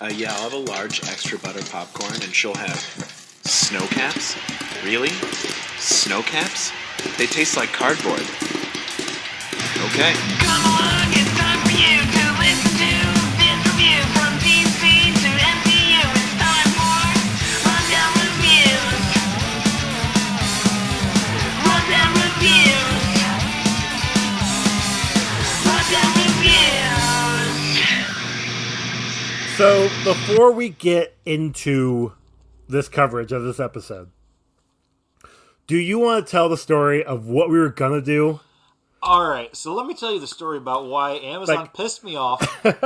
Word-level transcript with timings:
Uh, 0.00 0.06
yeah, 0.14 0.32
I'll 0.32 0.48
have 0.48 0.52
a 0.52 0.70
large 0.70 1.02
extra 1.08 1.38
butter 1.40 1.62
popcorn, 1.72 2.14
and 2.22 2.32
she'll 2.32 2.54
have 2.54 2.78
snow 3.42 3.84
caps. 3.88 4.36
Really? 4.84 5.10
Snow 5.78 6.22
caps? 6.22 6.70
They 7.18 7.26
taste 7.26 7.56
like 7.56 7.72
cardboard. 7.72 8.22
Okay. 9.90 10.14
Come 10.38 10.62
along, 10.70 11.10
it's 11.18 11.34
time 11.34 11.58
for 11.66 11.74
you 11.74 11.98
to 11.98 12.24
listen 12.38 12.78
to 12.78 12.94
this 13.42 13.58
review 13.74 14.17
So 29.58 29.88
before 30.04 30.52
we 30.52 30.68
get 30.68 31.16
into 31.26 32.12
this 32.68 32.88
coverage 32.88 33.32
of 33.32 33.42
this 33.42 33.58
episode, 33.58 34.08
do 35.66 35.76
you 35.76 35.98
want 35.98 36.24
to 36.24 36.30
tell 36.30 36.48
the 36.48 36.56
story 36.56 37.02
of 37.02 37.26
what 37.26 37.50
we 37.50 37.58
were 37.58 37.70
gonna 37.70 38.00
do? 38.00 38.38
All 39.02 39.28
right, 39.28 39.56
so 39.56 39.74
let 39.74 39.88
me 39.88 39.94
tell 39.94 40.14
you 40.14 40.20
the 40.20 40.28
story 40.28 40.58
about 40.58 40.86
why 40.86 41.14
Amazon 41.14 41.56
Like- 41.56 41.74
pissed 41.74 42.04
me 42.04 42.14
off, 42.14 42.40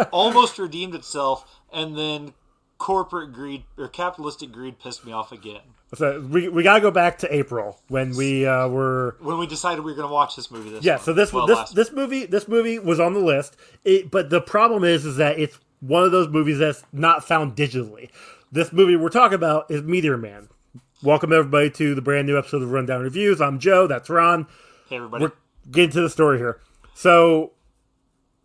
almost 0.13 0.59
redeemed 0.59 0.95
itself, 0.95 1.45
and 1.71 1.95
then 1.95 2.33
corporate 2.79 3.35
greed 3.35 3.65
or 3.77 3.89
capitalistic 3.89 4.51
greed 4.51 4.79
pissed 4.79 5.05
me 5.05 5.13
off 5.13 5.31
again. 5.31 5.61
So 5.95 6.23
we, 6.23 6.49
we 6.49 6.63
gotta 6.63 6.81
go 6.81 6.91
back 6.91 7.19
to 7.19 7.35
April 7.35 7.83
when 7.89 8.17
we 8.17 8.47
uh, 8.47 8.69
were 8.69 9.19
When 9.21 9.37
we 9.37 9.47
decided 9.47 9.85
we 9.85 9.93
were 9.93 9.97
going 9.97 10.09
to 10.09 10.15
watch 10.15 10.37
this 10.37 10.51
movie 10.51 10.71
this 10.71 10.83
yeah. 10.83 10.93
month. 10.93 11.05
So 11.05 11.13
this 11.13 11.35
Well, 11.35 11.47
this 11.47 11.69
this 11.73 11.93
movie 11.93 12.25
this 12.25 12.49
movie 12.49 12.79
was 12.79 12.99
on 12.99 13.13
the 13.13 13.21
list, 13.21 13.59
it, 13.85 14.11
but 14.11 14.31
the 14.31 14.41
problem 14.41 14.85
is 14.85 15.05
is 15.05 15.19
that 15.19 15.39
it's 15.39 15.59
one 15.83 16.05
of 16.05 16.13
those 16.13 16.29
movies 16.29 16.59
that's 16.59 16.85
not 16.93 17.27
found 17.27 17.57
digitally. 17.57 18.09
This 18.53 18.73
movie 18.73 18.95
we're 18.95 19.09
talking 19.09 19.35
about 19.35 19.69
is 19.69 19.83
Meteor 19.83 20.17
Man. 20.17 20.49
Welcome 21.03 21.33
everybody 21.33 21.71
to 21.71 21.97
the 21.97 22.01
brand 22.01 22.29
new 22.29 22.39
episode 22.39 22.63
of 22.63 22.71
Rundown 22.71 23.03
Reviews. 23.03 23.41
I'm 23.41 23.59
Joe. 23.59 23.89
That's 23.89 24.09
Ron. 24.09 24.47
hey 24.89 24.97
everybody. 24.97 25.25
we're 25.25 25.33
getting 25.73 25.91
to 25.91 26.01
the 26.01 26.09
story 26.09 26.39
here. 26.39 26.61
So 26.95 27.51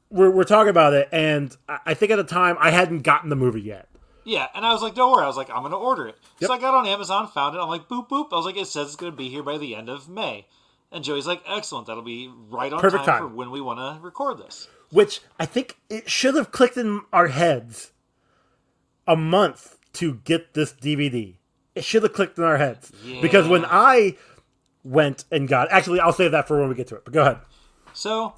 we're, 0.09 0.31
we're 0.31 0.45
talking 0.45 0.71
about 0.71 0.93
it, 0.93 1.09
and 1.11 1.55
I 1.85 1.93
think 1.93 2.11
at 2.11 2.15
the 2.15 2.23
time 2.23 2.57
I 2.59 2.71
hadn't 2.71 3.03
gotten 3.03 3.29
the 3.29 3.35
movie 3.35 3.61
yet. 3.61 3.87
Yeah, 4.25 4.47
and 4.55 4.65
I 4.65 4.73
was 4.73 4.81
like, 4.81 4.95
don't 4.95 5.11
worry. 5.11 5.23
I 5.23 5.27
was 5.27 5.37
like, 5.37 5.51
I'm 5.51 5.59
going 5.59 5.71
to 5.71 5.77
order 5.77 6.07
it. 6.07 6.15
Yep. 6.39 6.47
So 6.47 6.53
I 6.55 6.57
got 6.57 6.73
on 6.73 6.87
Amazon, 6.87 7.27
found 7.27 7.55
it. 7.55 7.59
I'm 7.59 7.69
like, 7.69 7.87
boop, 7.87 8.09
boop. 8.09 8.29
I 8.31 8.35
was 8.35 8.45
like, 8.45 8.57
it 8.57 8.65
says 8.65 8.87
it's 8.87 8.95
going 8.95 9.11
to 9.11 9.17
be 9.17 9.29
here 9.29 9.43
by 9.43 9.59
the 9.59 9.75
end 9.75 9.89
of 9.89 10.09
May. 10.09 10.47
And 10.91 11.03
Joey's 11.03 11.27
like, 11.27 11.43
excellent. 11.47 11.85
That'll 11.87 12.01
be 12.01 12.31
right 12.49 12.73
on 12.73 12.79
Perfect 12.81 13.05
time, 13.05 13.19
time. 13.19 13.29
for 13.29 13.35
when 13.35 13.51
we 13.51 13.61
want 13.61 13.79
to 13.79 14.03
record 14.03 14.39
this. 14.39 14.67
Which 14.91 15.21
I 15.39 15.45
think 15.45 15.77
it 15.89 16.09
should 16.09 16.35
have 16.35 16.51
clicked 16.51 16.77
in 16.77 17.01
our 17.11 17.27
heads 17.27 17.91
a 19.05 19.15
month 19.15 19.77
to 19.93 20.15
get 20.23 20.53
this 20.53 20.73
DVD. 20.73 21.35
It 21.75 21.83
should 21.83 22.03
have 22.03 22.13
clicked 22.13 22.37
in 22.37 22.43
our 22.43 22.57
heads 22.57 22.91
because 23.21 23.47
when 23.47 23.65
I 23.65 24.15
went 24.83 25.25
and 25.31 25.47
got 25.47 25.69
actually 25.71 25.99
I'll 25.99 26.13
save 26.13 26.31
that 26.31 26.47
for 26.47 26.59
when 26.59 26.69
we 26.69 26.75
get 26.75 26.87
to 26.87 26.95
it. 26.95 27.03
But 27.05 27.13
go 27.13 27.21
ahead. 27.21 27.37
So 27.93 28.35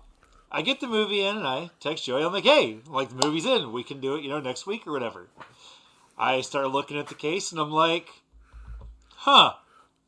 I 0.52 0.62
get 0.62 0.80
the 0.80 0.88
movie 0.88 1.22
in 1.22 1.38
and 1.38 1.48
I 1.48 1.70
text 1.80 2.06
Joey. 2.06 2.24
I'm 2.24 2.34
like, 2.34 2.44
hey, 2.44 2.80
like 2.88 3.10
the 3.10 3.28
movie's 3.28 3.46
in. 3.46 3.72
We 3.72 3.84
can 3.84 4.00
do 4.00 4.16
it, 4.16 4.24
you 4.24 4.30
know, 4.30 4.40
next 4.40 4.66
week 4.66 4.88
or 4.88 4.92
whatever. 4.92 5.28
I 6.18 6.42
start 6.42 6.72
looking 6.72 6.98
at 6.98 7.08
the 7.08 7.16
case 7.16 7.52
and 7.52 7.62
I'm 7.62 7.72
like, 7.72 8.10
huh, 9.16 9.54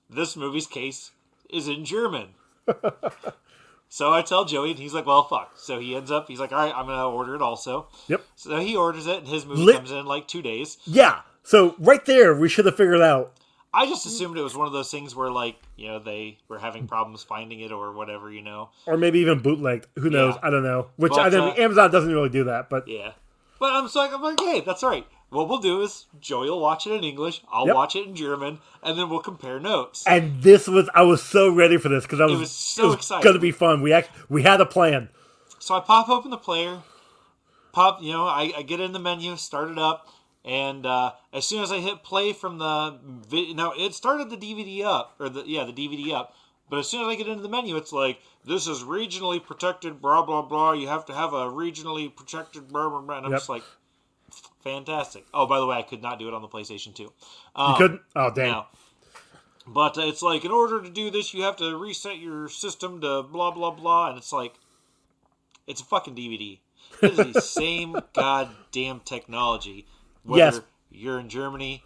this 0.09 0.35
movie's 0.35 0.67
case 0.67 1.11
is 1.49 1.67
in 1.67 1.85
German. 1.85 2.29
so 3.93 4.13
I 4.13 4.21
tell 4.21 4.45
Joey 4.45 4.71
and 4.71 4.79
he's 4.79 4.93
like, 4.93 5.05
well, 5.05 5.23
fuck. 5.23 5.51
So 5.57 5.77
he 5.77 5.97
ends 5.97 6.11
up, 6.11 6.29
he's 6.29 6.39
like, 6.39 6.53
all 6.53 6.59
right, 6.59 6.73
I'm 6.73 6.85
going 6.85 6.97
to 6.97 7.03
order 7.03 7.35
it 7.35 7.41
also. 7.41 7.89
Yep. 8.07 8.23
So 8.37 8.57
he 8.57 8.73
orders 8.73 9.05
it 9.05 9.17
and 9.17 9.27
his 9.27 9.45
movie 9.45 9.63
Lit- 9.63 9.75
comes 9.75 9.91
in 9.91 10.05
like 10.05 10.29
two 10.29 10.41
days. 10.41 10.77
Yeah. 10.85 11.19
So 11.43 11.75
right 11.77 12.05
there 12.05 12.33
we 12.33 12.47
should 12.47 12.65
have 12.65 12.77
figured 12.77 13.01
out 13.01 13.33
I 13.73 13.85
just 13.85 14.05
assumed 14.05 14.37
it 14.37 14.41
was 14.41 14.55
one 14.55 14.67
of 14.67 14.73
those 14.73 14.91
things 14.91 15.15
where, 15.15 15.29
like, 15.29 15.55
you 15.77 15.87
know, 15.87 15.99
they 15.99 16.37
were 16.49 16.59
having 16.59 16.87
problems 16.87 17.23
finding 17.23 17.61
it 17.61 17.71
or 17.71 17.93
whatever, 17.93 18.31
you 18.31 18.41
know. 18.41 18.69
or 18.85 18.97
maybe 18.97 19.19
even 19.19 19.39
bootlegged. 19.39 19.87
Who 19.97 20.09
knows? 20.09 20.35
Yeah. 20.35 20.47
I 20.47 20.49
don't 20.49 20.63
know. 20.63 20.87
Which 20.97 21.11
But, 21.11 21.19
I 21.19 21.29
don't, 21.29 21.57
uh, 21.57 21.61
Amazon 21.61 21.91
doesn't 21.91 22.11
really 22.11 22.29
do 22.29 22.45
that, 22.45 22.69
but 22.69 22.87
Yeah. 22.87 23.11
But 23.59 23.73
I'm 23.73 23.87
so 23.87 23.99
like, 23.99 24.13
I'm 24.13 24.21
like, 24.21 24.39
hey, 24.39 24.61
that's 24.61 24.83
all 24.83 24.89
right. 24.89 25.05
What 25.31 25.47
we'll 25.47 25.59
do 25.59 25.81
is 25.81 26.07
Joey 26.19 26.49
will 26.49 26.59
watch 26.59 26.85
it 26.85 26.91
in 26.91 27.03
English, 27.05 27.41
I'll 27.49 27.65
Yep. 27.65 27.75
watch 27.75 27.95
it 27.95 28.05
in 28.05 28.15
German, 28.15 28.59
and 28.83 28.99
then 28.99 29.09
we'll 29.09 29.21
compare 29.21 29.59
notes. 29.61 30.03
And 30.05 30.43
this 30.43 30.67
was 30.67 30.89
I 30.93 31.03
was 31.03 31.23
so 31.23 31.49
ready 31.49 31.77
for 31.77 31.87
this 31.87 32.03
because 32.03 32.19
I 32.19 32.25
was, 32.25 32.39
was 32.41 32.51
so 32.51 32.91
excited. 32.91 33.23
Going 33.23 33.35
to 33.35 33.39
be 33.39 33.51
fun. 33.51 33.81
We 33.81 33.93
act, 33.93 34.09
we 34.29 34.43
had 34.43 34.59
a 34.59 34.65
plan. 34.65 35.07
So 35.57 35.73
I 35.73 35.79
pop 35.79 36.09
open 36.09 36.31
the 36.31 36.37
player, 36.37 36.79
pop, 37.71 38.01
you 38.01 38.11
know, 38.11 38.25
I, 38.25 38.51
I 38.57 38.61
get 38.63 38.81
in 38.81 38.91
the 38.91 38.99
menu, 38.99 39.37
start 39.37 39.69
it 39.69 39.79
up, 39.79 40.07
and 40.43 40.85
uh, 40.85 41.13
as 41.31 41.45
soon 41.45 41.63
as 41.63 41.71
I 41.71 41.79
hit 41.79 42.03
play 42.03 42.33
from 42.33 42.57
the 42.57 42.99
vi- 43.29 43.53
now 43.53 43.71
it 43.77 43.93
started 43.93 44.29
the 44.29 44.37
DVD 44.37 44.83
up 44.83 45.15
or 45.17 45.29
the 45.29 45.43
yeah 45.47 45.63
the 45.63 45.71
DVD 45.71 46.13
up, 46.13 46.33
but 46.69 46.79
as 46.79 46.89
soon 46.89 47.03
as 47.03 47.07
I 47.07 47.15
get 47.15 47.27
into 47.27 47.43
the 47.43 47.47
menu, 47.49 47.77
it's 47.77 47.93
like 47.93 48.19
this 48.43 48.67
is 48.67 48.83
regionally 48.83 49.41
protected, 49.41 50.01
blah 50.01 50.23
blah 50.23 50.41
blah. 50.41 50.73
You 50.73 50.89
have 50.89 51.05
to 51.05 51.13
have 51.13 51.31
a 51.31 51.45
regionally 51.45 52.13
protected, 52.13 52.67
blah 52.67 52.89
blah 52.89 52.99
blah. 53.01 53.17
And 53.17 53.25
I'm 53.27 53.31
Yep. 53.31 53.39
just 53.39 53.49
like, 53.49 53.63
fantastic. 54.63 55.25
Oh, 55.33 55.45
by 55.45 55.59
the 55.59 55.65
way, 55.65 55.77
I 55.77 55.81
could 55.81 56.01
not 56.01 56.19
do 56.19 56.27
it 56.27 56.33
on 56.33 56.41
the 56.41 56.47
PlayStation 56.47 56.93
2. 56.95 57.11
Um, 57.55 57.71
You 57.71 57.77
couldn't. 57.77 58.01
Oh 58.15 58.31
damn. 58.33 58.63
But 59.67 59.97
uh, 59.97 60.01
it's 60.01 60.21
like, 60.23 60.43
in 60.43 60.51
order 60.51 60.81
to 60.81 60.89
do 60.89 61.11
this, 61.11 61.33
you 61.33 61.43
have 61.43 61.55
to 61.57 61.77
reset 61.77 62.17
your 62.17 62.49
system 62.49 62.99
to 63.01 63.23
blah, 63.23 63.51
blah, 63.51 63.71
blah. 63.71 64.09
And 64.09 64.17
it's 64.17 64.33
like, 64.33 64.55
it's 65.67 65.81
a 65.81 65.85
fucking 65.85 66.15
DVD. 66.15 66.59
It 67.01 67.19
is 67.19 67.33
the 67.33 67.41
same 67.61 67.95
goddamn 68.13 69.01
technology. 69.05 69.85
Whether 70.23 70.39
Yes. 70.57 70.61
you're 70.89 71.19
in 71.19 71.29
Germany, 71.29 71.83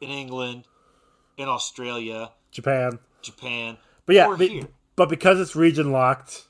in 0.00 0.10
England, 0.10 0.64
in 1.36 1.48
Australia, 1.48 2.30
Japan. 2.50 2.98
Japan, 3.22 3.76
But 4.06 4.14
yeah, 4.16 4.34
but, 4.36 4.50
but 4.96 5.08
because 5.08 5.40
it's 5.40 5.54
region 5.56 5.90
locked, 5.92 6.46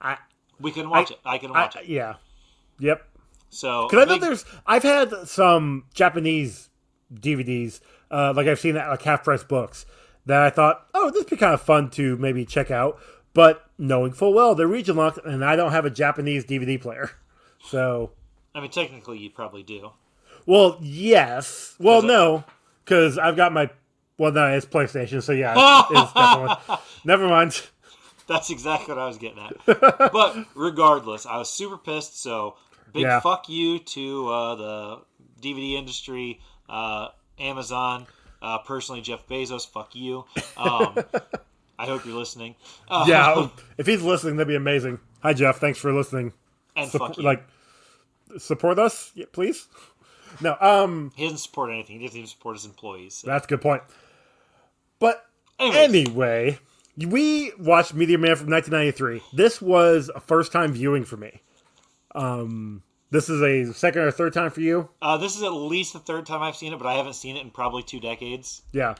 I, 0.00 0.16
We 0.60 0.70
can 0.72 0.88
watch 0.90 1.10
I- 1.10 1.14
it. 1.14 1.20
I 1.24 1.38
can 1.38 1.50
I 1.50 1.62
watch 1.62 1.76
it. 1.76 1.86
yeah, 1.86 2.14
yep. 2.78 3.06
So, 3.54 3.86
Because 3.86 4.02
I 4.02 4.08
know 4.08 4.14
big- 4.14 4.22
there's, 4.22 4.44
I've 4.66 4.82
had 4.82 5.12
some 5.26 5.84
Japanese 5.92 6.70
DVDs, 7.12 7.80
uh, 8.10 8.32
like 8.34 8.46
I've 8.46 8.58
seen 8.58 8.76
at 8.78 8.88
like 8.88 9.02
half 9.02 9.22
price 9.24 9.44
books 9.44 9.84
that 10.24 10.40
I 10.42 10.48
thought, 10.50 10.86
oh, 10.94 11.10
this 11.10 11.20
would 11.24 11.30
be 11.30 11.36
kind 11.36 11.52
of 11.52 11.60
fun 11.60 11.90
to 11.90 12.16
maybe 12.16 12.46
check 12.46 12.70
out. 12.70 12.98
But 13.34 13.64
knowing 13.78 14.12
full 14.12 14.32
well 14.32 14.54
they're 14.54 14.66
region 14.66 14.96
locked, 14.96 15.18
and 15.24 15.44
I 15.44 15.54
don't 15.56 15.72
have 15.72 15.84
a 15.84 15.90
Japanese 15.90 16.44
DVD 16.46 16.80
player, 16.80 17.10
so 17.64 18.12
I 18.54 18.60
mean, 18.60 18.70
technically, 18.70 19.18
you 19.18 19.28
probably 19.30 19.62
do. 19.62 19.90
well, 20.46 20.78
yes, 20.80 21.74
well, 21.78 21.98
Is 21.98 22.04
no, 22.04 22.44
because 22.84 23.18
I've 23.18 23.36
got 23.36 23.52
my 23.52 23.70
well, 24.18 24.32
no, 24.32 24.46
it's 24.54 24.66
PlayStation, 24.66 25.22
so 25.22 25.32
yeah, 25.32 25.54
it's. 25.90 26.82
Never 27.04 27.26
mind. 27.28 27.62
That's 28.28 28.50
exactly 28.50 28.94
what 28.94 29.02
I 29.02 29.06
was 29.08 29.18
getting 29.18 29.38
at. 29.40 30.12
but 30.12 30.46
regardless, 30.54 31.26
I 31.26 31.38
was 31.38 31.50
super 31.50 31.76
pissed. 31.76 32.22
So 32.22 32.56
big 32.92 33.02
Yeah. 33.02 33.20
fuck 33.20 33.48
you 33.48 33.78
to 33.78 34.28
uh, 34.28 34.54
the 34.54 34.98
DVD 35.40 35.74
industry, 35.78 36.40
uh, 36.68 37.08
Amazon, 37.38 38.06
uh, 38.40 38.58
personally 38.58 39.00
Jeff 39.00 39.26
Bezos. 39.26 39.68
Fuck 39.68 39.94
you. 39.94 40.24
Um, 40.56 40.96
I 41.78 41.86
hope 41.86 42.04
you're 42.04 42.16
listening. 42.16 42.54
Uh, 42.88 43.04
Yeah, 43.08 43.48
if 43.78 43.86
he's 43.86 44.02
listening, 44.02 44.36
that'd 44.36 44.48
be 44.48 44.54
amazing. 44.56 45.00
Hi, 45.22 45.32
Jeff. 45.32 45.58
Thanks 45.58 45.78
for 45.78 45.92
listening. 45.92 46.32
and 46.76 46.90
Supp- 46.90 46.98
fuck 46.98 47.16
you. 47.16 47.22
like 47.24 47.44
support 48.38 48.78
us, 48.78 49.10
yeah, 49.14 49.26
please. 49.32 49.66
No, 50.40 50.56
um, 50.60 51.12
he 51.16 51.24
doesn't 51.24 51.38
support 51.38 51.70
anything. 51.70 52.00
He 52.00 52.06
doesn't 52.06 52.18
even 52.18 52.28
support 52.28 52.56
his 52.56 52.64
employees. 52.64 53.14
So. 53.16 53.26
that's 53.28 53.44
a 53.44 53.48
good 53.48 53.60
point. 53.60 53.82
But 54.98 55.26
Anyways. 55.58 55.78
anyway, 56.08 56.58
we 56.96 57.52
watched 57.58 57.92
Meteor 57.94 58.18
Man 58.18 58.36
from 58.36 58.50
1993. 58.50 59.20
This 59.36 59.60
was 59.60 60.10
a 60.14 60.20
first 60.20 60.50
time 60.52 60.72
viewing 60.72 61.04
for 61.04 61.16
me. 61.16 61.42
Um, 62.14 62.82
this 63.10 63.28
is 63.28 63.40
a 63.42 63.72
second 63.74 64.02
or 64.02 64.10
third 64.10 64.32
time 64.32 64.50
for 64.50 64.60
you. 64.60 64.88
Uh, 65.00 65.16
this 65.16 65.36
is 65.36 65.42
at 65.42 65.52
least 65.52 65.92
the 65.92 65.98
third 65.98 66.26
time 66.26 66.42
I've 66.42 66.56
seen 66.56 66.72
it, 66.72 66.78
but 66.78 66.86
I 66.86 66.94
haven't 66.94 67.14
seen 67.14 67.36
it 67.36 67.40
in 67.42 67.50
probably 67.50 67.82
two 67.82 68.00
decades. 68.00 68.62
Yeah. 68.72 68.94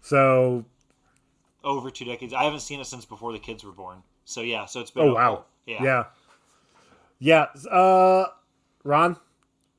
So, 0.00 0.64
Over 1.62 1.90
two 1.90 2.04
decades. 2.04 2.32
I 2.32 2.44
haven't 2.44 2.60
seen 2.60 2.80
it 2.80 2.86
since 2.86 3.04
before 3.04 3.32
the 3.32 3.38
kids 3.38 3.64
were 3.64 3.72
born. 3.72 4.02
So 4.24 4.40
yeah. 4.40 4.66
So 4.66 4.80
it's 4.80 4.90
been. 4.90 5.04
oh 5.04 5.10
a- 5.10 5.14
wow. 5.14 5.44
Yeah. 5.66 5.82
Yeah. 5.82 6.04
Yeah. 7.18 7.70
Uh, 7.70 8.26
Ron, 8.82 9.16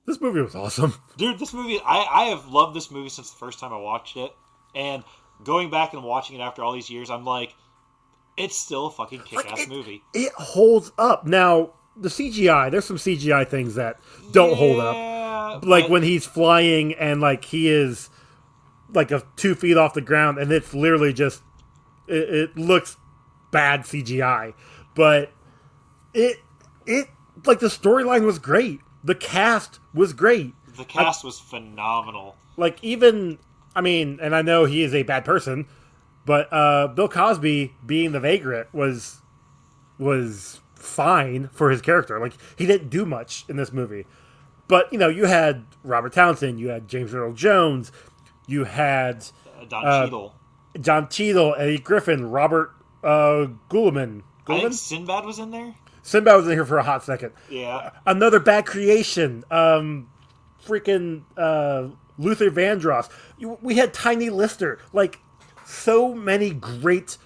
this 0.08 0.20
movie 0.22 0.42
was 0.42 0.56
awesome. 0.56 0.94
dude 1.18 1.38
this 1.40 1.54
movie 1.54 1.80
I, 1.86 2.08
I 2.12 2.24
have 2.26 2.48
loved 2.48 2.76
this 2.76 2.90
movie 2.92 3.10
since 3.10 3.30
the 3.32 3.38
first 3.38 3.60
time 3.60 3.72
i 3.74 3.78
watched 3.78 4.18
it 4.18 4.32
and 4.74 5.04
going 5.44 5.70
back 5.70 5.94
and 5.94 6.04
watching 6.04 6.36
it 6.38 6.42
after 6.42 6.64
all 6.64 6.74
these 6.74 6.90
years 6.90 7.10
i'm 7.10 7.24
like 7.26 7.54
it's 8.38 8.58
still 8.58 8.88
a 8.88 8.92
fucking 8.92 9.22
kick-ass 9.22 9.62
it- 9.62 9.70
movie 9.70 10.02
it 10.14 10.32
holds 10.34 10.92
up. 10.98 11.26
Now, 11.26 11.74
the 11.98 12.10
CGI, 12.10 12.72
there's 12.72 12.86
some 12.86 12.98
CGI 12.98 13.48
things 13.48 13.76
that 13.76 14.00
don't 14.32 14.56
hold 14.56 14.80
up. 14.80 15.64
Like 15.66 15.90
when 15.90 16.04
he's 16.04 16.26
flying 16.26 16.94
and 16.96 17.22
like 17.22 17.46
he 17.46 17.70
is 17.70 18.10
like 18.94 19.12
a 19.12 19.24
two 19.36 19.56
feet 19.56 19.78
off 19.78 19.94
the 19.94 20.02
ground 20.02 20.38
and 20.38 20.52
it's 20.52 20.74
literally 20.74 21.14
just 21.14 21.42
it, 22.08 22.30
it 22.30 22.58
looks 22.58 22.98
bad 23.52 23.82
CGI. 23.82 24.54
But 24.96 25.32
it 26.14 26.38
it 26.86 27.08
like 27.46 27.60
the 27.60 27.68
storyline 27.68 28.26
was 28.26 28.40
great. 28.40 28.82
the 29.04 29.16
cast 29.16 29.80
was 29.94 30.14
great. 30.14 30.54
The 30.76 30.86
cast 30.86 31.24
was 31.24 31.40
phenomenal. 31.40 32.36
Like 32.58 32.78
even 32.84 33.40
I 33.76 33.82
mean, 33.82 34.20
and 34.22 34.36
I 34.36 34.42
know 34.42 34.66
he 34.66 34.84
is 34.84 34.94
a 34.94 35.04
bad 35.04 35.24
person, 35.26 35.68
but 36.26 36.52
uh, 36.52 36.88
Bill 36.88 37.08
Cosby 37.10 37.74
being 37.86 38.12
the 38.12 38.20
vagrant 38.20 38.74
was 38.74 39.22
was 39.98 40.60
fine 40.86 41.50
for 41.52 41.70
his 41.70 41.82
character. 41.82 42.20
Like 42.20 42.34
he 42.58 42.66
didn't 42.66 42.90
do 42.90 43.06
much 43.06 43.46
in 43.50 43.58
this 43.58 43.74
movie, 43.74 44.06
but 44.68 44.92
you 44.92 44.98
know 45.00 45.10
you 45.10 45.26
had 45.26 45.66
Robert 45.84 46.14
Townsend, 46.14 46.60
you 46.60 46.70
had 46.70 46.88
James 46.88 47.14
Earl 47.14 47.34
Jones, 47.34 47.92
you 48.48 48.64
had 48.66 49.26
Uh, 49.60 49.66
Don 49.66 49.86
Uh, 49.86 50.06
Cheadle. 50.06 50.36
John 50.82 51.08
Cheadle, 51.10 51.56
Eddie 51.58 51.78
Griffin, 51.80 52.30
Robert 52.30 52.72
uh, 53.04 53.48
Guillaume. 53.70 54.24
I 54.48 54.60
think 54.60 54.74
Sinbad 54.74 55.26
was 55.26 55.40
in 55.40 55.52
there. 55.52 55.74
Sinbad 56.04 56.36
was 56.38 56.46
in 56.48 56.52
here 56.54 56.66
for 56.66 56.78
a 56.78 56.84
hot 56.84 57.04
second. 57.04 57.32
Yeah. 57.50 57.92
Another 58.06 58.40
bad 58.40 58.66
creation. 58.68 59.44
Um, 59.50 60.10
freaking 60.64 61.24
uh, 61.38 61.88
Luther 62.20 62.52
Vandross. 62.52 63.10
We 63.62 63.76
had 63.76 63.94
Tiny 63.94 64.30
Lister. 64.30 64.80
Like 64.94 65.20
so 65.66 66.14
many 66.14 66.52
great, 66.52 67.18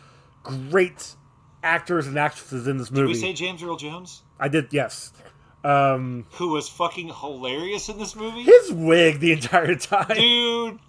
great 0.44 1.16
actors 1.64 2.08
and 2.08 2.18
actresses 2.18 2.68
in 2.68 2.78
this 2.78 2.92
movie. 2.92 3.14
Did 3.14 3.16
we 3.16 3.16
say 3.16 3.34
James 3.34 3.62
Earl 3.64 3.78
Jones, 3.78 4.24
I 4.40 4.48
did. 4.48 4.68
Yes. 4.72 5.12
Um, 5.64 6.26
who 6.34 6.50
was 6.50 6.70
fucking 6.70 7.10
hilarious 7.10 7.90
in 7.90 7.98
this 7.98 8.16
movie? 8.16 8.44
his 8.44 8.72
wig 8.72 9.20
the 9.20 9.34
entire 9.34 9.76
time. 9.76 10.16
Dude, 10.16 10.80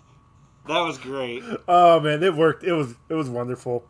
that 0.68 0.80
was 0.80 0.98
great. 0.98 1.42
Oh 1.66 1.98
man, 2.00 2.22
it 2.22 2.34
worked. 2.34 2.62
It 2.62 2.72
was 2.72 2.94
it 3.08 3.14
was 3.14 3.28
wonderful. 3.28 3.84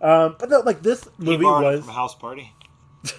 Um, 0.00 0.36
but 0.38 0.50
no, 0.50 0.60
like 0.60 0.82
this 0.82 1.08
movie 1.18 1.44
was. 1.44 1.84
from 1.84 1.94
House 1.94 2.14
Party. 2.14 2.52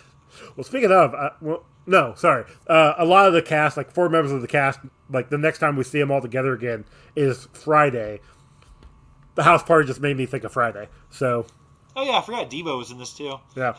Well, 0.55 0.63
speaking 0.63 0.91
of, 0.91 1.13
uh, 1.13 1.31
well, 1.41 1.65
no, 1.85 2.13
sorry. 2.15 2.45
Uh, 2.67 2.93
a 2.97 3.05
lot 3.05 3.27
of 3.27 3.33
the 3.33 3.41
cast, 3.41 3.75
like 3.75 3.91
four 3.91 4.07
members 4.07 4.31
of 4.31 4.41
the 4.41 4.47
cast, 4.47 4.79
like 5.09 5.29
the 5.29 5.37
next 5.37 5.59
time 5.59 5.75
we 5.75 5.83
see 5.83 5.99
them 5.99 6.11
all 6.11 6.21
together 6.21 6.53
again 6.53 6.85
is 7.15 7.47
Friday. 7.51 8.21
The 9.35 9.43
house 9.43 9.63
party 9.63 9.85
just 9.85 9.99
made 9.99 10.15
me 10.15 10.25
think 10.25 10.45
of 10.45 10.53
Friday. 10.53 10.87
So 11.09 11.45
Oh 11.95 12.03
yeah, 12.03 12.17
I 12.17 12.21
forgot 12.21 12.49
Debo 12.49 12.77
was 12.77 12.91
in 12.91 12.97
this 12.97 13.13
too. 13.13 13.35
yeah, 13.55 13.75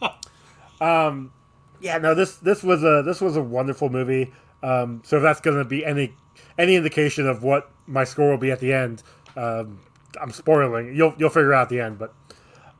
um, 0.80 1.32
yeah. 1.80 1.98
No, 1.98 2.14
this 2.14 2.36
this 2.36 2.62
was 2.62 2.82
a 2.84 3.02
this 3.04 3.20
was 3.20 3.36
a 3.36 3.42
wonderful 3.42 3.88
movie. 3.88 4.32
Um, 4.62 5.02
so 5.04 5.16
if 5.16 5.22
that's 5.22 5.40
going 5.40 5.56
to 5.56 5.64
be 5.64 5.84
any 5.84 6.14
any 6.58 6.76
indication 6.76 7.26
of 7.26 7.42
what 7.42 7.70
my 7.86 8.04
score 8.04 8.30
will 8.30 8.38
be 8.38 8.50
at 8.50 8.60
the 8.60 8.72
end, 8.72 9.02
um, 9.36 9.80
I'm 10.20 10.30
spoiling. 10.32 10.94
You'll 10.94 11.14
you'll 11.18 11.30
figure 11.30 11.54
out 11.54 11.62
at 11.62 11.68
the 11.70 11.80
end, 11.80 11.98
but. 11.98 12.14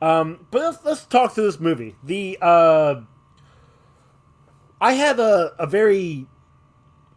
Um, 0.01 0.47
but 0.49 0.61
let's, 0.61 0.83
let's 0.83 1.05
talk 1.05 1.35
to 1.35 1.43
this 1.43 1.59
movie. 1.59 1.95
The 2.03 2.35
uh, 2.41 3.01
I 4.81 4.93
had 4.93 5.19
a, 5.19 5.53
a 5.59 5.67
very 5.67 6.25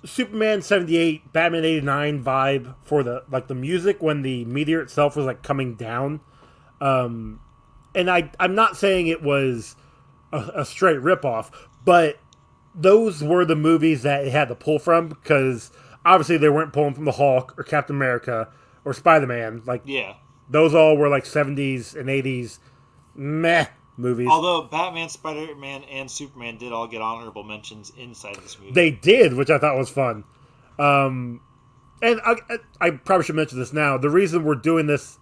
Superman 0.04 0.60
seventy 0.60 0.98
eight, 0.98 1.32
Batman 1.32 1.64
eighty 1.64 1.80
nine 1.80 2.22
vibe 2.22 2.74
for 2.82 3.02
the 3.02 3.24
like 3.30 3.48
the 3.48 3.54
music 3.54 4.02
when 4.02 4.20
the 4.20 4.44
meteor 4.44 4.82
itself 4.82 5.16
was 5.16 5.24
like 5.24 5.42
coming 5.42 5.76
down. 5.76 6.20
Um, 6.80 7.40
and 7.94 8.10
I 8.10 8.30
I'm 8.40 8.54
not 8.54 8.76
saying 8.76 9.06
it 9.06 9.22
was 9.22 9.76
a, 10.32 10.50
a 10.56 10.64
straight 10.64 10.98
ripoff, 10.98 11.50
but 11.84 12.18
those 12.74 13.22
were 13.22 13.44
the 13.44 13.56
movies 13.56 14.02
that 14.02 14.24
it 14.26 14.32
had 14.32 14.48
to 14.48 14.54
pull 14.54 14.78
from 14.78 15.08
because 15.08 15.70
obviously 16.04 16.36
they 16.36 16.48
weren't 16.48 16.72
pulling 16.72 16.94
from 16.94 17.04
the 17.04 17.12
Hulk 17.12 17.54
or 17.56 17.62
Captain 17.64 17.94
America 17.96 18.48
or 18.84 18.92
Spider 18.92 19.26
Man. 19.26 19.62
Like 19.64 19.82
Yeah. 19.84 20.14
those 20.50 20.74
all 20.74 20.96
were 20.96 21.08
like 21.08 21.24
seventies 21.24 21.94
and 21.94 22.10
eighties 22.10 22.58
meh 23.14 23.66
movies. 23.96 24.28
Although 24.28 24.62
Batman, 24.68 25.08
Spider 25.08 25.54
Man, 25.54 25.84
and 25.84 26.10
Superman 26.10 26.58
did 26.58 26.72
all 26.72 26.88
get 26.88 27.00
honorable 27.00 27.44
mentions 27.44 27.92
inside 27.96 28.34
this 28.36 28.58
movie. 28.58 28.72
They 28.72 28.90
did, 28.90 29.34
which 29.34 29.50
I 29.50 29.58
thought 29.58 29.76
was 29.78 29.88
fun. 29.88 30.24
Um, 30.80 31.40
and 32.02 32.20
I, 32.24 32.34
I 32.80 32.90
probably 32.90 33.24
should 33.24 33.36
mention 33.36 33.58
this 33.60 33.72
now. 33.72 33.96
The 33.96 34.10
reason 34.10 34.42
we're 34.42 34.56
doing 34.56 34.88
this, 34.88 35.16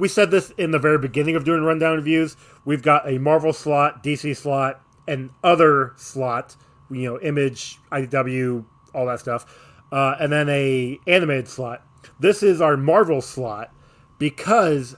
we 0.00 0.08
said 0.08 0.30
this 0.30 0.50
in 0.56 0.70
the 0.70 0.78
very 0.78 0.98
beginning 0.98 1.36
of 1.36 1.44
doing 1.44 1.62
rundown 1.62 1.96
reviews. 1.96 2.36
We've 2.64 2.82
got 2.82 3.06
a 3.08 3.18
Marvel 3.18 3.52
slot, 3.52 4.02
DC 4.02 4.34
slot, 4.34 4.82
and 5.06 5.30
other 5.44 5.92
slot. 5.96 6.56
You 6.90 7.02
know, 7.02 7.20
Image, 7.20 7.78
IDW, 7.92 8.64
all 8.94 9.06
that 9.06 9.20
stuff, 9.20 9.46
uh, 9.92 10.16
and 10.18 10.32
then 10.32 10.48
a 10.48 10.98
animated 11.06 11.48
slot. 11.48 11.86
This 12.18 12.42
is 12.42 12.60
our 12.60 12.76
Marvel 12.76 13.20
slot 13.20 13.72
because 14.18 14.96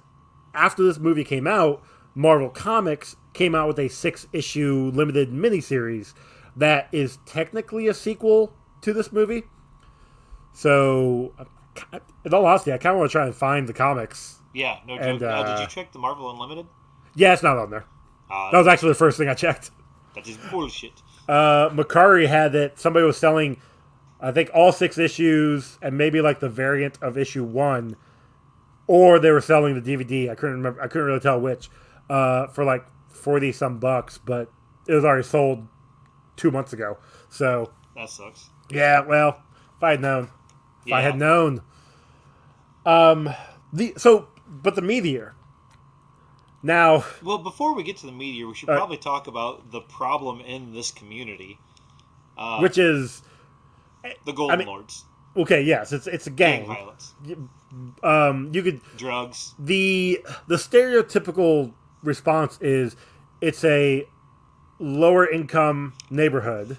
after 0.55 0.85
this 0.85 0.99
movie 0.99 1.25
came 1.25 1.47
out, 1.47 1.83
Marvel 2.15 2.49
Comics 2.49 3.17
came 3.33 3.55
out 3.55 3.69
with 3.69 3.79
a 3.81 3.89
six 3.89 4.27
issue 4.33 4.91
limited 4.95 5.33
miniseries 5.33 6.15
that 6.57 6.89
is 6.93 7.19
technically 7.27 7.89
a 7.89 7.95
sequel 7.95 8.55
to 8.83 8.93
this 8.93 9.13
movie. 9.13 9.45
So, 10.53 11.33
in 12.25 12.33
all 12.33 12.47
honesty, 12.47 12.73
I 12.73 12.79
kind 12.79 12.95
of 12.95 13.01
want 13.01 13.11
to 13.11 13.13
try 13.13 13.27
and 13.27 13.35
find 13.35 13.67
the 13.67 13.73
comics. 13.73 14.42
Yeah, 14.55 14.79
no 14.87 14.97
joke. 14.97 15.07
And, 15.07 15.23
uh, 15.23 15.43
did 15.45 15.57
uh, 15.57 15.61
you 15.63 15.67
check 15.69 15.93
the 15.93 15.99
Marvel 15.99 16.31
Unlimited? 16.31 16.67
Yeah, 17.15 17.33
it's 17.33 17.43
not 17.43 17.57
on 17.59 17.71
there. 17.71 17.85
Uh, 18.31 18.51
That 18.51 18.59
was 18.59 18.67
actually 18.67 18.91
the 18.91 18.95
first 18.97 19.19
thing 19.19 19.29
I 19.29 19.35
checked. 19.35 19.71
that 20.15 20.27
is 20.27 20.37
bullshit. 20.51 20.93
Uh, 21.29 21.69
Mercari 21.71 22.27
had 22.29 22.53
that 22.53 22.79
somebody 22.79 23.07
was 23.07 23.17
selling, 23.17 23.61
I 24.21 24.33
think, 24.33 24.51
all 24.55 24.73
six 24.73 24.99
issues 24.99 25.79
and 25.83 25.97
maybe 25.97 26.21
like 26.21 26.41
the 26.41 26.49
variant 26.49 26.99
of 27.03 27.17
issue 27.17 27.45
one, 27.45 27.97
or 28.87 29.19
they 29.19 29.31
were 29.31 29.41
selling 29.41 29.81
the 29.81 29.97
DVD. 29.97 30.31
I 30.31 30.35
couldn't 30.35 30.57
remember. 30.57 30.83
I 30.83 30.89
couldn't 30.89 31.07
really 31.07 31.21
tell 31.21 31.41
which. 31.41 31.71
Uh, 32.11 32.47
for 32.49 32.65
like 32.65 32.85
forty 33.09 33.53
some 33.53 33.79
bucks, 33.79 34.19
but 34.19 34.51
it 34.89 34.93
was 34.95 35.05
already 35.05 35.23
sold 35.23 35.67
two 36.37 36.51
months 36.51 36.73
ago. 36.73 36.99
So 37.31 37.71
That 37.95 38.11
sucks. 38.11 38.51
yeah, 38.71 39.01
well, 39.01 39.41
if 39.77 39.83
I 39.83 39.93
had 39.93 40.01
known, 40.01 40.25
if 40.83 40.89
Yeah. 40.89 40.97
I 40.97 41.01
had 41.03 41.17
known. 41.17 41.63
Um, 42.85 43.31
the 43.73 43.95
so 43.97 44.29
but 44.63 44.75
the 44.75 44.83
meteor. 44.83 45.35
Now, 46.63 47.05
Well, 47.23 47.39
before 47.39 47.75
we 47.75 47.83
get 47.83 47.97
to 47.99 48.07
the 48.07 48.13
meteor, 48.13 48.47
we 48.47 48.55
should 48.55 48.69
Uh, 48.69 48.77
probably 48.77 48.97
talk 48.99 49.27
about 49.27 49.73
the 49.73 49.81
problem 49.81 50.41
in 50.41 50.73
this 50.73 50.91
community. 50.93 51.59
Uh, 52.39 52.59
which 52.61 52.79
is 52.79 53.23
the 54.25 54.33
Golden 54.33 54.59
mean- 54.59 54.69
Lords, 54.69 55.05
okay. 55.37 55.61
Yes, 55.63 55.93
it's 55.93 56.07
it's 56.07 56.27
a 56.27 56.31
gang 56.31 56.61
gang. 56.65 56.69
violence, 56.75 57.15
Um, 58.03 58.51
you 58.53 58.63
could 58.63 58.81
drugs. 58.97 59.55
the 59.59 60.25
the 60.47 60.57
stereotypical 60.57 61.73
response 62.03 62.59
is 62.61 62.97
it's 63.41 63.65
a 63.65 64.07
lower 64.79 65.29
income 65.29 65.93
neighborhood 66.11 66.79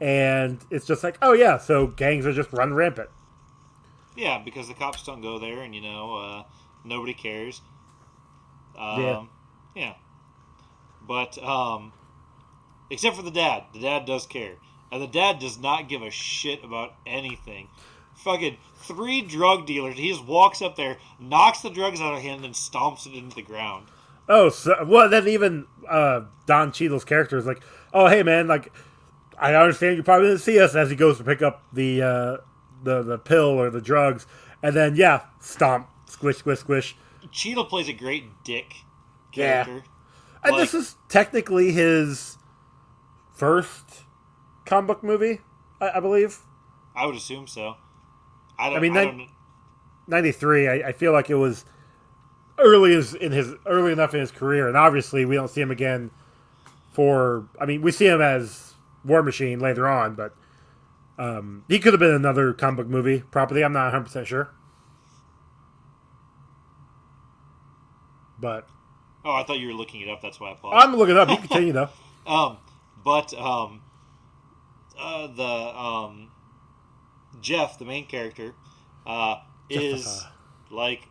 and 0.00 0.58
it's 0.70 0.86
just 0.86 1.02
like 1.02 1.18
oh 1.22 1.32
yeah 1.32 1.58
so 1.58 1.88
gangs 1.88 2.24
are 2.24 2.32
just 2.32 2.52
run 2.52 2.72
rampant 2.72 3.08
Yeah, 4.18 4.38
because 4.44 4.66
the 4.66 4.74
cops 4.74 5.04
don't 5.04 5.20
go 5.22 5.38
there, 5.38 5.60
and 5.60 5.72
you 5.74 5.80
know 5.80 6.14
uh, 6.16 6.42
nobody 6.84 7.14
cares. 7.14 7.60
Um, 8.76 9.00
Yeah. 9.00 9.24
yeah. 9.76 9.94
But 11.06 11.38
um, 11.42 11.92
except 12.90 13.16
for 13.16 13.22
the 13.22 13.30
dad, 13.30 13.64
the 13.72 13.80
dad 13.80 14.06
does 14.06 14.26
care, 14.26 14.54
and 14.90 15.00
the 15.00 15.06
dad 15.06 15.38
does 15.38 15.58
not 15.58 15.88
give 15.88 16.02
a 16.02 16.10
shit 16.10 16.64
about 16.64 16.94
anything. 17.06 17.68
Fucking 18.16 18.56
three 18.74 19.22
drug 19.22 19.66
dealers. 19.66 19.96
He 19.96 20.08
just 20.10 20.24
walks 20.24 20.60
up 20.62 20.74
there, 20.74 20.96
knocks 21.20 21.60
the 21.60 21.70
drugs 21.70 22.00
out 22.00 22.14
of 22.14 22.20
hand, 22.20 22.44
and 22.44 22.54
stomps 22.54 23.06
it 23.06 23.14
into 23.16 23.36
the 23.36 23.42
ground. 23.42 23.86
oh 24.28 24.48
so 24.50 24.84
well 24.86 25.08
then 25.08 25.26
even 25.28 25.66
uh 25.88 26.22
don 26.46 26.70
Cheadle's 26.72 27.04
character 27.04 27.38
is 27.38 27.46
like 27.46 27.62
oh 27.94 28.08
hey 28.08 28.22
man 28.22 28.46
like 28.46 28.70
i 29.38 29.54
understand 29.54 29.96
you 29.96 30.02
probably 30.02 30.28
didn't 30.28 30.42
see 30.42 30.60
us 30.60 30.74
as 30.74 30.90
he 30.90 30.96
goes 30.96 31.16
to 31.16 31.24
pick 31.24 31.40
up 31.40 31.62
the 31.72 32.02
uh 32.02 32.36
the 32.82 33.02
the 33.02 33.18
pill 33.18 33.60
or 33.60 33.70
the 33.70 33.80
drugs 33.80 34.26
and 34.62 34.74
then 34.76 34.94
yeah 34.96 35.22
stomp 35.40 35.88
squish 36.06 36.36
squish 36.38 36.60
squish 36.60 36.96
Cheadle 37.30 37.64
plays 37.66 37.88
a 37.88 37.92
great 37.92 38.24
dick 38.44 38.74
Yeah. 39.34 39.64
character. 39.64 39.84
and 40.44 40.52
Like- 40.52 40.60
this 40.62 40.74
is 40.74 40.96
technically 41.08 41.72
his 41.72 42.38
first 43.34 44.04
comic 44.66 44.86
book 44.88 45.02
movie 45.04 45.40
i, 45.80 45.90
I 45.90 46.00
believe 46.00 46.38
I 46.96 47.06
would 47.06 47.14
assume 47.14 47.46
so. 47.46 47.76
I 48.58 48.70
don't. 48.70 48.78
I, 48.78 48.80
mean, 48.80 48.96
I 48.96 49.28
93 50.08 50.66
I, 50.68 50.74
I 50.88 50.92
feel 50.92 51.12
like 51.12 51.30
it 51.30 51.36
was 51.36 51.64
early 52.58 52.92
as 52.96 53.14
in 53.14 53.30
his 53.30 53.54
early 53.66 53.92
enough 53.92 54.14
in 54.14 54.20
his 54.20 54.32
career 54.32 54.66
and 54.66 54.76
obviously 54.76 55.24
we 55.24 55.36
don't 55.36 55.48
see 55.48 55.60
him 55.60 55.70
again 55.70 56.10
for 56.92 57.46
i 57.60 57.66
mean 57.66 57.82
we 57.82 57.92
see 57.92 58.06
him 58.06 58.20
as 58.20 58.72
war 59.04 59.22
machine 59.22 59.60
later 59.60 59.86
on 59.86 60.16
but 60.16 60.34
um, 61.18 61.64
he 61.68 61.78
could 61.78 61.92
have 61.92 62.00
been 62.00 62.14
another 62.14 62.52
comic 62.52 62.76
book 62.78 62.86
movie 62.88 63.20
property 63.30 63.62
i'm 63.64 63.72
not 63.72 63.92
100% 63.92 64.24
sure 64.26 64.50
but 68.40 68.68
oh, 69.24 69.32
I 69.32 69.42
thought 69.44 69.58
you 69.58 69.66
were 69.68 69.74
looking 69.74 70.00
it 70.00 70.08
up. 70.08 70.22
That's 70.22 70.38
why 70.40 70.52
I 70.52 70.54
paused. 70.54 70.76
i'm 70.86 70.94
looking 70.96 71.16
it 71.16 71.18
up 71.18 71.28
you 71.28 71.36
can 71.36 71.48
continue 71.48 71.72
though 71.72 71.88
Um, 72.26 72.58
but 73.04 73.32
um, 73.34 73.82
uh, 74.98 75.26
the 75.28 75.42
um, 75.42 76.30
Jeff, 77.40 77.78
the 77.78 77.84
main 77.84 78.06
character, 78.06 78.54
uh, 79.06 79.36
is 79.70 80.24
like 80.70 81.08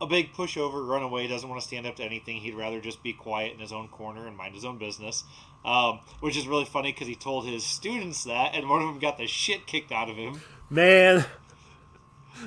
a 0.00 0.06
big 0.06 0.32
pushover, 0.32 0.86
runaway, 0.86 1.28
doesn't 1.28 1.48
want 1.48 1.60
to 1.60 1.66
stand 1.66 1.86
up 1.86 1.96
to 1.96 2.02
anything. 2.02 2.38
He'd 2.38 2.54
rather 2.54 2.80
just 2.80 3.02
be 3.02 3.12
quiet 3.12 3.52
in 3.52 3.58
his 3.60 3.72
own 3.72 3.88
corner 3.88 4.26
and 4.26 4.36
mind 4.36 4.54
his 4.54 4.64
own 4.64 4.78
business. 4.78 5.24
Um, 5.64 6.00
which 6.20 6.36
is 6.36 6.46
really 6.46 6.64
funny 6.64 6.92
because 6.92 7.06
he 7.08 7.14
told 7.14 7.46
his 7.46 7.64
students 7.64 8.24
that, 8.24 8.54
and 8.54 8.68
one 8.68 8.80
of 8.82 8.88
them 8.88 8.98
got 8.98 9.18
the 9.18 9.26
shit 9.26 9.66
kicked 9.66 9.92
out 9.92 10.08
of 10.08 10.16
him. 10.16 10.40
Man, 10.68 11.24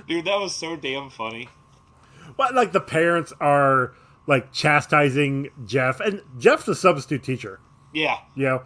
Dude, 0.08 0.26
that 0.26 0.40
was 0.40 0.56
so 0.56 0.76
damn 0.76 1.10
funny. 1.10 1.50
what 2.36 2.56
like 2.56 2.72
the 2.72 2.80
parents 2.82 3.32
are 3.40 3.94
like 4.26 4.52
chastising 4.52 5.50
Jeff, 5.66 6.00
and 6.00 6.22
Jeff's 6.40 6.68
a 6.68 6.76
substitute 6.76 7.24
teacher, 7.24 7.60
Yeah, 7.94 8.18
you 8.36 8.46
know, 8.46 8.64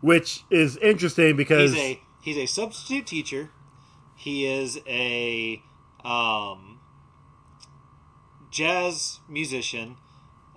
which 0.00 0.42
is 0.50 0.76
interesting 0.78 1.36
because 1.36 1.72
he's 1.74 1.80
a 1.82 2.00
he's 2.22 2.36
a 2.38 2.46
substitute 2.46 3.06
teacher. 3.06 3.50
He 4.16 4.46
is 4.46 4.80
a 4.88 5.62
um, 6.04 6.80
jazz 8.50 9.20
musician. 9.28 9.96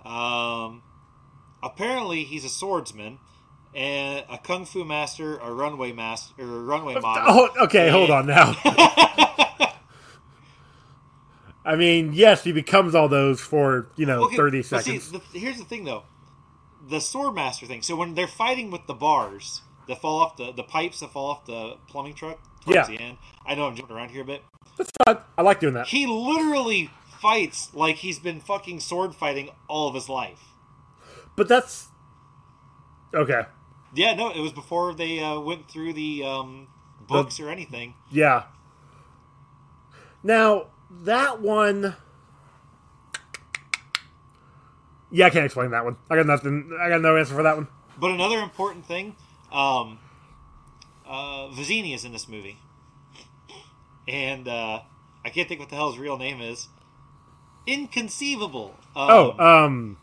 Um, 0.04 0.82
apparently, 1.62 2.24
he's 2.24 2.44
a 2.44 2.48
swordsman 2.48 3.18
and 3.74 4.24
a 4.28 4.38
kung 4.38 4.64
fu 4.64 4.84
master, 4.84 5.38
a 5.38 5.52
runway 5.52 5.92
master, 5.92 6.34
or 6.42 6.44
a 6.44 6.60
runway 6.62 6.94
model. 6.94 7.24
Oh, 7.28 7.64
okay, 7.64 7.88
hold 7.90 8.10
on 8.10 8.26
now. 8.26 8.54
I 11.64 11.76
mean, 11.76 12.12
yes, 12.14 12.42
he 12.44 12.52
becomes 12.52 12.94
all 12.94 13.08
those 13.08 13.40
for 13.40 13.88
you 13.96 14.06
know 14.06 14.24
Okay, 14.24 14.36
thirty 14.36 14.62
but 14.62 14.82
see, 14.84 14.98
seconds. 14.98 15.12
the, 15.32 15.38
here's 15.38 15.58
the 15.58 15.64
thing, 15.64 15.84
though. 15.84 16.04
The 16.88 16.96
swordmaster 16.96 17.66
thing. 17.66 17.82
So 17.82 17.94
when 17.96 18.14
they're 18.14 18.26
fighting 18.26 18.70
with 18.70 18.86
the 18.86 18.94
bars 18.94 19.60
that 19.86 20.00
fall 20.00 20.20
off 20.20 20.36
the 20.36 20.52
the 20.52 20.62
pipes 20.62 21.00
that 21.00 21.12
fall 21.12 21.30
off 21.30 21.44
the 21.44 21.76
plumbing 21.86 22.14
truck 22.14 22.38
towards 22.64 22.88
Yeah. 22.88 22.96
the 22.96 23.02
end. 23.02 23.18
I 23.46 23.54
know 23.54 23.66
I'm 23.66 23.76
jumping 23.76 23.94
around 23.96 24.10
here 24.10 24.22
a 24.22 24.24
bit. 24.24 24.42
That's 24.78 24.90
fun. 25.06 25.18
I 25.36 25.42
like 25.42 25.60
doing 25.60 25.74
that. 25.74 25.88
He 25.88 26.06
literally 26.06 26.90
fights 27.20 27.74
like 27.74 27.96
he's 27.96 28.18
been 28.18 28.40
fucking 28.40 28.80
sword 28.80 29.14
fighting 29.14 29.50
all 29.68 29.88
of 29.88 29.94
his 29.94 30.08
life. 30.08 30.49
But 31.40 31.48
that's 31.48 31.88
okay. 33.14 33.46
Yeah, 33.94 34.12
no, 34.14 34.28
it 34.28 34.40
was 34.40 34.52
before 34.52 34.92
they 34.92 35.20
uh, 35.20 35.40
went 35.40 35.70
through 35.70 35.94
the 35.94 36.22
um, 36.22 36.68
books 37.08 37.40
or 37.40 37.48
anything. 37.48 37.94
Yeah. 38.10 38.42
Now 40.22 40.66
that 40.90 41.40
one. 41.40 41.96
Yeah, 45.10 45.28
I 45.28 45.30
can't 45.30 45.46
explain 45.46 45.70
that 45.70 45.82
one. 45.82 45.96
I 46.10 46.16
got 46.16 46.26
nothing. 46.26 46.76
I 46.78 46.90
got 46.90 47.00
no 47.00 47.16
answer 47.16 47.34
for 47.34 47.42
that 47.42 47.56
one. 47.56 47.68
But 47.98 48.10
another 48.10 48.40
important 48.40 48.84
thing, 48.84 49.16
um, 49.50 49.98
uh, 51.08 51.48
Vizzini 51.48 51.94
is 51.94 52.04
in 52.04 52.12
this 52.12 52.28
movie, 52.28 52.58
and 54.06 54.46
uh, 54.46 54.80
I 55.24 55.30
can't 55.30 55.48
think 55.48 55.58
what 55.58 55.70
the 55.70 55.76
hell 55.76 55.90
his 55.90 55.98
real 55.98 56.18
name 56.18 56.42
is. 56.42 56.68
Inconceivable. 57.66 58.74
Um, 58.94 59.08
Oh, 59.10 59.38
um, 59.38 59.96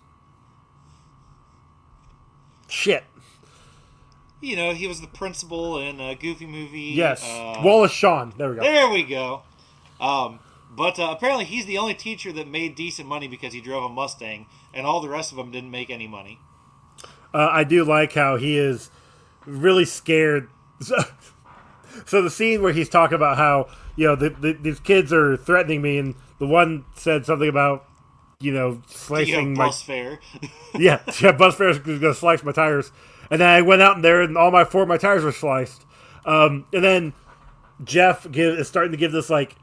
shit. 2.78 3.04
you 4.40 4.56
know, 4.56 4.74
he 4.74 4.88
was 4.88 5.02
the 5.02 5.08
principal 5.08 5.80
in 5.80 6.00
a 6.00 6.16
Goofy 6.16 6.46
movie. 6.46 6.94
Yes, 6.96 7.24
uh, 7.24 7.62
Wallace 7.64 7.92
Shawn. 7.92 8.34
There 8.38 8.50
we 8.50 8.56
go. 8.56 8.62
There 8.62 8.90
we 8.90 9.04
go. 9.04 9.42
Um, 10.00 10.40
but 10.70 11.00
uh, 11.00 11.10
apparently, 11.12 11.46
he's 11.46 11.66
the 11.66 11.78
only 11.78 11.96
teacher 11.96 12.32
that 12.34 12.48
made 12.48 12.76
decent 12.76 13.08
money 13.08 13.28
because 13.28 13.54
he 13.54 13.62
drove 13.62 13.84
a 13.84 13.90
Mustang, 13.90 14.46
and 14.74 14.86
all 14.86 15.02
the 15.02 15.10
rest 15.10 15.32
of 15.32 15.38
them 15.38 15.52
didn't 15.52 15.72
make 15.72 15.90
any 15.90 16.08
money. 16.08 16.40
Uh, 17.34 17.50
I 17.52 17.64
do 17.64 17.84
like 17.84 18.14
how 18.14 18.38
he 18.38 18.58
is 18.58 18.92
really 19.46 19.86
scared. 19.86 20.50
So, 20.80 20.98
so 22.06 22.22
the 22.22 22.30
scene 22.30 22.62
where 22.62 22.74
he's 22.74 22.90
talking 22.90 23.16
about 23.16 23.38
how 23.38 23.70
you 23.96 24.06
know 24.06 24.16
the, 24.16 24.30
the, 24.30 24.54
these 24.54 24.80
kids 24.80 25.12
are 25.12 25.36
threatening 25.36 25.82
me, 25.82 25.98
and 25.98 26.14
the 26.38 26.46
one 26.46 26.86
said 26.94 27.26
something 27.26 27.50
about 27.50 27.87
you 28.40 28.52
know 28.52 28.82
slicing 28.88 29.54
my 29.54 29.72
fare. 29.72 30.20
yeah 30.78 31.02
yeah 31.22 31.32
bus 31.32 31.56
fare 31.56 31.70
is 31.70 31.80
going 31.80 32.00
to 32.00 32.14
slice 32.14 32.44
my 32.44 32.52
tires, 32.52 32.92
and 33.32 33.42
then 33.42 33.48
I 33.50 33.62
went 33.62 33.82
out 33.82 33.96
in 33.96 34.02
there 34.02 34.22
and 34.22 34.38
all 34.38 34.52
my 34.52 34.64
four 34.64 34.84
of 34.84 34.88
my 34.88 34.98
tires 34.98 35.24
were 35.24 35.32
sliced, 35.32 35.86
um, 36.26 36.66
and 36.74 36.84
then 36.84 37.14
Jeff 37.84 38.30
give, 38.32 38.60
is 38.60 38.68
starting 38.68 38.92
to 38.92 38.98
give 38.98 39.12
this 39.12 39.30
like 39.30 39.56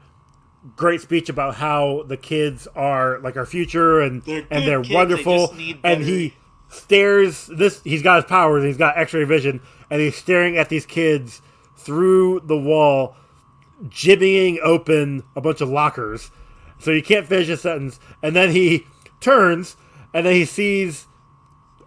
great 0.75 0.99
speech 1.01 1.29
about 1.29 1.55
how 1.55 2.03
the 2.07 2.17
kids 2.17 2.67
are 2.75 3.19
like 3.19 3.37
our 3.37 3.45
future 3.45 4.01
and 4.01 4.23
They're 4.23 4.45
and 4.49 4.67
they're 4.67 4.79
kids, 4.81 4.89
they 4.89 4.95
wonderful. 4.95 5.53
need 5.53 5.79
and 5.83 6.01
he 6.03 6.33
stares 6.69 7.45
this 7.47 7.81
he's 7.83 8.01
got 8.01 8.15
his 8.15 8.25
powers 8.25 8.63
and 8.63 8.67
he's 8.67 8.77
got 8.77 8.97
x-ray 8.97 9.23
vision 9.25 9.61
and 9.91 10.01
he's 10.01 10.15
staring 10.15 10.57
at 10.57 10.69
these 10.69 10.85
kids 10.85 11.41
through 11.77 12.41
the 12.45 12.57
wall 12.57 13.15
jimmying 13.83 14.57
open 14.63 15.21
a 15.35 15.41
bunch 15.41 15.61
of 15.61 15.69
lockers 15.69 16.31
so 16.85 16.91
you 16.91 17.01
can't 17.03 17.27
finish 17.27 17.49
a 17.49 17.57
sentence 17.57 17.99
and 18.21 18.35
then 18.35 18.51
he 18.51 18.85
turns 19.19 19.75
and 20.13 20.25
then 20.25 20.33
he 20.33 20.45
sees 20.45 21.07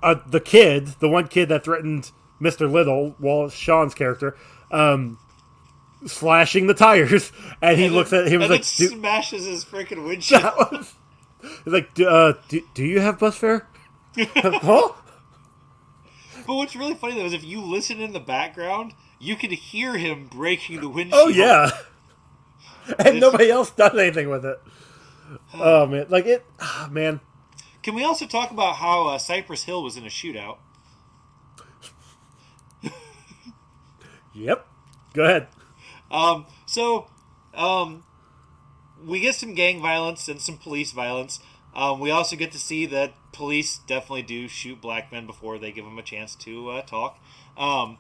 uh, 0.03 0.17
the 0.27 0.41
kid 0.41 0.89
the 1.01 1.09
one 1.09 1.29
kid 1.29 1.49
that 1.49 1.65
threatened 1.65 2.11
mr 2.41 2.71
little 2.71 3.15
wallace 3.19 3.55
shawn's 3.55 3.95
character 3.95 4.37
um, 4.71 5.19
slashing 6.07 6.67
the 6.67 6.75
tires 6.75 7.33
and 7.63 7.79
he 7.79 7.89
looks 7.89 8.13
at 8.13 8.27
him 8.29 8.43
and 8.43 8.51
like 8.51 8.65
smashes 8.65 9.47
his 9.47 9.65
freaking 9.65 10.05
windshield. 10.07 10.43
was 10.73 10.95
he's 11.65 11.73
like 11.73 11.95
do, 11.95 12.07
uh, 12.09 12.35
do, 12.49 12.61
do 12.75 12.85
you 12.85 13.01
have 13.01 13.19
bus 13.19 13.37
fare 13.37 13.67
huh 14.17 14.93
But 16.47 16.55
what's 16.55 16.75
really 16.75 16.95
funny 16.95 17.15
though 17.15 17.27
is 17.27 17.33
if 17.33 17.45
you 17.45 17.61
listen 17.61 18.01
in 18.01 18.13
the 18.13 18.21
background, 18.21 18.95
you 19.21 19.37
can 19.37 19.51
hear 19.51 19.97
him 19.97 20.27
breaking 20.27 20.81
the 20.81 20.89
windshield. 20.89 21.23
Oh 21.25 21.29
yeah, 21.29 21.71
and 22.99 23.21
nobody 23.21 23.51
else 23.51 23.71
does 23.71 23.95
anything 23.97 24.29
with 24.31 24.45
it. 24.45 24.59
Oh 25.55 25.87
man, 25.87 26.07
like 26.09 26.27
it, 26.27 26.45
ah, 26.61 26.89
man. 26.91 27.21
Can 27.83 27.95
we 27.95 28.05
also 28.05 28.27
talk 28.27 28.51
about 28.51 28.77
how 28.77 29.07
uh, 29.09 29.19
Cypress 29.19 29.65
Hill 29.65 29.83
was 29.83 29.97
in 29.97 30.05
a 30.05 30.09
shootout? 30.09 30.59
Yep. 34.35 34.67
Go 35.15 35.25
ahead. 35.25 35.49
Um, 36.11 36.47
so, 36.67 37.09
um, 37.55 38.05
we 39.05 39.21
get 39.21 39.35
some 39.35 39.55
gang 39.55 39.83
violence 39.83 40.29
and 40.29 40.41
some 40.41 40.57
police 40.59 40.93
violence. 40.93 41.41
Um, 41.75 41.99
we 42.01 42.11
also 42.11 42.37
get 42.37 42.53
to 42.53 42.59
see 42.59 42.87
that 42.87 43.15
police 43.33 43.79
definitely 43.79 44.23
do 44.23 44.49
shoot 44.49 44.81
black 44.81 45.11
men 45.11 45.27
before 45.27 45.59
they 45.59 45.73
give 45.73 45.85
them 45.85 45.99
a 45.99 46.03
chance 46.03 46.35
to 46.37 46.71
uh, 46.71 46.83
talk. 46.83 47.19
Um, 47.57 47.99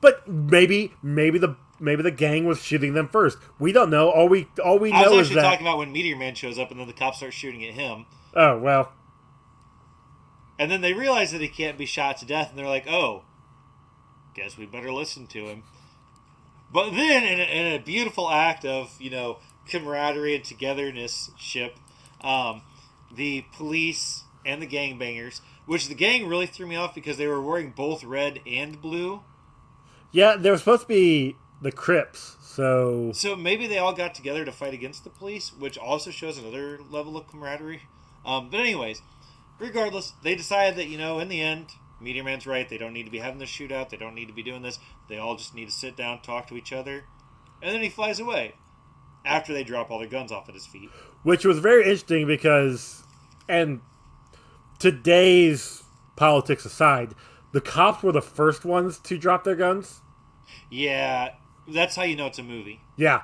But 0.00 0.26
maybe, 0.28 0.92
maybe 1.02 1.38
the 1.38 1.56
maybe 1.80 2.02
the 2.02 2.10
gang 2.10 2.44
was 2.44 2.62
shooting 2.62 2.94
them 2.94 3.08
first. 3.08 3.38
We 3.58 3.72
don't 3.72 3.90
know. 3.90 4.10
All 4.10 4.28
we 4.28 4.48
all 4.62 4.78
we 4.78 4.92
know 4.92 4.98
I 4.98 5.08
was 5.08 5.12
is 5.12 5.18
actually 5.18 5.34
that. 5.36 5.42
talking 5.42 5.66
about 5.66 5.78
when 5.78 5.92
Meteor 5.92 6.16
Man 6.16 6.34
shows 6.34 6.58
up 6.58 6.70
and 6.70 6.78
then 6.78 6.86
the 6.86 6.92
cops 6.92 7.16
start 7.16 7.32
shooting 7.32 7.64
at 7.64 7.74
him. 7.74 8.06
oh 8.34 8.58
well. 8.58 8.92
And 10.58 10.70
then 10.70 10.82
they 10.82 10.92
realize 10.92 11.32
that 11.32 11.40
he 11.40 11.48
can't 11.48 11.78
be 11.78 11.86
shot 11.86 12.18
to 12.18 12.26
death, 12.26 12.50
and 12.50 12.58
they're 12.58 12.66
like, 12.66 12.86
"Oh, 12.86 13.22
guess 14.34 14.58
we 14.58 14.66
better 14.66 14.92
listen 14.92 15.26
to 15.28 15.46
him." 15.46 15.62
But 16.72 16.90
then, 16.90 17.24
in 17.24 17.40
a, 17.40 17.44
in 17.44 17.80
a 17.80 17.82
beautiful 17.82 18.30
act 18.30 18.64
of 18.64 18.94
you 19.00 19.10
know 19.10 19.38
camaraderie 19.68 20.34
and 20.34 20.44
togetherness, 20.44 21.30
ship, 21.38 21.76
um, 22.20 22.62
the 23.14 23.44
police 23.56 24.24
and 24.44 24.60
the 24.60 24.66
gangbangers, 24.66 25.40
which 25.66 25.88
the 25.88 25.94
gang 25.94 26.26
really 26.26 26.46
threw 26.46 26.66
me 26.66 26.76
off 26.76 26.94
because 26.94 27.16
they 27.16 27.26
were 27.26 27.40
wearing 27.40 27.70
both 27.70 28.04
red 28.04 28.40
and 28.46 28.80
blue. 28.82 29.22
Yeah, 30.12 30.36
they 30.36 30.50
were 30.50 30.58
supposed 30.58 30.82
to 30.82 30.88
be 30.88 31.36
the 31.60 31.72
Crips. 31.72 32.36
So 32.40 33.12
So 33.12 33.36
maybe 33.36 33.66
they 33.66 33.78
all 33.78 33.92
got 33.92 34.14
together 34.14 34.44
to 34.44 34.52
fight 34.52 34.74
against 34.74 35.04
the 35.04 35.10
police, 35.10 35.52
which 35.52 35.78
also 35.78 36.10
shows 36.10 36.38
another 36.38 36.80
level 36.90 37.16
of 37.16 37.26
camaraderie. 37.28 37.82
Um, 38.24 38.50
but 38.50 38.60
anyways, 38.60 39.02
regardless, 39.58 40.12
they 40.22 40.34
decided 40.34 40.76
that 40.76 40.88
you 40.88 40.98
know 40.98 41.18
in 41.20 41.28
the 41.28 41.40
end, 41.40 41.68
Meteor 42.00 42.24
Man's 42.24 42.46
right. 42.46 42.68
They 42.68 42.78
don't 42.78 42.92
need 42.92 43.04
to 43.04 43.10
be 43.10 43.18
having 43.18 43.38
this 43.38 43.50
shootout. 43.50 43.90
They 43.90 43.96
don't 43.96 44.14
need 44.14 44.28
to 44.28 44.34
be 44.34 44.42
doing 44.42 44.62
this. 44.62 44.78
They 45.08 45.18
all 45.18 45.36
just 45.36 45.54
need 45.54 45.66
to 45.66 45.74
sit 45.74 45.96
down, 45.96 46.22
talk 46.22 46.46
to 46.48 46.56
each 46.56 46.72
other, 46.72 47.04
and 47.62 47.74
then 47.74 47.82
he 47.82 47.88
flies 47.88 48.20
away 48.20 48.54
after 49.24 49.52
they 49.52 49.64
drop 49.64 49.90
all 49.90 49.98
their 49.98 50.08
guns 50.08 50.32
off 50.32 50.48
at 50.48 50.54
his 50.54 50.66
feet. 50.66 50.88
which 51.22 51.44
was 51.44 51.58
very 51.58 51.82
interesting 51.82 52.26
because, 52.26 53.04
and 53.48 53.80
today's 54.78 55.82
politics 56.16 56.64
aside, 56.64 57.14
the 57.52 57.60
cops 57.60 58.02
were 58.02 58.12
the 58.12 58.22
first 58.22 58.64
ones 58.64 58.98
to 59.00 59.18
drop 59.18 59.44
their 59.44 59.54
guns. 59.54 60.00
Yeah, 60.70 61.30
that's 61.68 61.96
how 61.96 62.02
you 62.02 62.16
know 62.16 62.26
it's 62.26 62.38
a 62.38 62.42
movie. 62.42 62.80
Yeah, 62.96 63.22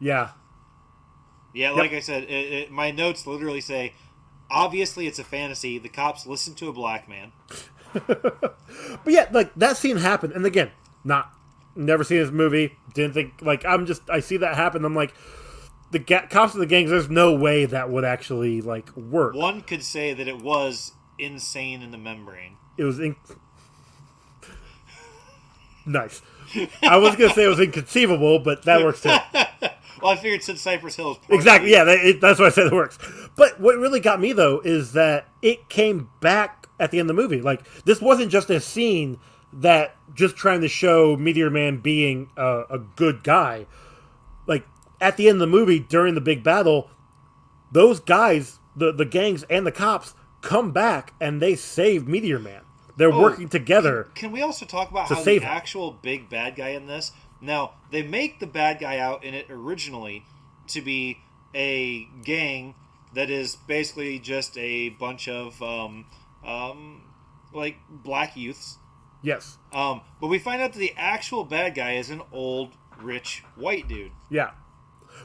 yeah. 0.00 0.30
Yeah, 1.54 1.70
like 1.70 1.92
I 1.92 2.00
said, 2.00 2.24
it, 2.24 2.52
it, 2.52 2.70
my 2.70 2.90
notes 2.90 3.26
literally 3.26 3.62
say, 3.62 3.94
obviously 4.50 5.06
it's 5.06 5.18
a 5.18 5.24
fantasy. 5.24 5.78
The 5.78 5.88
cops 5.88 6.26
listen 6.26 6.54
to 6.56 6.68
a 6.68 6.72
black 6.72 7.08
man. 7.08 7.32
But 9.04 9.12
yeah, 9.12 9.28
like 9.32 9.54
that 9.54 9.76
scene 9.76 9.96
happened, 9.96 10.32
and 10.32 10.44
again, 10.44 10.70
not 11.04 11.32
never 11.76 12.04
seen 12.04 12.18
this 12.18 12.30
movie. 12.30 12.76
Didn't 12.94 13.14
think 13.14 13.34
like 13.40 13.64
I'm 13.64 13.86
just 13.86 14.02
I 14.10 14.20
see 14.20 14.36
that 14.38 14.56
happen. 14.56 14.84
I'm 14.84 14.94
like, 14.94 15.14
the 15.92 15.98
ga- 15.98 16.26
cops 16.26 16.54
of 16.54 16.60
the 16.60 16.66
gangs. 16.66 16.90
There's 16.90 17.08
no 17.08 17.34
way 17.34 17.64
that 17.66 17.88
would 17.88 18.04
actually 18.04 18.60
like 18.60 18.94
work. 18.96 19.34
One 19.34 19.60
could 19.62 19.82
say 19.82 20.12
that 20.12 20.26
it 20.28 20.42
was 20.42 20.92
insane 21.18 21.82
in 21.82 21.90
the 21.90 21.98
membrane. 21.98 22.56
It 22.76 22.84
was 22.84 22.98
in- 22.98 23.16
nice. 25.86 26.20
I 26.82 26.96
was 26.96 27.16
gonna 27.16 27.32
say 27.32 27.44
it 27.44 27.48
was 27.48 27.60
inconceivable, 27.60 28.38
but 28.40 28.62
that 28.64 28.82
works 28.82 29.02
too. 29.02 29.16
Well, 30.02 30.12
I 30.12 30.16
figured 30.16 30.42
since 30.42 30.60
Cypress 30.60 30.96
Hill 30.96 31.12
is 31.12 31.18
Exactly. 31.30 31.72
Yeah, 31.72 31.84
that, 31.84 31.98
it, 31.98 32.20
that's 32.20 32.38
why 32.38 32.46
I 32.46 32.50
said 32.50 32.66
it 32.66 32.72
works. 32.72 32.98
But 33.34 33.58
what 33.58 33.78
really 33.78 34.00
got 34.00 34.20
me 34.20 34.32
though 34.32 34.60
is 34.64 34.92
that 34.92 35.28
it 35.42 35.68
came 35.68 36.10
back 36.20 36.68
at 36.78 36.90
the 36.90 36.98
end 36.98 37.10
of 37.10 37.16
the 37.16 37.22
movie. 37.22 37.40
Like 37.40 37.64
this 37.84 38.00
wasn't 38.00 38.30
just 38.30 38.50
a 38.50 38.60
scene 38.60 39.18
that 39.54 39.96
just 40.14 40.36
trying 40.36 40.60
to 40.60 40.68
show 40.68 41.16
Meteor 41.16 41.50
Man 41.50 41.78
being 41.78 42.30
a, 42.36 42.64
a 42.70 42.78
good 42.78 43.24
guy. 43.24 43.66
Like 44.46 44.66
at 45.00 45.16
the 45.16 45.28
end 45.28 45.36
of 45.36 45.40
the 45.40 45.46
movie 45.46 45.80
during 45.80 46.14
the 46.14 46.20
big 46.20 46.44
battle, 46.44 46.90
those 47.72 48.00
guys, 48.00 48.58
the 48.76 48.92
the 48.92 49.06
gangs 49.06 49.44
and 49.44 49.66
the 49.66 49.72
cops 49.72 50.14
come 50.42 50.72
back 50.72 51.14
and 51.20 51.40
they 51.40 51.54
save 51.54 52.06
Meteor 52.06 52.38
Man. 52.38 52.62
They're 52.96 53.12
Oh, 53.12 53.20
working 53.22 53.48
together. 53.48 54.08
Can 54.14 54.32
we 54.32 54.42
also 54.42 54.64
talk 54.66 54.90
about 54.90 55.08
how 55.08 55.22
the 55.22 55.34
him. 55.36 55.42
actual 55.44 55.90
big 55.92 56.28
bad 56.28 56.56
guy 56.56 56.70
in 56.70 56.86
this? 56.86 57.12
Now 57.40 57.72
they 57.90 58.02
make 58.02 58.40
the 58.40 58.46
bad 58.46 58.78
guy 58.80 58.98
out 58.98 59.22
in 59.24 59.34
it 59.34 59.46
originally 59.50 60.24
to 60.68 60.80
be 60.80 61.18
a 61.54 62.04
gang 62.24 62.74
that 63.14 63.30
is 63.30 63.56
basically 63.56 64.18
just 64.18 64.56
a 64.58 64.90
bunch 64.90 65.28
of 65.28 65.62
um, 65.62 66.06
um, 66.44 67.02
like 67.52 67.76
black 67.90 68.36
youths. 68.36 68.78
Yes. 69.22 69.58
Um, 69.72 70.02
but 70.20 70.28
we 70.28 70.38
find 70.38 70.60
out 70.62 70.72
that 70.72 70.78
the 70.78 70.92
actual 70.96 71.44
bad 71.44 71.74
guy 71.74 71.94
is 71.94 72.10
an 72.10 72.22
old, 72.32 72.72
rich 73.00 73.42
white 73.56 73.88
dude. 73.88 74.12
Yeah. 74.30 74.50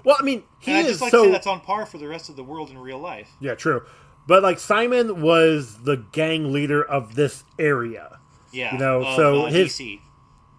Well, 0.06 0.16
I 0.20 0.24
mean, 0.24 0.44
he 0.60 0.72
And 0.72 0.80
I 0.80 0.82
is 0.82 0.88
just 0.88 1.02
like 1.02 1.12
so 1.12 1.24
to 1.24 1.28
say 1.28 1.32
that's 1.32 1.48
on 1.48 1.60
par 1.62 1.86
for 1.86 1.98
the 1.98 2.08
rest 2.08 2.30
of 2.30 2.36
the 2.38 2.44
world 2.44 2.70
in 2.70 2.78
real 2.78 2.98
life. 3.00 3.30
Yeah, 3.42 3.56
true. 3.56 3.84
But 4.28 4.44
like 4.44 4.60
Simon 4.60 5.22
was 5.22 5.80
the 5.84 5.98
gang 6.12 6.52
leader 6.54 6.84
of 6.84 7.16
this 7.16 7.44
area. 7.60 8.20
Yeah, 8.52 8.74
You 8.74 8.80
know, 8.80 9.04
of, 9.04 9.16
so 9.16 9.46
uh, 9.46 9.50
his- 9.50 9.74
DC. 9.74 10.00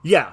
Yeah. 0.03 0.33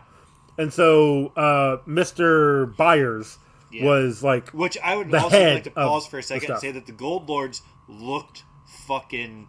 And 0.57 0.73
so 0.73 1.27
uh 1.35 1.77
Mr. 1.87 2.75
Byers 2.75 3.37
Yeah. 3.71 3.85
was 3.85 4.23
like 4.23 4.49
Which 4.49 4.77
I 4.83 4.95
would 4.95 5.13
also 5.13 5.53
like 5.53 5.63
to 5.65 5.71
pause 5.71 6.07
for 6.07 6.17
a 6.19 6.23
second 6.23 6.51
and 6.51 6.59
say 6.59 6.71
that 6.71 6.85
the 6.85 6.91
Gold 6.91 7.29
Lords 7.29 7.61
looked 7.87 8.43
fucking 8.87 9.47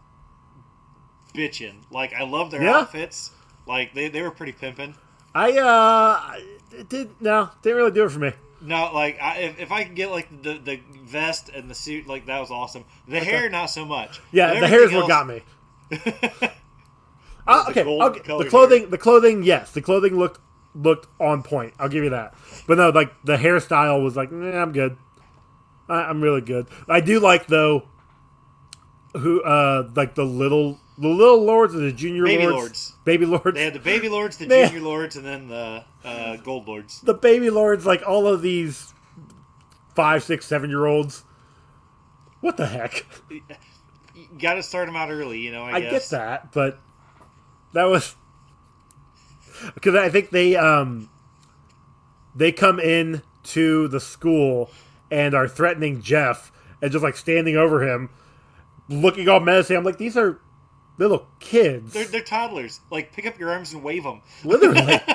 bitchin'. 1.35 1.83
Like 1.91 2.13
I 2.15 2.25
love 2.25 2.51
their 2.51 2.63
Yeah. 2.63 2.79
outfits. 2.79 3.31
Like 3.67 3.95
they, 3.95 4.09
they 4.09 4.23
were 4.23 4.31
pretty 4.31 4.53
pimping. 4.53 4.95
I 5.35 5.53
uh 5.59 6.41
did 6.89 7.11
no, 7.21 7.51
didn't 7.63 7.77
really 7.77 7.91
do 7.93 8.05
it 8.05 8.11
for 8.11 8.19
me. 8.19 8.33
No, 8.63 8.91
like 8.93 9.19
I, 9.21 9.39
if, 9.39 9.61
if 9.61 9.73
I 9.73 9.85
could 9.85 9.97
get 9.97 10.11
like 10.11 10.43
the 10.43 10.55
the 10.55 10.81
vest 11.05 11.49
and 11.49 11.71
the 11.71 11.75
suit, 11.75 12.07
like 12.07 12.27
that 12.27 12.41
was 12.41 12.51
awesome. 12.51 12.85
The 13.09 13.21
hair, 13.21 13.49
not 13.49 13.67
so 13.67 13.85
much. 13.85 14.21
Yeah, 14.33 14.61
the 14.61 14.69
hair's 14.69 14.93
everything 14.93 14.97
what 14.99 15.09
got 15.09 15.27
me. 15.27 15.43
Uh, 17.47 17.65
The 17.65 17.71
okay, 17.71 17.83
the 17.83 18.21
colored 18.21 18.49
clothing 18.51 18.91
the 18.91 18.99
clothing, 18.99 19.43
yes, 19.43 19.73
the 19.73 19.83
clothing 19.83 20.17
looked 20.17 20.41
looked 20.75 21.09
on 21.19 21.43
point. 21.43 21.75
I'll 21.79 21.89
give 21.89 22.05
you 22.05 22.11
that. 22.11 22.35
But 22.69 22.79
no, 22.79 22.91
like 22.91 23.13
the 23.25 23.37
hairstyle 23.37 24.05
was 24.05 24.17
like, 24.17 24.31
nah, 24.31 24.63
I'm 24.63 24.73
good. 24.73 24.97
I, 25.89 26.03
I'm 26.05 26.21
really 26.21 26.43
good. 26.43 26.69
I 26.89 27.01
do 27.01 27.19
like 27.19 27.47
though 27.49 27.89
who 29.15 29.43
uh 29.43 29.89
like 29.97 30.15
the 30.15 30.25
little 30.25 30.79
the 31.01 31.09
little 31.09 31.43
lords 31.43 31.75
or 31.75 31.79
the 31.79 31.93
junior 31.93 32.25
Baby 32.25 32.45
lords, 32.47 32.57
lords. 32.57 32.95
baby 33.05 33.27
lords. 33.27 33.55
They 33.55 33.65
had 33.65 33.73
the 33.75 33.79
baby 33.81 34.09
lords, 34.09 34.37
the 34.37 34.47
Man. 34.49 34.69
junior 34.69 34.83
lords, 34.85 35.17
and 35.17 35.25
then 35.25 35.49
the 35.49 35.85
uh, 36.05 36.37
gold 36.37 36.69
lords. 36.69 37.01
the 37.01 37.15
baby 37.15 37.49
lords, 37.51 37.87
like 37.87 38.03
all 38.07 38.27
of 38.27 38.43
these 38.43 38.93
five, 39.97 40.23
six, 40.23 40.47
seven 40.47 40.69
year 40.71 40.87
olds. 40.87 41.25
What 42.41 42.57
the 42.57 42.67
heck? 42.67 43.07
You 43.31 43.43
got 44.39 44.55
to 44.55 44.63
start 44.63 44.87
them 44.87 44.97
out 44.97 45.11
early, 45.11 45.41
you 45.41 45.53
know. 45.53 45.65
I, 45.65 45.77
I 45.77 45.81
guess. 45.81 46.11
get 46.11 46.19
that, 46.19 46.53
but 46.53 46.79
that 47.73 47.85
was 47.85 48.15
because 49.75 49.95
I 49.95 50.09
think 50.11 50.31
they 50.31 50.55
um 50.57 51.09
they 52.35 52.53
come 52.53 52.79
in 52.79 53.23
to 53.43 53.89
the 53.89 54.01
school 54.01 54.71
and 55.11 55.35
are 55.35 55.49
threatening 55.49 56.01
Jeff 56.03 56.53
and 56.83 56.93
just 56.93 57.03
like 57.03 57.17
standing 57.17 57.57
over 57.57 57.87
him, 57.87 58.11
looking 58.89 59.29
all 59.29 59.41
menacing. 59.41 59.77
I'm 59.77 59.85
like, 59.85 59.99
these 59.99 60.17
are 60.17 60.41
little 61.01 61.27
kids, 61.41 61.93
They're, 61.93 62.05
they're 62.05 62.21
toddlers. 62.23 62.81
Like 62.91 63.13
pick 63.13 63.27
up 63.27 63.39
your 63.39 63.51
arms 63.51 63.73
and 63.73 63.83
wave 63.83 64.05
them. 64.05 64.23
literally. 64.45 65.01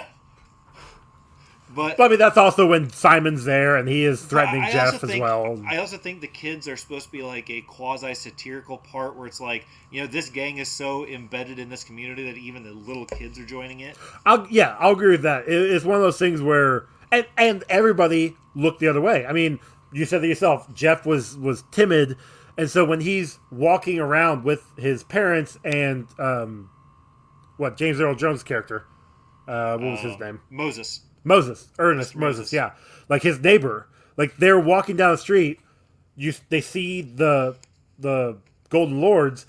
But 1.75 1.97
but 1.97 2.05
I 2.05 2.07
mean, 2.07 2.19
that's 2.19 2.37
also 2.37 2.67
when 2.67 2.89
Simon's 2.89 3.43
there 3.43 3.75
and 3.75 3.89
he 3.89 4.05
is 4.05 4.23
threatening 4.23 4.63
Jeff 4.71 4.93
also 4.93 5.07
as 5.09 5.19
well. 5.19 5.61
I 5.67 5.77
also 5.77 5.97
think 5.97 6.21
the 6.21 6.27
kids 6.27 6.69
are 6.69 6.77
supposed 6.77 7.07
to 7.07 7.11
be 7.11 7.21
like 7.21 7.49
a 7.49 7.61
quasi 7.61 8.13
satirical 8.13 8.77
part 8.77 9.17
where 9.17 9.27
it's 9.27 9.41
like, 9.41 9.65
you 9.91 9.99
know, 9.99 10.07
this 10.07 10.29
gang 10.29 10.57
is 10.57 10.69
so 10.69 11.05
embedded 11.05 11.59
in 11.59 11.67
this 11.67 11.83
community 11.83 12.31
that 12.31 12.37
even 12.37 12.63
the 12.63 12.71
little 12.71 13.05
kids 13.05 13.37
are 13.39 13.45
joining 13.45 13.81
it. 13.81 13.97
I'll, 14.25 14.47
yeah, 14.49 14.77
I'll 14.79 14.93
agree 14.93 15.11
with 15.11 15.23
that. 15.23 15.49
It, 15.49 15.71
it's 15.71 15.83
one 15.83 15.97
of 15.97 16.01
those 16.01 16.17
things 16.17 16.41
where 16.41 16.87
and 17.11 17.25
and 17.37 17.65
everybody 17.67 18.37
looked 18.55 18.79
the 18.79 18.87
other 18.87 19.01
way. 19.01 19.25
I 19.25 19.33
mean, 19.33 19.59
you 19.91 20.05
said 20.05 20.23
it 20.23 20.27
yourself. 20.27 20.73
Jeff 20.73 21.05
was 21.05 21.37
was 21.37 21.63
timid, 21.71 22.15
and 22.57 22.69
so 22.69 22.85
when 22.85 23.01
he's 23.01 23.39
walking 23.51 23.99
around 23.99 24.43
with 24.43 24.63
his 24.77 25.03
parents 25.03 25.57
and 25.63 26.07
um, 26.19 26.69
what 27.57 27.77
James 27.77 27.99
Earl 27.99 28.15
Jones 28.15 28.43
character, 28.43 28.85
uh, 29.47 29.77
what 29.77 29.91
was 29.91 29.99
his 30.01 30.19
name? 30.19 30.41
Moses. 30.49 31.01
Moses, 31.23 31.69
Ernest 31.79 32.15
Moses. 32.15 32.39
Moses. 32.39 32.53
Yeah, 32.53 32.71
like 33.09 33.23
his 33.23 33.39
neighbor. 33.39 33.87
Like 34.17 34.37
they're 34.37 34.59
walking 34.59 34.95
down 34.95 35.11
the 35.11 35.17
street. 35.17 35.59
You 36.15 36.33
they 36.49 36.61
see 36.61 37.01
the 37.01 37.57
the 37.99 38.37
Golden 38.69 39.01
Lords. 39.01 39.45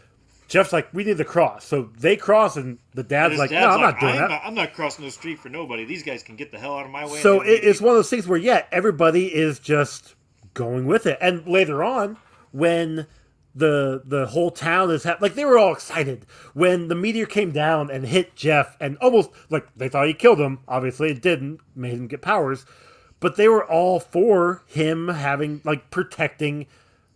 Jeff's 0.49 0.73
like, 0.73 0.89
we 0.95 1.03
need 1.03 1.19
to 1.19 1.25
cross. 1.25 1.65
So 1.65 1.91
they 1.99 2.15
cross, 2.17 2.57
and 2.57 2.79
the 2.95 3.03
dad's 3.03 3.33
his 3.33 3.41
like, 3.41 3.51
dad's 3.51 3.67
no, 3.67 3.71
I'm 3.71 3.81
like, 3.81 3.95
not 3.95 4.01
doing 4.01 4.13
I'm 4.13 4.19
that. 4.21 4.29
Not, 4.29 4.43
I'm 4.45 4.55
not 4.55 4.75
crossing 4.75 5.05
the 5.05 5.11
street 5.11 5.41
for 5.41 5.49
nobody. 5.49 5.85
These 5.85 6.05
guys 6.05 6.23
can 6.23 6.37
get 6.37 6.53
the 6.53 6.59
hell 6.59 6.77
out 6.77 6.87
of 6.87 6.93
my 6.93 7.05
way. 7.05 7.19
So 7.21 7.41
it, 7.41 7.65
it's 7.65 7.81
one 7.81 7.91
of 7.91 7.97
those 7.97 8.11
things 8.11 8.29
where 8.29 8.39
yeah, 8.39 8.65
everybody 8.71 9.27
is 9.27 9.59
just 9.59 10.15
going 10.55 10.87
with 10.87 11.07
it. 11.07 11.19
And 11.21 11.47
later 11.49 11.83
on, 11.83 12.17
when 12.53 13.07
the 13.55 14.03
the 14.05 14.27
whole 14.27 14.51
town 14.51 14.91
is 14.91 15.05
ha- 15.05 15.17
like 15.21 15.35
they 15.35 15.45
were 15.45 15.57
all 15.59 15.73
excited 15.73 16.27
when 16.53 16.89
the 16.89 16.95
meteor 16.95 17.25
came 17.25 17.53
down 17.53 17.91
and 17.91 18.07
hit 18.07 18.37
Jeff 18.37 18.77
and 18.81 18.99
almost 18.99 19.31
like 19.49 19.67
they 19.75 19.89
thought 19.89 20.07
he 20.07 20.13
killed 20.15 20.39
him. 20.41 20.59
Obviously, 20.69 21.11
it 21.11 21.23
didn't. 21.23 21.61
Made 21.75 21.95
him 21.95 22.07
get 22.07 22.21
powers, 22.21 22.67
but 23.19 23.37
they 23.37 23.49
were 23.49 23.65
all 23.65 23.99
for 23.99 24.63
him 24.67 25.09
having 25.09 25.63
like 25.65 25.91
protecting 25.91 26.67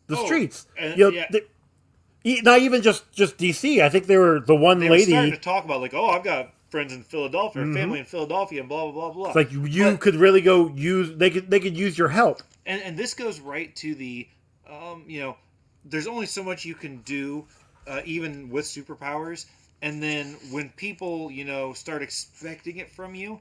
the 0.07 0.17
Oh, 0.17 0.25
streets. 0.25 0.67
and- 0.79 0.99
you 0.99 1.05
know, 1.05 1.17
yeah. 1.17 1.27
they- 1.31 2.41
not 2.43 2.61
even 2.61 2.81
just 2.83 3.11
just 3.13 3.37
DC. 3.37 3.83
I 3.83 3.89
think 3.91 4.07
they 4.07 4.17
were 4.17 4.41
the 4.41 4.57
one 4.57 4.79
they 4.79 4.89
were 4.89 4.97
lady. 4.97 5.13
to 5.31 5.37
talk 5.37 5.65
about 5.65 5.81
like, 5.83 5.95
oh, 5.95 6.09
I've 6.09 6.25
got 6.25 6.53
friends 6.71 6.93
in 6.93 7.03
Philadelphia, 7.03 7.63
or 7.63 7.65
mm-hmm. 7.67 7.75
family 7.75 7.99
in 7.99 8.05
Philadelphia, 8.07 8.61
and 8.61 8.69
blah 8.69 8.91
blah 8.91 8.93
blah 8.93 9.13
blah. 9.13 9.27
It's 9.27 9.37
like 9.37 9.53
you 9.53 9.85
But- 9.85 10.01
could 10.01 10.15
really 10.17 10.41
go 10.41 10.69
use. 10.75 11.15
They 11.17 11.29
could 11.31 11.51
they 11.51 11.61
could 11.61 11.77
use 11.77 11.99
your 11.99 12.09
help. 12.09 12.43
and 12.65 12.81
and 12.83 12.97
this 12.97 13.13
goes 13.15 13.41
right 13.41 13.75
to 13.77 13.95
the 13.95 14.27
um, 14.71 15.05
you 15.07 15.21
know 15.21 15.37
there's 15.85 16.07
only 16.07 16.27
so 16.27 16.43
much 16.43 16.65
you 16.65 16.75
can 16.75 16.99
do 16.99 17.47
uh, 17.87 18.03
even 18.05 18.51
with 18.51 18.65
superpowers. 18.65 19.47
And 19.83 20.03
then 20.03 20.37
when 20.51 20.71
people 20.71 21.31
you 21.31 21.45
know 21.45 21.73
start 21.73 22.03
expecting 22.03 22.77
it 22.77 22.91
from 22.91 23.15
you 23.15 23.41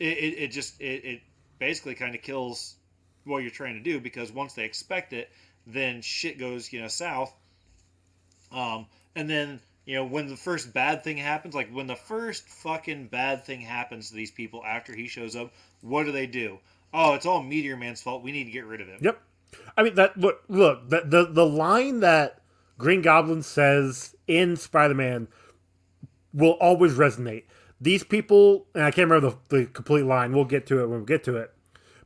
it, 0.00 0.18
it, 0.18 0.38
it 0.38 0.48
just 0.48 0.80
it, 0.80 1.04
it 1.04 1.20
basically 1.58 1.94
kind 1.94 2.14
of 2.14 2.22
kills 2.22 2.74
what 3.24 3.38
you're 3.38 3.50
trying 3.50 3.74
to 3.74 3.82
do 3.82 4.00
because 4.00 4.32
once 4.32 4.54
they 4.54 4.64
expect 4.64 5.12
it 5.12 5.30
then 5.66 6.02
shit 6.02 6.38
goes 6.38 6.72
you 6.72 6.80
know 6.80 6.88
south. 6.88 7.32
Um, 8.50 8.86
and 9.14 9.30
then 9.30 9.60
you 9.84 9.94
know 9.96 10.04
when 10.04 10.28
the 10.28 10.36
first 10.36 10.72
bad 10.72 11.04
thing 11.04 11.18
happens 11.18 11.54
like 11.54 11.70
when 11.70 11.86
the 11.86 11.96
first 11.96 12.48
fucking 12.48 13.08
bad 13.08 13.44
thing 13.44 13.60
happens 13.60 14.08
to 14.08 14.16
these 14.16 14.30
people 14.30 14.64
after 14.64 14.94
he 14.94 15.06
shows 15.06 15.36
up 15.36 15.52
what 15.82 16.04
do 16.04 16.12
they 16.12 16.26
do? 16.26 16.58
Oh 16.92 17.14
it's 17.14 17.26
all 17.26 17.42
meteor 17.42 17.76
man's 17.76 18.02
fault. 18.02 18.22
We 18.22 18.32
need 18.32 18.44
to 18.44 18.50
get 18.50 18.64
rid 18.64 18.80
of 18.80 18.88
him. 18.88 18.98
Yep. 19.00 19.20
I 19.76 19.82
mean 19.82 19.94
that 19.94 20.18
look 20.18 20.42
look 20.48 20.88
the 20.88 21.02
the, 21.04 21.26
the 21.26 21.46
line 21.46 22.00
that 22.00 22.40
Green 22.78 23.02
Goblin 23.02 23.42
says 23.42 24.14
in 24.26 24.56
Spider 24.56 24.94
Man 24.94 25.28
will 26.32 26.52
always 26.52 26.94
resonate. 26.94 27.44
These 27.80 28.04
people 28.04 28.66
and 28.74 28.84
I 28.84 28.90
can't 28.90 29.10
remember 29.10 29.36
the, 29.48 29.56
the 29.56 29.66
complete 29.66 30.04
line, 30.04 30.32
we'll 30.32 30.44
get 30.44 30.66
to 30.66 30.82
it 30.82 30.88
when 30.88 31.00
we 31.00 31.06
get 31.06 31.24
to 31.24 31.36
it. 31.36 31.52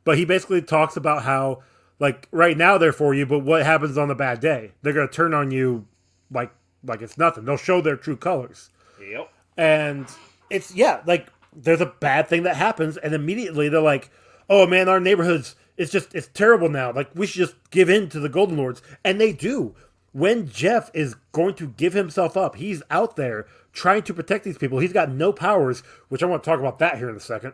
But 0.04 0.18
he 0.18 0.24
basically 0.24 0.62
talks 0.62 0.96
about 0.96 1.22
how 1.22 1.62
like 1.98 2.28
right 2.30 2.56
now 2.56 2.78
they're 2.78 2.92
for 2.92 3.14
you, 3.14 3.26
but 3.26 3.40
what 3.40 3.64
happens 3.64 3.96
on 3.98 4.09
the 4.09 4.14
bad 4.14 4.40
day? 4.40 4.72
They're 4.82 4.92
gonna 4.92 5.09
turn 5.09 5.35
on 5.35 5.50
you 5.50 5.87
like 6.30 6.52
like 6.85 7.02
it's 7.02 7.18
nothing. 7.18 7.44
They'll 7.44 7.56
show 7.56 7.80
their 7.80 7.96
true 7.96 8.16
colors. 8.16 8.70
yep 9.00 9.30
And 9.56 10.06
it's 10.50 10.74
yeah, 10.74 11.02
like 11.06 11.28
there's 11.54 11.80
a 11.80 11.87
bad 11.87 12.28
thing 12.28 12.42
that 12.44 12.56
happens, 12.56 12.96
and 12.96 13.14
immediately 13.14 13.68
they're 13.68 13.80
like, 13.80 14.11
"Oh 14.48 14.66
man, 14.66 14.88
our 14.88 15.00
neighborhood's 15.00 15.56
it's 15.77 15.93
just 15.93 16.15
it's 16.15 16.29
terrible 16.29 16.69
now. 16.69 16.93
Like 16.93 17.11
we 17.15 17.27
should 17.27 17.39
just 17.41 17.55
give 17.71 17.89
in 17.91 18.09
to 18.11 18.21
the 18.21 18.29
Golden 18.29 18.57
Lords," 18.57 18.83
and 19.05 19.21
they 19.21 19.33
do. 19.33 19.75
When 20.12 20.49
Jeff 20.49 20.91
is 20.95 21.15
going 21.33 21.57
to 21.57 21.69
give 21.69 21.93
himself 21.93 22.39
up, 22.39 22.57
he's 22.57 22.83
out 22.91 23.17
there 23.17 23.47
trying 23.75 24.03
to 24.05 24.15
protect 24.15 24.45
these 24.45 24.57
people. 24.57 24.79
He's 24.79 24.95
got 24.95 25.11
no 25.11 25.31
powers, 25.31 25.81
which 26.09 26.23
I 26.23 26.27
want 26.27 26.43
to 26.43 26.49
talk 26.51 26.59
about 26.59 26.79
that 26.79 26.97
here 26.97 27.11
in 27.11 27.17
a 27.17 27.21
second. 27.21 27.53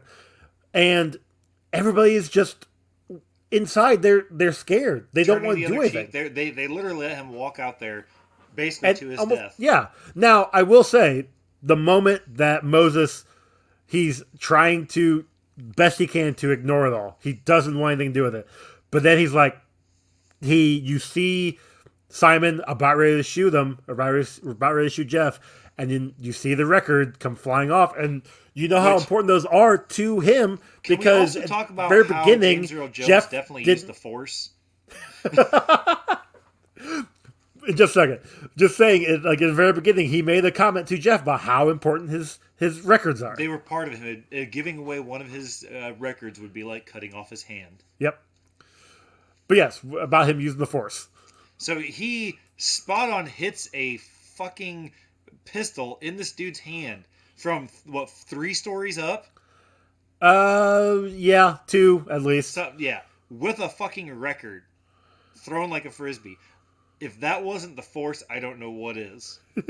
And 0.73 1.17
everybody 1.73 2.15
is 2.15 2.29
just 2.29 2.67
inside. 3.51 4.03
They're 4.03 4.27
they're 4.31 4.53
scared. 4.53 5.09
They 5.13 5.25
don't 5.25 5.43
want 5.43 5.59
to 5.59 5.67
do 5.67 5.81
anything. 5.81 6.11
They, 6.13 6.51
they 6.51 6.69
literally 6.69 7.09
let 7.09 7.17
him 7.17 7.33
walk 7.33 7.59
out 7.59 7.81
there 7.81 8.07
basically 8.55 8.91
And 8.91 8.99
to 8.99 9.09
his 9.09 9.19
almost- 9.19 9.41
death 9.41 9.55
Yeah. 9.59 9.89
Now 10.15 10.49
I 10.53 10.63
will 10.63 10.85
say 10.85 11.27
the 11.63 11.77
moment 11.77 12.23
that 12.37 12.65
Moses 12.65 13.25
he's 13.87 14.23
trying 14.39 14.87
to 14.89 15.25
best 15.57 15.99
he 15.99 16.07
can 16.07 16.35
to 16.35 16.51
ignore 16.51 16.87
it 16.87 16.93
all. 16.93 17.19
He 17.21 17.35
doesn't 17.35 17.79
want 17.79 17.93
anything 17.95 18.13
to 18.13 18.21
do 18.21 18.23
with 18.25 18.35
it. 18.35 18.47
But 18.91 19.03
then 19.03 19.19
he's 19.19 19.33
like 19.33 19.57
he 20.41 20.79
you 20.79 20.99
see 20.99 21.59
Simon 22.09 22.61
about 22.67 22.97
ready 22.97 23.17
to 23.17 23.23
shoot 23.23 23.55
him, 23.55 23.79
about 23.89 24.13
ready, 24.13 24.29
about 24.47 24.75
ready 24.75 24.87
to 24.89 24.95
shoot 24.95 25.07
Jeff, 25.07 25.41
and 25.79 25.91
then 25.91 26.15
you 26.19 26.33
see 26.33 26.55
the 26.55 26.67
record 26.67 27.19
come 27.21 27.37
flying 27.37 27.71
off, 27.71 27.97
and 27.97 28.23
you 28.55 28.69
know 28.69 28.81
how 28.81 28.95
Which- 28.95 29.05
important 29.05 29.29
those 29.29 29.47
are 29.47 29.79
to 29.79 30.21
him 30.21 30.59
because 30.87 31.35
talk 31.47 31.71
about 31.71 31.89
the 31.89 32.03
very 32.03 32.05
beginning, 32.05 32.67
Jeff 32.93 33.31
definitely 33.31 33.65
didn't. 33.65 33.79
used 33.79 33.87
the 33.87 33.95
Force. 33.95 34.51
Just 37.75 37.97
a 37.97 38.01
second, 38.01 38.21
just 38.57 38.77
saying, 38.77 39.03
it, 39.03 39.23
like 39.23 39.41
in 39.41 39.47
the 39.47 39.55
very 39.55 39.73
beginning, 39.73 40.09
he 40.09 40.21
made 40.21 40.45
a 40.45 40.51
comment 40.51 40.89
to 40.89 40.99
Jeff 40.99 41.23
about 41.23 41.41
how 41.41 41.69
important 41.69 42.11
his 42.11 42.41
his 42.57 42.81
records 42.81 43.23
are. 43.23 43.37
They 43.37 43.47
were 43.47 43.59
part 43.59 43.87
of 43.87 43.95
him. 43.95 44.25
Uh, 44.33 44.45
giving 44.51 44.79
away 44.79 44.99
one 44.99 45.21
of 45.21 45.29
his 45.29 45.65
uh, 45.65 45.93
records 45.99 46.41
would 46.41 46.53
be 46.53 46.65
like 46.65 46.87
cutting 46.87 47.15
off 47.15 47.31
his 47.31 47.45
hand. 47.45 47.85
Yep. 48.01 48.21
But 49.47 49.57
yes, 49.57 49.81
about 50.01 50.29
him 50.29 50.41
using 50.41 50.59
the 50.59 50.67
Force. 50.67 51.07
So 51.59 51.79
he 51.79 52.39
spot 52.57 53.11
on 53.11 53.27
hits 53.27 53.69
a 53.73 53.99
fucking 53.99 54.93
pistol 55.45 55.99
in 56.01 56.17
this 56.17 56.33
dude's 56.33 56.59
hand 56.59 57.05
from 57.37 57.69
what 57.87 58.11
three 58.11 58.55
stories 58.55 58.99
up. 58.99 59.27
Uh, 60.21 61.03
yeah, 61.11 61.59
two 61.69 62.07
at 62.11 62.23
least. 62.23 62.55
So, 62.55 62.73
yeah, 62.79 63.03
with 63.31 63.61
a 63.61 63.69
fucking 63.69 64.13
record 64.19 64.65
thrown 65.37 65.71
like 65.71 65.85
a 65.85 65.91
frisbee. 65.91 66.39
If 67.03 67.21
that 67.21 67.43
wasn't 67.43 67.75
the 67.77 67.83
force, 67.83 68.23
I 68.31 68.39
don't 68.39 68.59
know 68.61 68.71
what 68.71 68.97
is. 68.97 69.41
but 69.57 69.67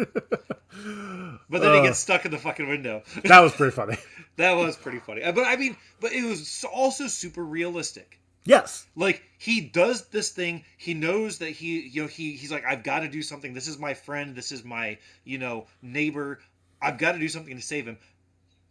then 1.51 1.73
he 1.73 1.79
Uh. 1.79 1.83
gets 1.83 1.99
stuck 1.99 2.25
in 2.25 2.31
the 2.31 2.39
fucking 2.39 2.69
window. 2.69 3.03
That 3.25 3.41
was 3.41 3.53
pretty 3.53 3.75
funny. 3.75 3.97
that 4.37 4.53
was 4.53 4.77
pretty 4.77 4.99
funny. 4.99 5.23
Uh, 5.23 5.33
But 5.33 5.47
I 5.47 5.57
mean, 5.57 5.77
but 6.01 6.13
it 6.13 6.25
was 6.25 6.65
also 6.73 7.07
super 7.07 7.45
realistic. 7.45 8.19
Yes. 8.45 8.87
Like 8.97 9.23
he 9.39 9.61
does 9.61 10.09
this 10.09 10.31
thing, 10.31 10.65
he 10.77 10.95
knows 10.95 11.39
that 11.39 11.51
he, 11.51 11.81
you 11.81 12.03
know, 12.03 12.09
he 12.09 12.33
he's 12.37 12.51
like, 12.53 12.65
I've 12.67 12.83
got 12.83 13.01
to 13.01 13.09
do 13.09 13.23
something. 13.23 13.55
This 13.55 13.69
is 13.69 13.79
my 13.79 13.95
friend. 13.95 14.35
This 14.35 14.53
is 14.53 14.65
my, 14.65 14.99
you 15.25 15.39
know, 15.39 15.67
neighbor. 15.81 16.39
I've 16.81 16.99
got 16.99 17.13
to 17.13 17.19
do 17.19 17.29
something 17.29 17.57
to 17.57 17.63
save 17.63 17.87
him. 17.87 17.99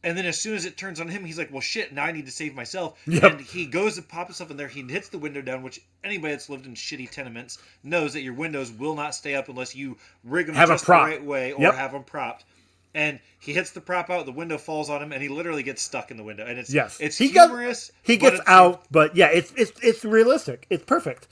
And 0.04 0.18
then 0.18 0.26
as 0.26 0.40
soon 0.40 0.56
as 0.56 0.66
it 0.66 0.78
turns 0.78 1.00
on 1.00 1.08
him, 1.08 1.24
he's 1.24 1.38
like, 1.38 1.52
well, 1.52 1.62
shit, 1.62 1.94
now 1.94 2.04
I 2.06 2.12
need 2.12 2.26
to 2.26 2.32
save 2.32 2.56
myself. 2.56 3.00
Yep. 3.06 3.24
And 3.24 3.42
he 3.42 3.68
goes 3.68 3.96
to 3.98 4.02
pop 4.02 4.28
himself 4.28 4.50
in 4.50 4.58
there. 4.58 4.68
He 4.68 4.82
hits 4.82 5.10
the 5.10 5.20
window 5.20 5.42
down, 5.42 5.62
which 5.62 5.80
anybody 6.04 6.34
that's 6.34 6.50
lived 6.50 6.66
in 6.66 6.74
shitty 6.74 7.12
tenements 7.12 7.60
knows 7.84 8.14
that 8.14 8.22
your 8.22 8.34
windows 8.34 8.72
will 8.72 8.96
not 8.96 9.14
stay 9.14 9.36
up 9.36 9.48
unless 9.48 9.76
you 9.76 9.98
rig 10.24 10.48
them 10.48 10.56
Have 10.56 10.70
just 10.70 10.88
the 10.88 10.92
right 10.94 11.24
way 11.24 11.52
or 11.54 11.62
Yep. 11.62 11.76
have 11.76 11.92
them 11.92 12.04
propped. 12.04 12.46
And 12.96 13.20
he 13.40 13.54
hits 13.54 13.72
the 13.72 13.80
prop 13.80 14.10
out, 14.10 14.26
the 14.26 14.32
window 14.34 14.58
falls 14.58 14.90
on 14.90 15.02
him, 15.04 15.12
and 15.14 15.22
he 15.22 15.30
literally 15.30 15.64
gets 15.64 15.82
stuck 15.82 16.12
in 16.12 16.18
the 16.18 16.24
window. 16.24 16.46
And 16.46 16.58
it's 16.60 16.74
Yes. 16.74 16.98
it's 17.00 17.18
He 17.18 17.30
got- 17.32 17.50
humorous. 17.50 17.92
He 18.02 18.18
gets 18.18 18.42
out, 18.48 18.84
but 18.92 19.16
yeah, 19.16 19.28
it's 19.28 19.54
it's 19.56 19.72
it's 19.84 20.04
realistic. 20.04 20.66
It's 20.70 20.84
perfect. 20.84 21.28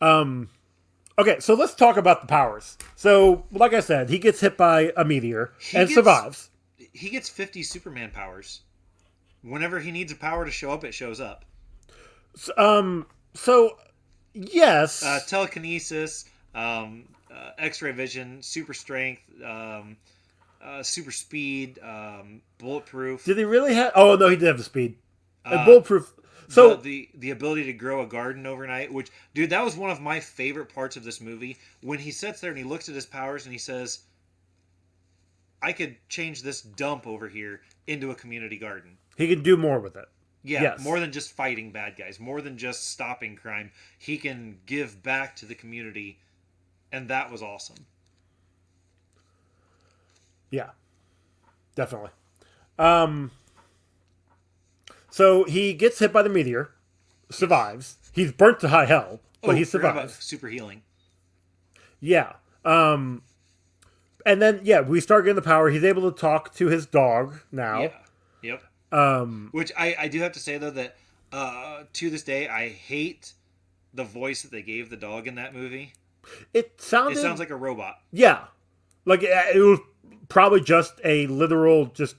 Um 0.00 0.50
Okay, 1.18 1.38
so 1.40 1.54
let's 1.54 1.74
talk 1.74 1.96
about 1.96 2.22
the 2.22 2.26
powers. 2.26 2.76
So, 2.96 3.44
like 3.52 3.74
I 3.74 3.80
said, 3.80 4.08
he 4.10 4.18
gets 4.18 4.40
hit 4.40 4.56
by 4.56 4.90
a 4.96 5.04
meteor 5.04 5.52
He 5.58 5.76
and 5.76 5.86
gets- 5.88 5.94
survives. 5.94 6.49
He 6.92 7.10
gets 7.10 7.28
50 7.28 7.62
Superman 7.62 8.10
powers. 8.10 8.60
Whenever 9.42 9.80
he 9.80 9.90
needs 9.90 10.12
a 10.12 10.16
power 10.16 10.44
to 10.44 10.50
show 10.50 10.70
up, 10.72 10.84
it 10.84 10.92
shows 10.94 11.20
up. 11.20 11.44
Um 12.56 13.06
so 13.34 13.78
yes. 14.34 15.02
Uh, 15.02 15.20
telekinesis, 15.26 16.24
um, 16.54 17.04
uh, 17.34 17.50
X-ray 17.58 17.92
vision, 17.92 18.42
super 18.42 18.74
strength, 18.74 19.22
um, 19.44 19.96
uh, 20.62 20.82
super 20.82 21.10
speed, 21.10 21.78
um, 21.82 22.42
bulletproof. 22.58 23.24
did 23.24 23.38
he 23.38 23.44
really 23.44 23.74
have 23.74 23.92
Oh 23.94 24.16
no, 24.16 24.28
he 24.28 24.36
did 24.36 24.46
have 24.46 24.58
the 24.58 24.64
speed. 24.64 24.96
And 25.44 25.60
Uh, 25.60 25.64
bulletproof. 25.64 26.12
So 26.48 26.74
the, 26.74 26.82
the 26.82 27.08
the 27.14 27.30
ability 27.30 27.64
to 27.64 27.72
grow 27.72 28.02
a 28.02 28.06
garden 28.06 28.44
overnight, 28.44 28.92
which 28.92 29.10
dude, 29.34 29.50
that 29.50 29.64
was 29.64 29.76
one 29.76 29.90
of 29.90 30.00
my 30.00 30.18
favorite 30.18 30.74
parts 30.74 30.96
of 30.96 31.04
this 31.04 31.20
movie. 31.20 31.56
When 31.80 32.00
he 32.00 32.10
sits 32.10 32.40
there 32.40 32.50
and 32.50 32.58
he 32.58 32.64
looks 32.64 32.88
at 32.88 32.94
his 32.96 33.06
powers 33.06 33.44
and 33.46 33.52
he 33.52 33.58
says, 33.58 34.00
"I 35.62 35.72
could 35.72 35.96
change 36.08 36.42
this 36.42 36.62
dump 36.62 37.06
over 37.06 37.28
here 37.28 37.60
into 37.86 38.10
a 38.10 38.14
community 38.14 38.58
garden." 38.58 38.98
he 39.16 39.28
can 39.28 39.42
do 39.42 39.56
more 39.56 39.78
with 39.80 39.96
it. 39.96 40.08
Yeah, 40.42 40.62
Yes. 40.62 40.80
more 40.82 40.98
than 40.98 41.12
just 41.12 41.32
fighting 41.32 41.70
bad 41.72 41.96
guys, 41.98 42.18
more 42.18 42.40
than 42.40 42.56
just 42.56 42.86
stopping 42.90 43.36
crime. 43.36 43.70
He 43.98 44.16
can 44.16 44.58
give 44.64 45.02
back 45.02 45.36
to 45.36 45.46
the 45.46 45.54
community, 45.54 46.18
and 46.90 47.08
that 47.08 47.30
was 47.30 47.42
awesome. 47.42 47.84
Yeah, 50.50 50.70
definitely. 51.74 52.10
Um, 52.78 53.30
so 55.10 55.44
he 55.44 55.74
gets 55.74 55.98
hit 55.98 56.12
by 56.12 56.22
the 56.22 56.28
meteor, 56.30 56.70
survives. 57.30 57.96
He's 58.12 58.32
burnt 58.32 58.60
to 58.60 58.68
high 58.68 58.86
hell, 58.86 59.20
but 59.42 59.50
Oh, 59.50 59.54
he 59.54 59.64
survives. 59.64 60.14
super 60.14 60.48
healing. 60.48 60.82
Yeah. 62.00 62.34
Um, 62.64 63.22
and 64.26 64.40
then 64.40 64.60
yeah, 64.64 64.80
we 64.80 65.00
start 65.00 65.24
getting 65.24 65.36
the 65.36 65.42
power. 65.42 65.70
He's 65.70 65.84
able 65.84 66.10
to 66.10 66.18
talk 66.18 66.54
to 66.54 66.66
his 66.68 66.86
dog 66.86 67.40
now. 67.52 67.82
Yeah. 67.82 67.92
Yep. 68.42 68.62
Um, 68.92 69.48
Which 69.52 69.70
I, 69.78 69.94
I 69.98 70.08
do 70.08 70.20
have 70.20 70.32
to 70.32 70.40
say 70.40 70.58
though 70.58 70.70
that 70.70 70.96
uh, 71.32 71.84
to 71.92 72.10
this 72.10 72.22
day 72.22 72.48
I 72.48 72.68
hate 72.70 73.32
the 73.94 74.04
voice 74.04 74.42
that 74.42 74.50
they 74.50 74.62
gave 74.62 74.90
the 74.90 74.96
dog 74.96 75.26
in 75.26 75.34
that 75.36 75.54
movie. 75.54 75.92
it 76.54 76.80
sounded. 76.80 77.18
It 77.18 77.20
sounds 77.20 77.38
like 77.40 77.50
a 77.50 77.56
robot. 77.56 77.96
yeah, 78.12 78.44
like 79.04 79.22
it, 79.22 79.56
it 79.56 79.60
was 79.60 79.78
probably 80.28 80.60
just 80.60 81.00
a 81.04 81.26
literal 81.28 81.86
just 81.86 82.16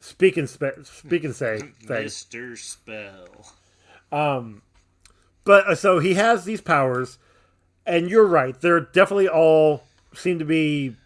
speak 0.00 0.36
and 0.36 0.48
spe- 0.48 0.84
speak 0.84 1.24
and 1.24 1.34
say 1.34 1.58
thing. 1.86 2.04
Mister 2.04 2.56
Spell. 2.56 3.26
Um, 4.12 4.62
But 5.44 5.66
uh, 5.68 5.74
so 5.74 5.98
he 5.98 6.14
has 6.14 6.44
these 6.44 6.60
powers, 6.60 7.18
and 7.86 8.08
you're 8.10 8.26
right. 8.26 8.58
They're 8.60 8.80
definitely 8.80 9.28
all 9.28 9.82
seem 10.14 10.38
to 10.38 10.44
be 10.44 10.96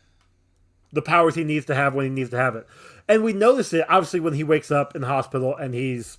the 0.93 1.03
powers 1.03 1.35
he 1.35 1.45
needs 1.45 1.65
to 1.67 1.75
have 1.75 1.95
when 1.95 2.05
he 2.05 2.11
needs 2.11 2.31
to 2.31 2.37
have 2.37 2.55
it. 2.57 2.67
And 3.09 3.25
we 3.25 3.33
notice 3.33 3.73
it 3.73 3.85
obviously 3.89 4.21
when 4.21 4.35
he 4.35 4.45
wakes 4.45 4.71
up 4.71 4.95
in 4.95 5.01
the 5.03 5.09
hospital 5.09 5.57
and 5.57 5.75
he's 5.75 6.19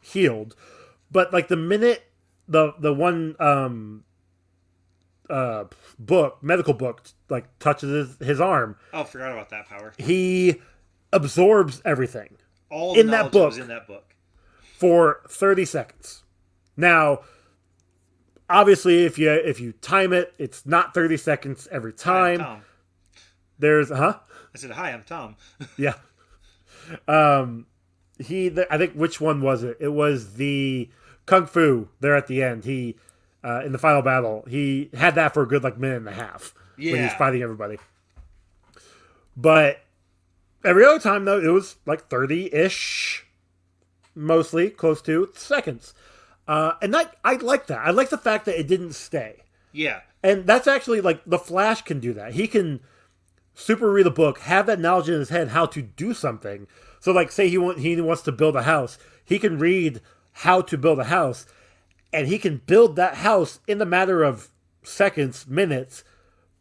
healed. 0.00 0.54
But 1.10 1.32
like 1.32 1.48
the 1.48 1.56
minute 1.56 2.04
the 2.48 2.72
the 2.78 2.92
one 2.94 3.36
um 3.40 4.04
uh 5.28 5.64
book 5.98 6.38
medical 6.42 6.74
book 6.74 7.02
like 7.28 7.46
touches 7.58 8.16
his, 8.20 8.28
his 8.28 8.40
arm, 8.40 8.76
Oh, 8.92 9.04
forgot 9.04 9.32
about 9.32 9.50
that 9.50 9.66
power. 9.68 9.92
he 9.98 10.60
absorbs 11.12 11.80
everything 11.84 12.36
All 12.70 12.98
In 12.98 13.08
that 13.08 13.32
knowledge 13.32 13.32
that 13.32 13.38
was 13.44 13.54
book. 13.56 13.62
in 13.62 13.68
that 13.68 13.86
book. 13.86 14.14
for 14.78 15.20
30 15.28 15.64
seconds. 15.64 16.22
Now, 16.76 17.20
obviously 18.48 19.04
if 19.04 19.18
you 19.18 19.30
if 19.30 19.60
you 19.60 19.72
time 19.72 20.12
it, 20.12 20.32
it's 20.38 20.64
not 20.66 20.94
30 20.94 21.16
seconds 21.16 21.68
every 21.70 21.92
time. 21.92 22.62
There's 23.60 23.90
huh? 23.90 24.18
I 24.54 24.58
said, 24.58 24.72
"Hi, 24.72 24.90
I'm 24.90 25.04
Tom." 25.04 25.36
Yeah. 25.76 25.94
Um 27.06 27.66
he 28.18 28.48
the, 28.48 28.72
I 28.72 28.76
think 28.78 28.94
which 28.94 29.20
one 29.20 29.40
was 29.40 29.62
it? 29.62 29.76
It 29.80 29.88
was 29.90 30.34
the 30.34 30.90
Kung 31.26 31.46
Fu 31.46 31.88
there 32.00 32.16
at 32.16 32.26
the 32.26 32.42
end. 32.42 32.64
He 32.64 32.96
uh, 33.42 33.62
in 33.64 33.72
the 33.72 33.78
final 33.78 34.02
battle, 34.02 34.44
he 34.48 34.90
had 34.92 35.14
that 35.14 35.32
for 35.32 35.42
a 35.42 35.46
good 35.48 35.62
like 35.64 35.78
minute 35.78 35.96
and 35.98 36.08
a 36.08 36.12
half 36.12 36.52
when 36.92 37.02
he's 37.04 37.14
fighting 37.14 37.42
everybody. 37.42 37.78
But 39.36 39.80
every 40.64 40.84
other 40.84 40.98
time 40.98 41.24
though, 41.24 41.40
it 41.40 41.48
was 41.48 41.76
like 41.86 42.08
30-ish 42.10 43.24
mostly 44.14 44.68
close 44.70 45.00
to 45.02 45.30
seconds. 45.34 45.94
Uh, 46.46 46.72
and 46.82 46.92
that 46.92 47.16
I 47.24 47.34
like 47.36 47.66
that. 47.68 47.78
I 47.78 47.90
like 47.90 48.10
the 48.10 48.18
fact 48.18 48.44
that 48.46 48.58
it 48.58 48.66
didn't 48.66 48.92
stay. 48.92 49.44
yeah, 49.72 50.00
And 50.22 50.46
that's 50.46 50.66
actually 50.66 51.00
like 51.00 51.22
the 51.24 51.38
Flash 51.38 51.82
can 51.82 52.00
do 52.00 52.12
that. 52.14 52.32
He 52.34 52.46
can 52.48 52.80
super 53.60 53.90
read 53.90 54.06
a 54.06 54.10
book, 54.10 54.40
have 54.40 54.66
that 54.66 54.80
knowledge 54.80 55.08
in 55.08 55.18
his 55.18 55.28
head 55.28 55.48
how 55.48 55.66
to 55.66 55.82
do 55.82 56.14
something. 56.14 56.66
So 56.98 57.12
like 57.12 57.30
say 57.30 57.48
he 57.48 57.58
want, 57.58 57.78
he 57.78 58.00
wants 58.00 58.22
to 58.22 58.32
build 58.32 58.56
a 58.56 58.62
house, 58.62 58.98
he 59.24 59.38
can 59.38 59.58
read 59.58 60.00
how 60.32 60.62
to 60.62 60.78
build 60.78 60.98
a 60.98 61.04
house 61.04 61.46
and 62.12 62.26
he 62.26 62.38
can 62.38 62.62
build 62.66 62.96
that 62.96 63.16
house 63.16 63.60
in 63.66 63.78
the 63.78 63.86
matter 63.86 64.22
of 64.22 64.48
seconds, 64.82 65.46
minutes, 65.46 66.04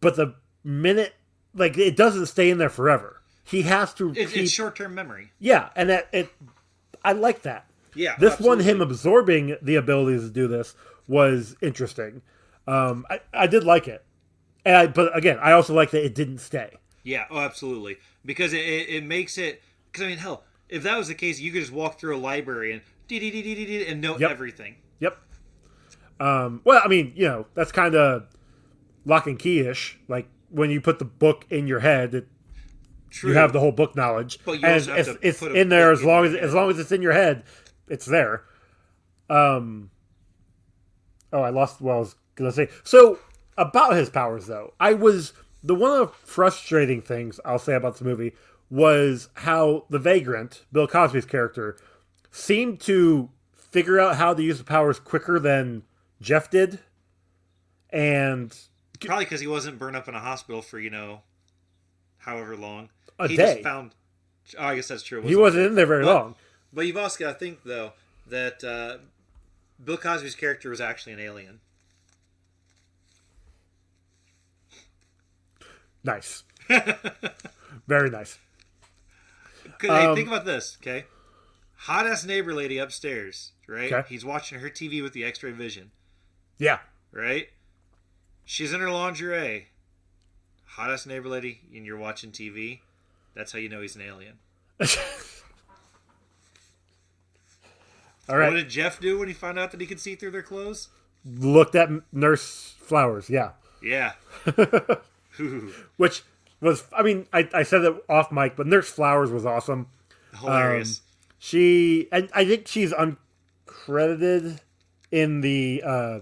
but 0.01 0.15
the 0.15 0.35
minute 0.63 1.15
like 1.55 1.77
it 1.77 1.95
doesn't 1.95 2.27
stay 2.27 2.49
in 2.49 2.57
there 2.57 2.69
forever. 2.69 3.21
He 3.43 3.63
has 3.63 3.93
to 3.95 4.11
it's, 4.11 4.31
keep 4.31 4.43
it's 4.43 4.51
short-term 4.51 4.93
memory. 4.93 5.31
Yeah, 5.39 5.69
and 5.75 5.89
that 5.89 6.07
it 6.11 6.29
I 7.03 7.13
like 7.13 7.41
that. 7.43 7.65
Yeah, 7.95 8.15
This 8.19 8.39
one, 8.39 8.59
him 8.59 8.81
absorbing 8.81 9.57
the 9.63 9.75
abilities 9.75 10.21
to 10.21 10.29
do 10.29 10.47
this 10.47 10.75
was 11.07 11.55
interesting. 11.59 12.21
Um, 12.67 13.05
I, 13.09 13.19
I 13.33 13.47
did 13.47 13.63
like 13.63 13.87
it, 13.87 14.05
and 14.63 14.75
I, 14.75 14.87
but 14.87 15.17
again, 15.17 15.39
I 15.41 15.53
also 15.53 15.73
like 15.73 15.89
that 15.91 16.05
it 16.05 16.13
didn't 16.13 16.37
stay. 16.37 16.77
Yeah, 17.03 17.25
oh, 17.29 17.39
absolutely. 17.39 17.97
Because 18.25 18.53
it, 18.53 18.59
it, 18.61 18.89
it 18.89 19.03
makes 19.03 19.37
it. 19.37 19.61
Because 19.91 20.05
I 20.05 20.09
mean, 20.09 20.17
hell, 20.17 20.43
if 20.67 20.83
that 20.83 20.97
was 20.97 21.07
the 21.07 21.15
case, 21.15 21.39
you 21.39 21.51
could 21.51 21.61
just 21.61 21.71
walk 21.73 21.99
through 21.99 22.15
a 22.15 22.19
library 22.19 22.71
and 22.73 22.81
dee 23.07 23.19
dee 23.19 23.31
dee 23.31 23.41
dee 23.41 23.55
dee 23.55 23.65
dee 23.65 23.85
and 23.87 24.01
know 24.01 24.17
Yep. 24.17 24.29
everything. 24.31 24.75
Yep. 24.99 25.17
Um, 26.19 26.61
well, 26.65 26.81
I 26.83 26.87
mean, 26.87 27.13
you 27.15 27.25
know, 27.27 27.45
that's 27.53 27.71
kind 27.71 27.95
of 27.95 28.27
lock 29.05 29.25
and 29.27 29.39
key 29.39 29.61
ish. 29.61 29.97
Like 30.07 30.27
when 30.49 30.69
you 30.69 30.81
put 30.81 30.99
the 30.99 31.05
book 31.05 31.45
in 31.49 31.65
your 31.67 31.79
head, 31.79 32.13
it, 32.13 32.27
True. 33.09 33.31
you 33.31 33.37
have 33.37 33.53
the 33.53 33.59
whole 33.59 33.71
book 33.71 33.95
knowledge, 33.95 34.39
But 34.45 34.59
you 34.59 34.67
and 34.67 34.85
have 34.85 34.97
it's, 34.97 35.09
to 35.09 35.17
it's 35.21 35.39
put 35.39 35.55
in 35.55 35.69
there 35.69 35.91
as 35.91 36.03
long 36.03 36.25
as 36.25 36.35
as 36.35 36.53
long 36.53 36.69
as 36.69 36.77
it's 36.77 36.91
in 36.91 37.01
your 37.01 37.13
head, 37.13 37.43
it's 37.87 38.05
there. 38.05 38.43
Um. 39.29 39.89
Oh, 41.31 41.41
I 41.41 41.49
lost 41.51 41.79
what 41.81 41.93
I 41.95 41.99
was 41.99 42.15
gonna 42.35 42.51
say. 42.51 42.67
So, 42.83 43.19
about 43.57 43.95
his 43.95 44.09
powers 44.09 44.47
though. 44.47 44.73
I 44.79 44.93
was 44.93 45.33
the 45.63 45.75
one 45.75 45.91
of 45.91 46.07
the 46.07 46.13
frustrating 46.13 47.01
things 47.01 47.39
I'll 47.45 47.59
say 47.59 47.73
about 47.75 47.93
this 47.93 48.01
movie 48.01 48.33
was 48.69 49.29
how 49.35 49.85
the 49.89 49.99
vagrant, 49.99 50.65
Bill 50.71 50.87
Cosby's 50.87 51.25
character, 51.25 51.77
seemed 52.31 52.79
to 52.81 53.29
figure 53.55 53.99
out 53.99 54.15
how 54.17 54.33
to 54.33 54.41
use 54.43 54.57
the 54.57 54.63
powers 54.63 54.99
quicker 54.99 55.39
than 55.39 55.83
Jeff 56.21 56.49
did. 56.49 56.79
And 57.89 58.55
Probably 58.99 59.25
because 59.25 59.41
he 59.41 59.47
wasn't 59.47 59.79
burned 59.79 59.95
up 59.95 60.07
in 60.07 60.13
a 60.15 60.19
hospital 60.19 60.61
for 60.61 60.79
you 60.79 60.89
know, 60.89 61.21
however 62.19 62.55
long. 62.55 62.89
A 63.17 63.27
he 63.27 63.35
day. 63.35 63.53
just 63.55 63.63
found. 63.63 63.95
Oh, 64.57 64.65
I 64.65 64.75
guess 64.75 64.87
that's 64.87 65.03
true. 65.03 65.19
It 65.19 65.25
he 65.25 65.35
wasn't 65.35 65.65
in 65.67 65.75
there 65.75 65.85
very 65.85 66.05
Well, 66.05 66.15
long. 66.15 66.35
But 66.71 66.85
you've 66.85 66.97
also 66.97 67.19
got 67.19 67.33
to 67.33 67.39
think 67.39 67.63
though 67.63 67.93
that 68.27 68.63
uh, 68.63 68.97
Bill 69.83 69.97
Cosby's 69.97 70.35
character 70.35 70.69
was 70.69 70.81
actually 70.81 71.13
an 71.13 71.19
alien. 71.19 71.59
Nice. 76.09 76.43
very 77.87 78.09
nice. 78.09 78.37
hey, 79.81 79.87
Um, 79.89 80.15
think 80.15 80.27
about 80.27 80.45
this, 80.45 80.77
okay? 80.81 81.05
Hot 81.83 82.05
ass 82.07 82.25
neighbor 82.25 82.53
lady 82.53 82.77
upstairs, 82.77 83.51
right? 83.67 83.91
Okay. 83.91 84.07
He's 84.09 84.25
watching 84.25 84.59
her 84.59 84.69
TV 84.69 85.01
with 85.01 85.13
the 85.13 85.23
X-ray 85.23 85.51
vision, 85.51 85.91
Yeah. 86.57 86.79
right? 87.11 87.49
She's 88.45 88.73
in 88.73 88.81
her 88.81 88.89
lingerie. 88.91 89.67
Hot 90.73 90.91
ass 90.91 91.05
neighbor 91.05 91.27
lady, 91.29 91.61
and 91.75 91.85
you're 91.85 91.97
watching 91.97 92.31
TV. 92.31 92.79
That's 93.35 93.51
how 93.51 93.59
you 93.59 93.69
know 93.69 93.81
he's 93.81 93.95
an 93.95 94.01
alien. 94.01 94.39
All 98.27 98.37
right. 98.37 98.49
What 98.51 98.57
did 98.57 98.69
Jeff 98.69 98.99
do 98.99 99.17
when 99.19 99.27
he 99.27 99.33
found 99.33 99.57
out 99.57 99.71
that 99.71 99.81
he 99.81 99.87
could 99.87 99.99
see 99.99 100.15
through 100.15 100.31
their 100.31 100.43
clothes? 100.43 100.89
Looked 101.25 101.75
at 101.75 101.89
Nurse 102.13 102.75
Flowers. 102.79 103.29
Yeah. 103.29 103.51
Yeah. 103.81 104.13
Which 105.97 106.23
was, 106.61 106.83
I 106.95 107.03
mean, 107.03 107.27
I, 107.31 107.47
I 107.53 107.63
said 107.63 107.83
it 107.83 107.95
off 108.09 108.31
mic, 108.31 108.55
but 108.55 108.67
Nurse 108.67 108.89
Flowers 108.89 109.31
was 109.31 109.45
awesome. 109.45 109.87
hilarious. 110.35 111.01
She 111.37 112.07
and 112.11 112.29
I 112.33 112.45
think 112.45 112.67
she's 112.67 112.91
uncredited 112.91 114.59
in 115.11 115.41
the 115.41 115.81
uh 115.85 116.19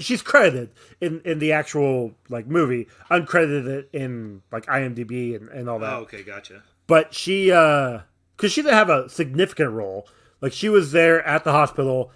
she's 0.00 0.22
credited 0.22 0.70
in 1.00 1.20
in 1.24 1.38
the 1.38 1.52
actual 1.52 2.12
like 2.28 2.46
movie, 2.46 2.88
uncredited 3.10 3.86
in 3.92 4.42
like 4.50 4.66
IMDb 4.66 5.36
and, 5.36 5.48
and 5.50 5.70
all 5.70 5.78
that. 5.78 5.92
oh, 5.92 6.00
okay, 6.00 6.24
gotcha. 6.24 6.64
But 6.88 7.14
she 7.14 7.52
uh 7.52 8.00
cuz 8.36 8.50
she 8.52 8.62
didn't 8.62 8.74
have 8.74 8.90
a 8.90 9.08
significant 9.08 9.70
role. 9.70 10.08
Like 10.40 10.52
she 10.52 10.68
was 10.68 10.90
there 10.90 11.24
at 11.24 11.44
the 11.44 11.52
hospital 11.52 12.10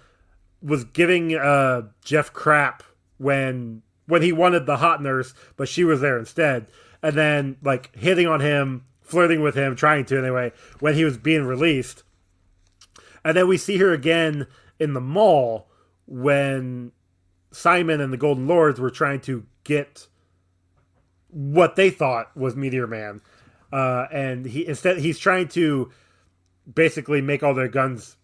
was 0.61 0.83
giving 0.83 1.35
uh 1.35 1.83
Jeff 2.03 2.33
crap 2.33 2.83
when 3.17 3.81
when 4.07 4.21
he 4.21 4.31
wanted 4.31 4.65
the 4.65 4.77
hot 4.77 5.01
nurse, 5.01 5.33
but 5.57 5.67
she 5.67 5.83
was 5.83 6.01
there 6.01 6.17
instead. 6.17 6.67
And 7.01 7.15
then 7.15 7.57
like 7.63 7.95
hitting 7.95 8.27
on 8.27 8.39
him, 8.39 8.85
flirting 9.01 9.41
with 9.41 9.55
him, 9.55 9.75
trying 9.75 10.05
to 10.05 10.17
anyway, 10.17 10.51
when 10.79 10.95
he 10.95 11.03
was 11.03 11.17
being 11.17 11.43
released. 11.45 12.03
And 13.23 13.35
then 13.35 13.47
we 13.47 13.57
see 13.57 13.77
her 13.77 13.91
again 13.93 14.47
in 14.79 14.93
the 14.93 15.01
mall 15.01 15.67
when 16.07 16.91
Simon 17.51 18.01
and 18.01 18.11
the 18.13 18.17
Golden 18.17 18.47
Lords 18.47 18.79
were 18.79 18.91
trying 18.91 19.21
to 19.21 19.45
get 19.63 20.07
what 21.29 21.75
they 21.75 21.89
thought 21.89 22.35
was 22.37 22.55
Meteor 22.55 22.87
Man. 22.87 23.21
Uh, 23.73 24.05
and 24.11 24.45
he 24.45 24.65
instead 24.67 24.99
he's 24.99 25.19
trying 25.19 25.47
to 25.49 25.91
basically 26.71 27.21
make 27.21 27.43
all 27.43 27.53
their 27.53 27.67
guns 27.67 28.15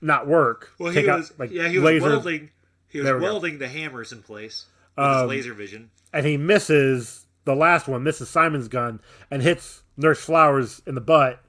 not 0.00 0.26
work. 0.26 0.72
Well, 0.78 0.92
he 0.92 1.00
Take 1.00 1.08
out, 1.08 1.18
was 1.20 1.38
like, 1.38 1.50
yeah, 1.50 1.68
he 1.68 1.78
was 1.78 1.84
laser- 1.84 2.08
welding. 2.08 2.50
He 2.88 2.98
was 2.98 3.04
There 3.06 3.14
we 3.16 3.20
go. 3.20 3.26
welding 3.26 3.58
the 3.58 3.68
hammers 3.68 4.10
in 4.12 4.22
place 4.22 4.66
Um, 4.96 5.28
laser 5.28 5.54
vision. 5.54 5.90
and 6.12 6.26
he 6.26 6.36
misses 6.36 7.26
the 7.44 7.54
last 7.54 7.88
one, 7.88 8.02
misses 8.02 8.28
Simon's 8.28 8.68
gun, 8.68 9.00
and 9.30 9.42
hits 9.42 9.82
Nurse 9.96 10.20
Flowers 10.20 10.82
in 10.86 10.94
the 10.94 11.00
butt. 11.00 11.40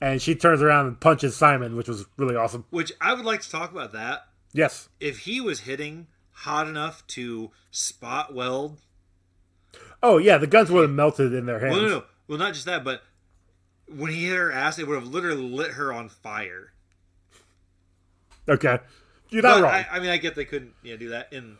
And 0.00 0.22
she 0.22 0.34
turns 0.36 0.62
around 0.62 0.86
and 0.86 1.00
punches 1.00 1.36
Simon, 1.36 1.74
which 1.76 1.88
was 1.88 2.06
really 2.16 2.36
awesome. 2.36 2.64
Which 2.70 2.92
I 3.00 3.14
would 3.14 3.24
like 3.24 3.40
to 3.42 3.50
talk 3.50 3.72
about 3.72 3.92
that. 3.92 4.26
Yes. 4.52 4.88
If 5.00 5.20
he 5.20 5.40
was 5.40 5.60
hitting 5.60 6.06
hot 6.30 6.68
enough 6.68 7.06
to 7.08 7.50
spot 7.72 8.32
weld, 8.34 8.78
Oh 10.02 10.16
yeah, 10.18 10.38
the 10.38 10.46
guns 10.46 10.70
would 10.70 10.82
have 10.82 10.90
melted 10.92 11.34
in 11.34 11.46
their 11.46 11.58
hands. 11.58 11.72
well, 11.72 11.82
no, 11.82 11.88
no, 11.88 12.04
well, 12.28 12.38
not 12.38 12.54
just 12.54 12.66
that, 12.66 12.84
but 12.84 13.02
when 13.88 14.12
he 14.12 14.26
hit 14.28 14.36
her 14.36 14.52
ass, 14.52 14.78
it 14.78 14.86
would 14.86 14.94
have 14.94 15.08
literally 15.08 15.42
lit 15.42 15.72
her 15.72 15.92
on 15.92 16.08
fire. 16.08 16.72
Okay, 18.48 18.78
you're 19.30 19.42
not 19.42 19.56
But 19.56 19.62
wrong. 19.64 19.72
I, 19.74 19.86
I 19.92 19.98
mean, 20.00 20.10
I 20.10 20.16
get 20.16 20.34
they 20.34 20.44
couldn't, 20.44 20.72
you 20.82 20.92
know, 20.92 20.96
do 20.96 21.08
that 21.10 21.32
in, 21.32 21.58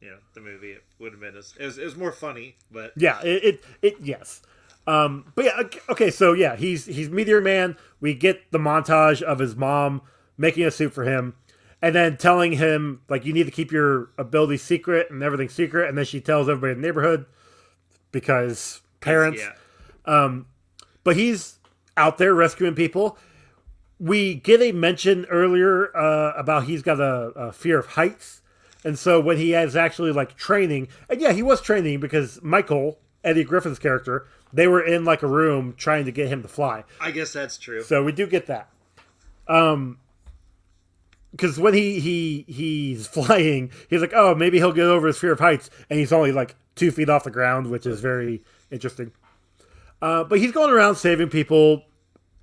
you 0.00 0.10
know, 0.10 0.16
the 0.34 0.40
movie. 0.40 0.72
It 0.72 0.84
would 0.98 1.12
have 1.12 1.20
been 1.20 1.36
as 1.36 1.54
it 1.58 1.64
was, 1.64 1.78
it 1.78 1.84
was 1.84 1.96
more 1.96 2.12
funny, 2.12 2.56
but 2.70 2.92
Yeah, 2.96 3.20
it, 3.22 3.44
it, 3.44 3.64
it 3.82 3.96
yes. 4.02 4.42
Um, 4.86 5.32
but 5.34 5.44
yeah, 5.44 5.62
okay, 5.90 6.10
so 6.10 6.32
yeah, 6.32 6.56
he's 6.56 6.86
he's 6.86 7.10
Meteor 7.10 7.40
Man. 7.40 7.76
We 8.00 8.14
get 8.14 8.50
the 8.52 8.58
montage 8.58 9.20
of 9.20 9.38
his 9.38 9.54
mom 9.54 10.00
making 10.38 10.64
a 10.64 10.70
suit 10.70 10.94
for 10.94 11.04
him, 11.04 11.34
and 11.82 11.94
then 11.94 12.16
telling 12.16 12.52
him 12.52 13.02
like 13.08 13.26
you 13.26 13.32
need 13.34 13.44
to 13.44 13.50
keep 13.50 13.70
your 13.70 14.10
ability 14.16 14.56
secret 14.56 15.10
and 15.10 15.22
everything 15.22 15.50
secret, 15.50 15.88
and 15.88 15.98
then 15.98 16.06
she 16.06 16.20
tells 16.20 16.48
everybody 16.48 16.72
in 16.72 16.80
the 16.80 16.86
neighborhood 16.86 17.26
because 18.12 18.80
parents. 19.00 19.42
yeah, 19.42 19.52
But 21.04 21.16
he's 21.16 21.58
out 21.96 22.18
there 22.18 22.34
rescuing 22.34 22.74
people. 22.74 23.18
We 23.98 24.36
get 24.36 24.62
a 24.62 24.72
mention 24.72 25.26
earlier 25.26 25.94
uh, 25.96 26.32
about 26.36 26.64
he's 26.64 26.82
got 26.82 27.00
a, 27.00 27.32
a 27.34 27.52
fear 27.52 27.78
of 27.78 27.86
heights, 27.86 28.40
and 28.84 28.98
so 28.98 29.20
when 29.20 29.36
he 29.36 29.54
is 29.54 29.76
actually 29.76 30.12
like 30.12 30.36
training, 30.36 30.88
and 31.08 31.20
yeah, 31.20 31.32
he 31.32 31.42
was 31.42 31.60
training 31.60 32.00
because 32.00 32.40
Michael 32.42 32.98
Eddie 33.24 33.44
Griffin's 33.44 33.78
character, 33.78 34.26
they 34.52 34.66
were 34.66 34.84
in 34.84 35.04
like 35.04 35.22
a 35.22 35.26
room 35.26 35.74
trying 35.76 36.04
to 36.04 36.12
get 36.12 36.28
him 36.28 36.42
to 36.42 36.48
fly. 36.48 36.84
I 37.00 37.10
guess 37.10 37.32
that's 37.32 37.58
true. 37.58 37.82
So 37.82 38.02
we 38.04 38.12
do 38.12 38.26
get 38.26 38.46
that. 38.46 38.70
Um, 39.46 39.98
because 41.32 41.58
when 41.58 41.74
he 41.74 42.00
he 42.00 42.44
he's 42.48 43.06
flying, 43.08 43.70
he's 43.88 44.00
like, 44.00 44.12
oh, 44.14 44.34
maybe 44.34 44.58
he'll 44.58 44.72
get 44.72 44.86
over 44.86 45.06
his 45.06 45.18
fear 45.18 45.32
of 45.32 45.40
heights, 45.40 45.70
and 45.90 45.98
he's 45.98 46.12
only 46.12 46.32
like 46.32 46.56
two 46.74 46.90
feet 46.90 47.08
off 47.08 47.24
the 47.24 47.30
ground, 47.30 47.70
which 47.70 47.86
is 47.86 48.00
very 48.00 48.42
interesting. 48.70 49.12
Uh, 50.00 50.22
but 50.24 50.38
he's 50.38 50.52
going 50.52 50.70
around 50.70 50.94
saving 50.94 51.28
people, 51.28 51.82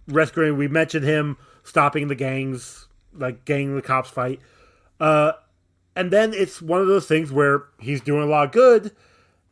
rescuing. 0.07 0.57
We 0.57 0.67
mentioned 0.67 1.05
him 1.05 1.37
stopping 1.63 2.07
the 2.09 2.15
gangs, 2.15 2.87
like 3.13 3.45
gang 3.45 3.75
the 3.75 3.81
cops 3.81 4.09
fight. 4.09 4.39
Uh, 4.99 5.33
and 5.95 6.11
then 6.11 6.33
it's 6.33 6.61
one 6.61 6.81
of 6.81 6.87
those 6.87 7.07
things 7.07 7.31
where 7.31 7.65
he's 7.79 8.01
doing 8.01 8.23
a 8.23 8.25
lot 8.25 8.47
of 8.47 8.51
good, 8.51 8.91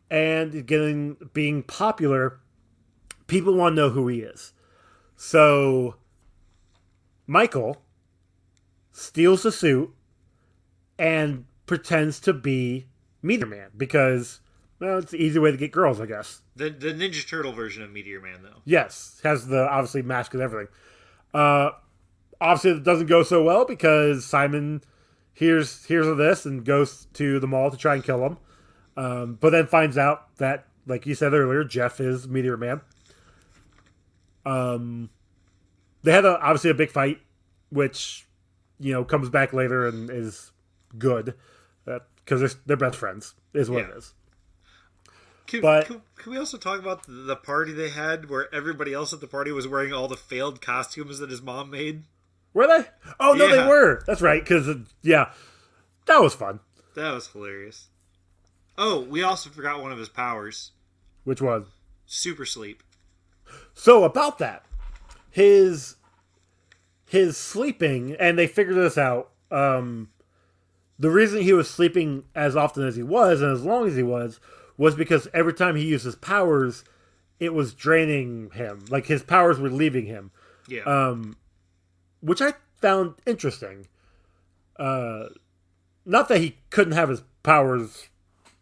and 0.09 0.65
getting 0.65 1.17
being 1.33 1.63
popular. 1.63 2.39
People 3.27 3.55
want 3.55 3.73
to 3.73 3.81
know 3.81 3.89
who 3.89 4.07
he 4.07 4.19
is. 4.19 4.53
So 5.15 5.95
Michael 7.25 7.81
steals 8.91 9.43
the 9.43 9.51
suit 9.51 9.93
and 10.99 11.45
pretends 11.65 12.19
to 12.21 12.33
be 12.33 12.87
Meteor 13.21 13.47
Man 13.47 13.69
because 13.75 14.41
well, 14.79 14.99
it's 14.99 15.11
the 15.11 15.17
easy 15.17 15.39
way 15.39 15.51
to 15.51 15.57
get 15.57 15.71
girls, 15.71 16.01
I 16.01 16.05
guess. 16.05 16.41
The 16.55 16.69
the 16.69 16.93
Ninja 16.93 17.25
Turtle 17.27 17.53
version 17.53 17.83
of 17.83 17.91
Meteor 17.91 18.19
Man, 18.19 18.43
though. 18.43 18.61
Yes, 18.65 19.21
has 19.23 19.47
the 19.47 19.67
obviously 19.69 20.01
mask 20.01 20.33
and 20.33 20.43
everything. 20.43 20.67
Uh, 21.33 21.71
obviously, 22.41 22.71
it 22.71 22.83
doesn't 22.83 23.07
go 23.07 23.23
so 23.23 23.41
well 23.43 23.65
because 23.65 24.25
Simon 24.25 24.83
hears 25.33 25.87
of 25.89 26.17
this 26.17 26.45
and 26.45 26.63
goes 26.63 27.07
to 27.13 27.39
the 27.39 27.47
mall 27.47 27.71
to 27.71 27.77
try 27.77 27.95
and 27.95 28.03
kill 28.03 28.25
him, 28.25 28.37
um, 28.97 29.37
but 29.39 29.49
then 29.51 29.67
finds 29.67 29.97
out 29.97 30.35
that, 30.37 30.67
like 30.85 31.05
you 31.05 31.15
said 31.15 31.33
earlier, 31.33 31.63
Jeff 31.63 31.99
is 31.99 32.27
Meteor 32.27 32.57
Man. 32.57 32.81
Um, 34.45 35.09
they 36.03 36.11
had 36.11 36.25
a, 36.25 36.39
obviously 36.39 36.69
a 36.69 36.73
big 36.75 36.91
fight, 36.91 37.19
which 37.69 38.27
you 38.79 38.91
know 38.93 39.03
comes 39.03 39.29
back 39.29 39.53
later 39.53 39.87
and 39.87 40.09
is 40.09 40.51
good 40.97 41.33
because 41.85 42.39
they're, 42.39 42.61
they're 42.65 42.77
best 42.77 42.97
friends. 42.97 43.35
Is 43.53 43.69
what 43.69 43.83
Yeah. 43.85 43.91
it 43.91 43.97
is. 43.97 44.13
Can, 45.47 45.61
But- 45.61 45.85
can, 45.87 46.01
can 46.15 46.31
we 46.31 46.37
also 46.37 46.57
talk 46.57 46.79
about 46.79 47.03
the 47.07 47.35
party 47.35 47.73
they 47.73 47.89
had 47.89 48.29
where 48.29 48.53
everybody 48.53 48.93
else 48.93 49.11
at 49.13 49.19
the 49.21 49.27
party 49.27 49.51
was 49.51 49.67
wearing 49.67 49.91
all 49.93 50.07
the 50.07 50.15
failed 50.17 50.61
costumes 50.61 51.19
that 51.19 51.29
his 51.29 51.41
mom 51.41 51.69
made? 51.69 52.03
Were 52.53 52.67
they? 52.67 52.85
Oh 53.19 53.33
no, 53.33 53.47
Yeah. 53.47 53.63
they 53.63 53.67
were. 53.67 54.03
That's 54.05 54.21
right. 54.21 54.41
Because 54.43 54.67
yeah, 55.01 55.31
that 56.05 56.21
was 56.21 56.33
fun. 56.35 56.59
That 56.95 57.13
was 57.13 57.27
hilarious. 57.27 57.87
Oh, 58.77 59.01
we 59.01 59.21
also 59.23 59.49
forgot 59.49 59.81
one 59.81 59.91
of 59.91 59.97
his 59.99 60.09
powers 60.09 60.71
Which 61.23 61.41
one? 61.41 61.65
super 62.05 62.45
sleep. 62.45 62.83
So 63.73 64.03
about 64.03 64.37
that, 64.39 64.65
his 65.31 65.95
his 67.07 67.37
sleeping, 67.37 68.15
and 68.19 68.37
they 68.37 68.47
figured 68.47 68.75
this 68.75 68.97
out. 68.97 69.29
Um, 69.51 70.09
the 70.97 71.09
reason 71.11 71.41
he 71.41 71.53
was 71.53 71.69
sleeping 71.69 72.23
as 72.33 72.55
often 72.55 72.87
as 72.87 72.95
he 72.95 73.03
was 73.03 73.41
and 73.41 73.51
as 73.51 73.63
long 73.63 73.87
as 73.87 73.95
he 73.95 74.03
was 74.03 74.39
was 74.77 74.95
because 74.95 75.27
every 75.33 75.53
time 75.53 75.75
he 75.75 75.85
used 75.85 76.05
his 76.05 76.15
powers, 76.15 76.83
it 77.39 77.53
was 77.53 77.73
draining 77.73 78.49
him. 78.51 78.85
Like 78.89 79.05
his 79.05 79.21
powers 79.21 79.59
were 79.59 79.69
leaving 79.69 80.05
him, 80.05 80.31
Yeah. 80.67 80.81
um, 80.83 81.37
which 82.23 82.41
I 82.41 82.53
found 82.81 83.15
interesting. 83.27 83.87
Uh, 84.77 85.25
not 86.05 86.27
that 86.29 86.39
he 86.39 86.57
couldn't 86.69 86.93
have 86.93 87.09
his 87.09 87.21
powers 87.43 88.09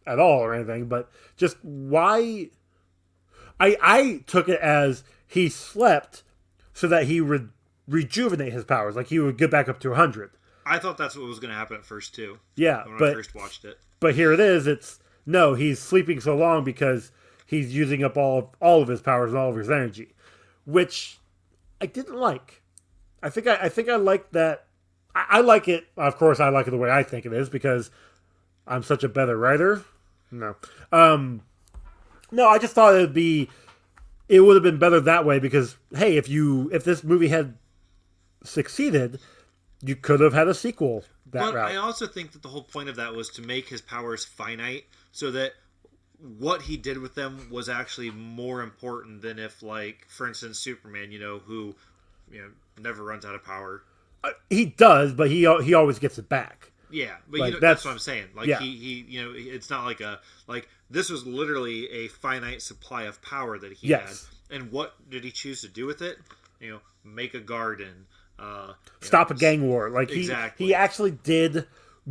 at 0.06 0.20
all 0.20 0.40
or 0.40 0.54
anything, 0.54 0.88
but 0.88 1.10
just 1.38 1.58
why? 1.64 2.50
I 3.60 3.78
I 3.82 4.24
took 4.28 4.50
it 4.50 4.60
as 4.60 5.04
he 5.28 5.48
slept 5.50 6.24
so 6.74 6.88
that 6.88 7.06
he 7.06 7.22
would 7.22 7.52
rejuvenate 7.88 8.54
his 8.54 8.66
powers, 8.66 8.96
like 8.96 9.08
he 9.08 9.20
would 9.20 9.38
get 9.38 9.52
back 9.52 9.70
up 9.70 9.80
to 9.82 9.94
hundred. 9.94 10.32
I 10.66 10.78
thought 10.80 10.98
that's 10.98 11.16
what 11.16 11.26
was 11.28 11.40
going 11.40 11.50
to 11.52 11.58
happen 11.58 11.78
at 11.78 11.86
first 11.86 12.14
too. 12.14 12.40
Yeah, 12.56 12.84
When 12.86 12.96
I 12.96 12.98
but 13.00 13.14
first 13.14 13.34
watched 13.36 13.66
it. 13.66 13.80
but 14.00 14.16
here 14.16 14.32
it 14.32 14.40
is. 14.40 14.68
It's 14.68 15.00
no, 15.26 15.54
he's 15.54 15.80
sleeping 15.80 16.20
so 16.20 16.36
long 16.36 16.64
because 16.64 17.12
he's 17.46 17.74
using 17.76 18.04
up 18.04 18.18
all 18.18 18.40
of, 18.40 18.48
all 18.60 18.82
of 18.82 18.88
his 18.88 19.02
powers 19.02 19.32
and 19.32 19.40
all 19.40 19.50
of 19.50 19.56
his 19.56 19.70
energy, 19.70 20.14
which 20.66 21.20
I 21.80 21.86
didn't 21.88 22.16
like. 22.16 22.61
I 23.22 23.30
think 23.30 23.48
I, 23.48 23.56
I 23.56 23.70
think 23.70 23.90
I 23.90 23.96
like 23.96 24.32
that. 24.32 24.66
I, 25.16 25.26
I 25.30 25.42
like 25.42 25.68
it. 25.68 25.88
Of 25.98 26.18
course, 26.18 26.40
I 26.40 26.50
like 26.50 26.68
it 26.68 26.72
the 26.72 26.78
way 26.78 26.90
I 26.90 27.04
think 27.04 27.26
it 27.26 27.34
is 27.34 27.50
because 27.50 27.92
I'm 28.68 28.84
such 28.84 29.04
a 29.04 29.10
better 29.10 29.38
writer. 29.38 29.84
No, 30.32 30.56
um, 30.92 31.42
no. 32.32 32.48
I 32.48 32.58
just 32.58 32.74
thought 32.74 32.96
it'd 32.96 33.14
be. 33.14 33.50
It 34.30 34.40
would 34.42 34.56
have 34.56 34.64
been 34.64 34.80
better 34.80 35.00
that 35.02 35.26
way 35.26 35.40
because 35.40 35.76
hey, 35.94 36.16
if 36.18 36.30
you 36.30 36.70
if 36.74 36.84
this 36.84 37.04
movie 37.04 37.28
had 37.28 37.58
succeeded, 38.44 39.20
you 39.82 39.96
could 39.96 40.20
have 40.20 40.34
had 40.34 40.48
a 40.48 40.54
sequel 40.54 41.04
that 41.32 41.40
But 41.40 41.54
route. 41.54 41.72
I 41.72 41.76
also 41.76 42.08
think 42.08 42.32
that 42.32 42.42
the 42.42 42.50
whole 42.50 42.64
point 42.64 42.90
of 42.90 42.96
that 42.96 43.14
was 43.14 43.30
to 43.32 43.42
make 43.42 43.68
his 43.70 43.82
powers 43.82 44.24
finite, 44.24 44.86
so 45.12 45.32
that 45.32 45.54
what 46.38 46.64
he 46.64 46.78
did 46.78 46.98
with 47.00 47.16
them 47.16 47.48
was 47.50 47.68
actually 47.68 48.12
more 48.12 48.62
important 48.62 49.22
than 49.22 49.40
if, 49.40 49.64
like, 49.64 50.06
for 50.08 50.28
instance, 50.28 50.60
Superman, 50.60 51.12
you 51.12 51.20
know, 51.20 51.40
who 51.40 51.76
you 52.32 52.42
know 52.42 52.50
never 52.80 53.04
runs 53.04 53.26
out 53.26 53.36
of 53.36 53.44
power. 53.44 53.84
he 54.50 54.66
does, 54.66 55.14
but 55.14 55.30
he 55.30 55.42
he 55.64 55.74
always 55.74 56.00
gets 56.00 56.18
it 56.18 56.30
back. 56.30 56.72
Yeah, 56.90 57.16
but 57.30 57.40
Like, 57.40 57.48
you 57.48 57.54
know, 57.54 57.60
that's- 57.62 57.78
that's, 57.80 57.86
what 57.86 57.92
I'm 57.92 58.00
saying. 58.00 58.26
Like 58.36 58.48
yeah. 58.48 58.60
he, 58.60 58.76
he, 58.76 59.06
you 59.08 59.24
know, 59.24 59.32
it's 59.36 59.70
not 59.70 59.86
like 59.86 60.02
a 60.02 60.20
like 60.48 60.68
this 60.90 61.10
was 61.10 61.26
literally 61.26 61.90
a 61.90 62.08
finite 62.10 62.62
supply 62.62 63.04
of 63.04 63.22
power 63.22 63.58
that 63.58 63.72
he 63.74 63.88
Yes. 63.88 64.28
had. 64.50 64.58
And 64.62 64.72
what 64.72 64.96
did 65.10 65.24
he 65.24 65.32
choose 65.32 65.62
to 65.62 65.70
do 65.70 65.86
with 65.86 66.02
it? 66.02 66.18
You 66.60 66.72
know, 66.72 66.80
make 67.06 67.34
a 67.34 67.40
garden, 67.40 68.08
uh, 68.38 68.74
stop 69.00 69.30
know, 69.30 69.36
a 69.38 69.40
gang 69.40 69.66
war. 69.68 69.90
Like 69.90 70.10
he 70.10 70.20
Exactly. 70.20 70.66
he 70.68 70.74
actually 70.76 71.12
did 71.12 71.66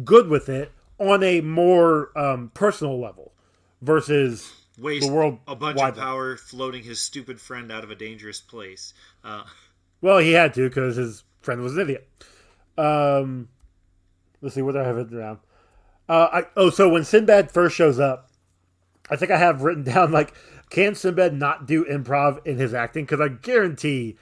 good 0.04 0.28
with 0.28 0.48
it 0.48 0.72
on 0.98 1.22
a 1.22 1.42
more 1.42 2.10
um, 2.18 2.50
personal 2.54 2.98
level 2.98 3.32
versus 3.82 4.50
waste 4.78 5.06
the 5.06 5.12
world 5.12 5.38
a 5.46 5.54
bunch 5.56 5.78
of 5.80 5.96
power 5.96 6.36
floating 6.38 6.82
his 6.82 7.00
stupid 7.00 7.38
friend 7.40 7.70
out 7.70 7.84
of 7.84 7.90
a 7.90 7.94
dangerous 7.94 8.40
place. 8.40 8.94
Uh, 9.22 9.44
well 10.00 10.18
he 10.18 10.32
had 10.32 10.54
to 10.54 10.68
because 10.68 10.96
his 10.96 11.24
friend 11.40 11.62
was 11.62 11.76
an 11.76 11.82
idiot. 11.82 12.08
Um, 12.76 13.48
let's 14.40 14.54
see 14.54 14.62
what 14.62 14.76
I 14.76 14.86
have 14.86 14.96
written 14.96 15.18
down. 15.18 15.38
Uh, 16.08 16.28
I, 16.32 16.42
oh, 16.56 16.70
so 16.70 16.88
when 16.88 17.04
Sinbad 17.04 17.52
first 17.52 17.76
shows 17.76 18.00
up, 18.00 18.30
I 19.10 19.16
think 19.16 19.30
I 19.30 19.36
have 19.36 19.62
written 19.62 19.84
down 19.84 20.12
like, 20.12 20.34
can 20.70 20.94
Sinbad 20.94 21.34
not 21.34 21.66
do 21.66 21.84
improv 21.84 22.44
in 22.46 22.58
his 22.58 22.74
acting? 22.74 23.04
Because 23.04 23.20
I 23.20 23.28
guarantee 23.28 24.16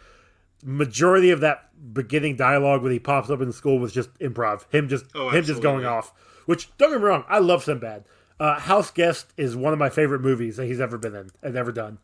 majority 0.64 1.30
of 1.30 1.40
that 1.40 1.70
beginning 1.92 2.36
dialogue 2.36 2.82
when 2.82 2.92
he 2.92 2.98
pops 2.98 3.30
up 3.30 3.40
in 3.40 3.52
school 3.52 3.78
was 3.78 3.92
just 3.92 4.12
improv. 4.18 4.64
Him 4.72 4.88
just 4.88 5.04
Oh, 5.14 5.28
him 5.30 5.44
just 5.44 5.62
going 5.62 5.84
off. 5.84 6.12
Which 6.46 6.76
don't 6.78 6.90
get 6.90 7.00
me 7.00 7.06
wrong, 7.06 7.24
I 7.28 7.38
love 7.38 7.62
Sinbad. 7.62 8.04
Uh, 8.40 8.58
House 8.58 8.90
Guest 8.90 9.32
is 9.36 9.56
one 9.56 9.72
of 9.72 9.78
my 9.78 9.90
favorite 9.90 10.20
movies 10.20 10.56
that 10.56 10.66
he's 10.66 10.80
ever 10.80 10.96
been 10.96 11.14
in 11.14 11.30
and 11.42 11.56
ever 11.56 11.72
done. 11.72 11.98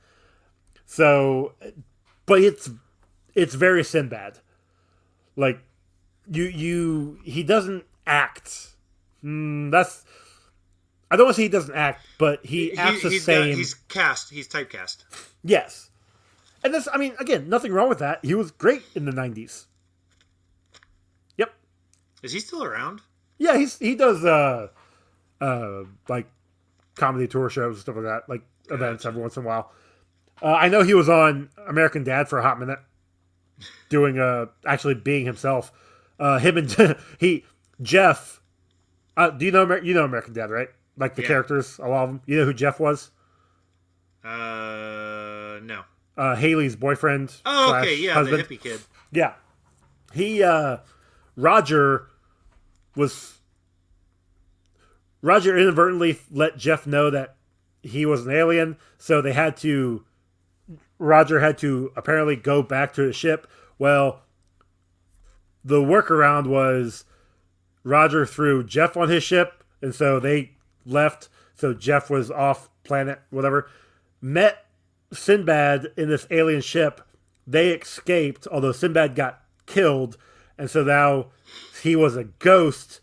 So, 0.84 1.54
but 2.26 2.40
it's 2.40 2.70
it's 3.34 3.54
very 3.54 3.82
Sinbad. 3.84 4.38
Like 5.36 5.60
you 6.30 6.44
you 6.44 7.18
he 7.24 7.42
doesn't 7.42 7.84
act. 8.06 8.68
Mm, 9.24 9.70
that's 9.70 10.04
I 11.10 11.16
don't 11.16 11.26
want 11.26 11.36
to 11.36 11.40
say 11.40 11.44
he 11.44 11.48
doesn't 11.48 11.74
act, 11.74 12.04
but 12.18 12.44
he, 12.44 12.70
he- 12.70 12.76
acts 12.78 13.02
the 13.02 13.10
he's 13.10 13.20
got- 13.26 13.32
same. 13.34 13.56
he's 13.56 13.74
cast. 13.74 14.30
He's 14.30 14.48
typecast. 14.48 15.04
Yes. 15.44 15.90
And 16.64 16.72
this, 16.72 16.88
I 16.92 16.96
mean, 16.96 17.14
again, 17.20 17.48
nothing 17.50 17.72
wrong 17.72 17.90
with 17.90 17.98
that. 17.98 18.24
He 18.24 18.34
was 18.34 18.50
great 18.50 18.82
in 18.94 19.04
the 19.04 19.12
90s. 19.12 19.66
Yep. 21.36 21.52
Is 22.22 22.32
he 22.32 22.40
still 22.40 22.64
around? 22.64 23.02
Yeah, 23.38 23.56
he's 23.58 23.78
he 23.78 23.94
does 23.96 24.24
uh 24.24 24.68
uh 25.40 25.82
like 26.08 26.26
comedy 26.94 27.26
tour 27.28 27.50
shows 27.50 27.74
and 27.74 27.80
stuff 27.82 27.96
like 27.96 28.04
that, 28.04 28.28
like 28.28 28.42
events 28.70 29.04
every 29.04 29.20
once 29.20 29.36
in 29.36 29.42
a 29.44 29.46
while. 29.46 29.72
Uh, 30.42 30.54
I 30.54 30.68
know 30.68 30.82
he 30.82 30.94
was 30.94 31.08
on 31.08 31.50
American 31.68 32.02
Dad 32.04 32.28
for 32.28 32.38
a 32.38 32.42
hot 32.42 32.58
minute, 32.58 32.78
doing 33.88 34.18
uh 34.18 34.46
actually 34.66 34.94
being 34.94 35.26
himself. 35.26 35.72
Uh, 36.18 36.38
him 36.38 36.56
and 36.56 36.96
he 37.18 37.44
Jeff. 37.82 38.40
Uh, 39.16 39.30
do 39.30 39.44
you 39.44 39.50
know 39.52 39.62
Amer- 39.62 39.82
you 39.82 39.94
know 39.94 40.04
American 40.04 40.32
Dad, 40.32 40.50
right? 40.50 40.68
Like 40.96 41.14
the 41.14 41.22
Yeah. 41.22 41.28
characters, 41.28 41.78
a 41.78 41.86
lot 41.88 42.04
of 42.04 42.08
them. 42.10 42.20
You 42.26 42.38
know 42.38 42.44
who 42.44 42.54
Jeff 42.54 42.78
was? 42.80 43.10
Uh, 44.24 45.60
no. 45.62 45.82
Uh, 46.16 46.34
Haley's 46.36 46.76
boyfriend. 46.76 47.34
Oh, 47.44 47.74
okay, 47.74 47.96
yeah, 47.96 48.14
husband. 48.14 48.44
the 48.44 48.56
hippie 48.56 48.60
kid. 48.60 48.80
Yeah. 49.12 49.34
He 50.12 50.42
uh 50.42 50.78
Roger 51.36 52.06
was 52.96 53.38
Roger 55.22 55.56
inadvertently 55.56 56.18
let 56.30 56.56
Jeff 56.56 56.86
know 56.86 57.10
that 57.10 57.36
he 57.82 58.06
was 58.06 58.26
an 58.26 58.32
alien, 58.32 58.76
so 58.98 59.20
they 59.20 59.32
had 59.32 59.56
to 59.58 60.04
Roger 61.04 61.40
had 61.40 61.58
to 61.58 61.92
apparently 61.96 62.34
go 62.34 62.62
back 62.62 62.94
to 62.94 63.02
his 63.02 63.14
ship. 63.14 63.46
Well, 63.78 64.22
the 65.62 65.80
workaround 65.80 66.46
was 66.46 67.04
Roger 67.82 68.24
threw 68.24 68.64
Jeff 68.64 68.96
on 68.96 69.08
his 69.10 69.22
ship, 69.22 69.62
and 69.82 69.94
so 69.94 70.18
they 70.18 70.52
left. 70.86 71.28
So 71.54 71.74
Jeff 71.74 72.10
was 72.10 72.30
off 72.30 72.70
planet, 72.84 73.20
whatever. 73.30 73.68
Met 74.20 74.64
Sinbad 75.12 75.88
in 75.96 76.08
this 76.08 76.26
alien 76.30 76.62
ship. 76.62 77.02
They 77.46 77.70
escaped, 77.70 78.48
although 78.50 78.72
Sinbad 78.72 79.14
got 79.14 79.42
killed, 79.66 80.16
and 80.56 80.70
so 80.70 80.82
now 80.82 81.26
he 81.82 81.94
was 81.94 82.16
a 82.16 82.24
ghost 82.24 83.00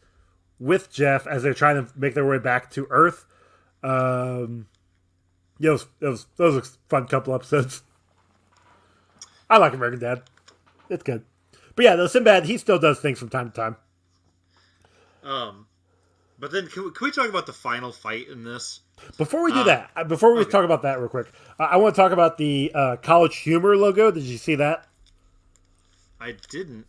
with 0.59 0.91
Jeff 0.91 1.27
as 1.27 1.43
they're 1.43 1.53
trying 1.53 1.85
to 1.85 1.91
make 1.95 2.15
their 2.15 2.27
way 2.27 2.39
back 2.39 2.71
to 2.71 2.87
Earth. 2.89 3.25
Um, 3.83 4.67
yeah, 5.59 5.69
it 5.69 5.73
was, 5.73 5.87
it 5.99 6.07
was 6.07 6.25
those 6.37 6.55
were 6.55 6.63
fun 6.89 7.07
couple 7.07 7.35
episodes. 7.35 7.83
I 9.51 9.57
like 9.57 9.73
American 9.73 9.99
Dad; 9.99 10.23
it's 10.89 11.03
good. 11.03 11.23
But 11.75 11.85
yeah, 11.85 11.95
the 11.95 12.07
Sinbad 12.07 12.45
he 12.45 12.57
still 12.57 12.79
does 12.79 12.99
things 12.99 13.19
from 13.19 13.29
time 13.29 13.51
to 13.51 13.55
time. 13.55 13.75
Um, 15.23 15.67
but 16.39 16.51
then 16.51 16.67
can 16.67 16.85
we, 16.85 16.91
can 16.91 17.05
we 17.05 17.11
talk 17.11 17.29
about 17.29 17.45
the 17.45 17.53
final 17.53 17.91
fight 17.91 18.27
in 18.29 18.43
this? 18.43 18.79
Before 19.17 19.43
we 19.43 19.51
do 19.51 19.63
that, 19.63 19.91
uh, 19.95 20.03
before 20.03 20.35
we 20.35 20.45
talk 20.45 20.63
about 20.63 20.83
that 20.83 20.99
real 20.99 21.09
quick, 21.09 21.27
uh, 21.59 21.63
I 21.63 21.77
want 21.77 21.95
to 21.95 22.01
talk 22.01 22.11
about 22.11 22.37
the 22.37 22.71
uh, 22.73 22.95
College 22.97 23.37
Humor 23.37 23.75
logo. 23.75 24.09
Did 24.09 24.23
you 24.23 24.37
see 24.37 24.55
that? 24.55 24.87
I 26.19 26.35
didn't. 26.49 26.85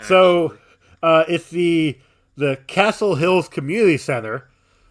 So 0.00 0.44
actually. 0.46 0.58
uh, 1.02 1.24
it's 1.28 1.50
the 1.50 1.98
the 2.36 2.58
Castle 2.66 3.14
Hills 3.14 3.48
Community 3.48 3.96
Center. 3.96 4.48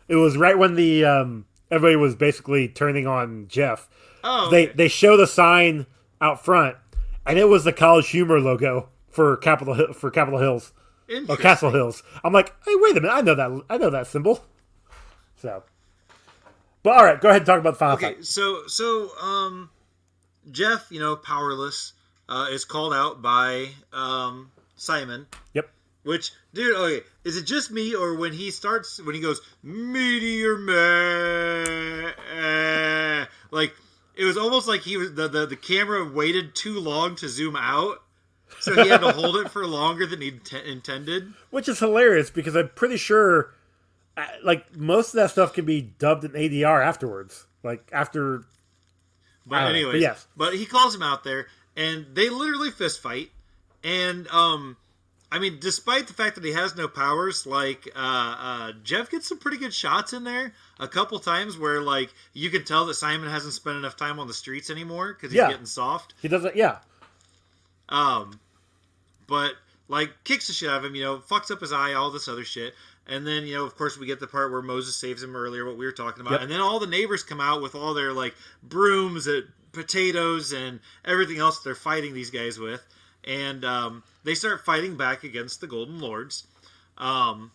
It 0.08 0.16
was 0.16 0.38
right 0.38 0.58
when 0.58 0.76
the 0.76 1.06
um, 1.06 1.46
everybody 1.70 1.98
was 1.98 2.16
basically 2.16 2.68
turning 2.68 3.06
on 3.06 3.48
Jeff. 3.48 3.90
oh, 4.24 4.50
They 4.50 4.68
they 4.68 4.88
show 4.88 5.18
the 5.18 5.28
sign 5.28 5.86
out 6.22 6.44
front, 6.44 6.78
and 7.26 7.38
it 7.40 7.48
was 7.48 7.64
the 7.64 7.74
College 7.74 8.10
Humor 8.10 8.40
logo 8.40 8.90
for 9.10 9.38
Capitol 9.38 9.74
Hill, 9.74 9.94
for 9.94 10.10
Capitol 10.12 10.40
Hills 10.40 10.74
or 11.28 11.36
Castle 11.38 11.72
Hills. 11.72 12.04
I'm 12.24 12.34
like, 12.34 12.54
hey, 12.66 12.72
wait 12.76 12.92
a 12.98 13.02
minute, 13.02 13.14
I 13.14 13.22
know 13.22 13.36
that 13.36 13.64
I 13.70 13.78
know 13.78 13.90
that 13.90 14.08
symbol. 14.08 14.44
So, 15.36 15.64
but 16.84 16.96
all 16.98 17.04
right, 17.04 17.20
go 17.20 17.30
ahead 17.30 17.42
and 17.42 17.46
talk 17.48 17.60
about 17.60 17.72
the 17.74 17.80
final 17.80 17.96
Okay, 17.96 18.14
fight. 18.16 18.26
so 18.26 18.64
so 18.68 19.10
um, 19.20 19.70
Jeff, 20.52 20.88
you 20.92 21.00
know, 21.00 21.16
powerless, 21.16 21.94
uh, 22.30 22.48
is 22.52 22.64
called 22.66 22.94
out 22.94 23.22
by 23.22 23.70
um 23.92 24.52
Simon. 24.76 25.28
Yep. 25.54 25.70
Which, 26.04 26.32
dude, 26.54 26.76
okay, 26.76 27.06
is 27.24 27.38
it 27.38 27.44
just 27.46 27.70
me 27.70 27.94
or 27.94 28.16
when 28.16 28.34
he 28.34 28.50
starts 28.50 29.00
when 29.04 29.14
he 29.14 29.22
goes 29.22 29.40
Meteor 29.62 30.58
Man, 32.36 33.28
like 33.52 33.74
it 34.16 34.26
was 34.26 34.38
almost 34.38 34.68
like 34.68 34.82
he 34.82 34.98
was 34.98 35.14
the, 35.14 35.28
the 35.28 35.46
the 35.46 35.56
camera 35.56 36.04
waited 36.04 36.56
too 36.56 36.80
long 36.80 37.16
to 37.18 37.28
zoom 37.30 37.56
out, 37.56 38.02
so 38.60 38.74
he 38.84 38.90
had 38.90 39.02
to 39.02 39.12
hold 39.12 39.38
it 39.38 39.50
for 39.50 39.66
longer 39.66 40.06
than 40.06 40.22
he 40.22 40.30
int- 40.30 40.54
intended. 40.54 41.34
which 41.50 41.68
is 41.70 41.80
hilarious 41.80 42.30
because 42.30 42.56
I'm 42.56 42.70
pretty 42.70 42.98
sure, 42.98 43.54
uh, 44.18 44.26
like 44.44 44.76
most 44.76 45.10
of 45.10 45.14
that 45.14 45.32
stuff 45.32 45.54
can 45.54 45.66
be 45.66 45.82
dubbed 45.82 46.24
in 46.26 46.32
ADR 46.32 46.84
afterwards. 46.86 47.46
Like 47.64 47.88
after, 47.92 48.44
But 49.46 49.56
I 49.60 49.64
don't 49.72 49.82
know, 49.82 49.92
but 49.92 50.00
yes. 50.00 50.28
but 50.36 50.54
he 50.56 50.66
calls 50.66 50.96
him 50.96 51.04
out 51.04 51.24
there, 51.24 51.48
and 51.78 52.06
they 52.14 52.30
literally 52.30 52.72
fist 52.72 53.00
fight. 53.02 53.32
And 53.84 54.28
um, 54.28 54.78
I 55.34 55.40
mean, 55.40 55.60
despite 55.62 56.08
the 56.08 56.14
fact 56.14 56.36
that 56.36 56.44
he 56.44 56.52
has 56.52 56.76
no 56.76 56.88
powers, 56.90 57.46
like 57.48 57.88
uh, 57.96 58.00
uh, 58.00 58.72
Jeff 58.84 59.10
gets 59.10 59.30
some 59.30 59.38
pretty 59.40 59.58
good 59.58 59.74
shots 59.74 60.12
in 60.12 60.26
there. 60.26 60.54
A 60.80 60.88
couple 60.88 61.18
times 61.20 61.58
where 61.58 61.82
like 61.82 62.14
you 62.34 62.50
can 62.50 62.66
tell 62.66 62.86
that 62.88 62.96
Simon 62.96 63.30
hasn't 63.30 63.54
spent 63.54 63.78
enough 63.78 63.96
time 63.96 64.20
on 64.20 64.28
the 64.28 64.34
streets 64.34 64.70
anymore 64.70 65.14
because 65.14 65.32
he's 65.32 65.38
Yeah. 65.40 65.50
getting 65.50 65.66
soft. 65.66 66.16
he 66.22 66.28
doesn't. 66.28 66.56
Yeah, 66.56 66.80
Um, 67.90 68.40
but 69.28 69.54
like 69.88 70.12
kicks 70.24 70.48
the 70.48 70.54
shit 70.54 70.70
out 70.70 70.80
of 70.80 70.86
him, 70.86 70.96
you 70.96 71.04
know, 71.04 71.18
fucks 71.20 71.52
up 71.52 71.62
his 71.62 71.72
eye, 71.74 71.94
all 71.94 72.12
this 72.12 72.28
other 72.28 72.44
shit. 72.46 72.74
And 73.08 73.26
then, 73.26 73.46
you 73.46 73.56
know, 73.56 73.66
of 73.66 73.76
course, 73.76 73.98
we 73.98 74.06
get 74.06 74.20
the 74.20 74.28
part 74.28 74.52
where 74.52 74.62
Moses 74.62 74.96
saves 74.96 75.22
him 75.24 75.36
earlier, 75.36 75.66
what 75.66 75.76
we 75.76 75.86
were 75.86 75.92
talking 75.92 76.22
about. 76.22 76.34
Yep. 76.34 76.42
And 76.42 76.52
then 76.52 76.62
all 76.62 76.80
the 76.80 76.88
neighbors 76.88 77.24
come 77.24 77.42
out 77.42 77.62
with 77.62 77.74
all 77.76 77.94
their, 77.94 78.14
like, 78.14 78.36
brooms 78.64 79.26
and 79.28 79.44
potatoes 79.72 80.54
and 80.54 80.80
everything 81.04 81.40
else 81.40 81.60
they're 81.60 81.74
fighting 81.76 82.14
these 82.14 82.30
guys 82.30 82.60
with. 82.60 82.86
And 83.24 83.64
um, 83.66 84.04
they 84.24 84.34
start 84.36 84.66
fighting 84.66 84.98
back 84.98 85.24
against 85.24 85.62
the 85.62 85.68
Golden 85.68 86.00
Lords. 86.00 86.48
Um, 86.98 87.52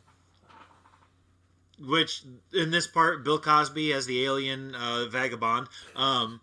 which, 1.78 2.22
in 2.54 2.70
this 2.70 2.86
part, 2.86 3.22
Bill 3.24 3.38
Cosby 3.38 3.92
as 3.92 4.06
the 4.06 4.24
alien 4.24 4.74
uh, 4.74 5.06
vagabond. 5.10 5.68
Um, 5.94 6.40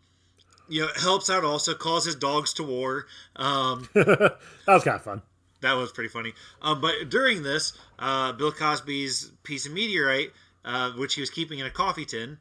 you 0.69 0.81
know, 0.81 0.89
helps 0.95 1.29
out 1.29 1.43
also, 1.43 1.73
calls 1.73 2.05
his 2.05 2.15
dogs 2.15 2.53
to 2.53 2.63
war. 2.63 3.07
Um, 3.35 3.87
That 3.95 4.37
was 4.67 4.83
kind 4.83 4.95
of 4.95 5.03
fun. 5.03 5.21
that 5.61 5.73
was 5.73 5.91
pretty 5.91 6.09
funny. 6.09 6.33
Um, 6.61 6.81
but 6.81 7.09
during 7.09 7.43
this, 7.43 7.73
uh, 7.99 8.31
Bill 8.33 8.51
Cosby's 8.51 9.31
piece 9.43 9.65
of 9.65 9.73
meteorite, 9.73 10.31
uh, 10.63 10.91
which 10.91 11.15
he 11.15 11.21
was 11.21 11.29
keeping 11.29 11.59
in 11.59 11.65
a 11.65 11.69
coffee 11.71 12.05
tin, 12.05 12.37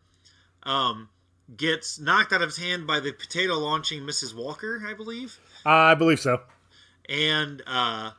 um, 0.64 1.08
gets 1.56 1.98
knocked 1.98 2.32
out 2.32 2.42
of 2.42 2.48
his 2.50 2.58
hand 2.58 2.86
by 2.86 3.00
the 3.00 3.12
potato 3.12 3.54
launching 3.58 4.02
Mrs. 4.02 4.34
Walker, 4.34 4.82
I 4.86 4.94
believe, 4.94 5.38
I 5.64 5.94
believe 5.94 6.20
so. 6.20 6.42
And 7.08 7.62
uh, 7.66 8.12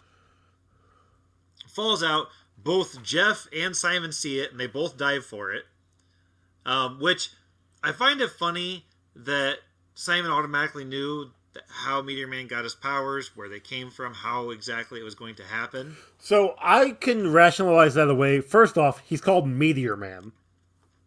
falls 1.67 2.03
out. 2.03 2.27
Both 2.57 3.03
Jeff 3.03 3.47
and 3.53 3.75
Simon 3.75 4.13
see 4.13 4.39
it, 4.39 4.51
and 4.51 4.59
they 4.59 4.67
both 4.67 4.97
dive 4.97 5.25
for 5.25 5.51
it. 5.51 5.65
Um, 6.65 6.99
which 7.01 7.31
I 7.83 7.91
find 7.91 8.21
it 8.21 8.29
funny 8.31 8.85
that 9.15 9.57
Simon 9.95 10.31
automatically 10.31 10.85
knew 10.85 11.31
how 11.67 12.01
Meteor 12.01 12.27
Man 12.27 12.47
got 12.47 12.63
his 12.63 12.73
powers, 12.73 13.35
where 13.35 13.49
they 13.49 13.59
came 13.59 13.91
from, 13.91 14.13
how 14.13 14.49
exactly 14.49 14.99
it 14.99 15.03
was 15.03 15.15
going 15.15 15.35
to 15.35 15.43
happen. 15.43 15.97
So 16.19 16.55
I 16.59 16.91
can 16.91 17.31
rationalize 17.31 17.95
that 17.95 18.09
away. 18.09 18.39
First 18.39 18.77
off, 18.77 18.99
he's 18.99 19.21
called 19.21 19.47
Meteor 19.47 19.97
Man. 19.97 20.31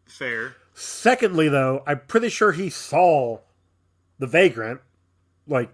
Fair. 0.04 0.56
Secondly, 0.74 1.48
though, 1.48 1.82
I'm 1.86 2.00
pretty 2.06 2.28
sure 2.28 2.52
he 2.52 2.70
saw 2.70 3.38
the 4.18 4.26
vagrant, 4.26 4.80
like 5.48 5.70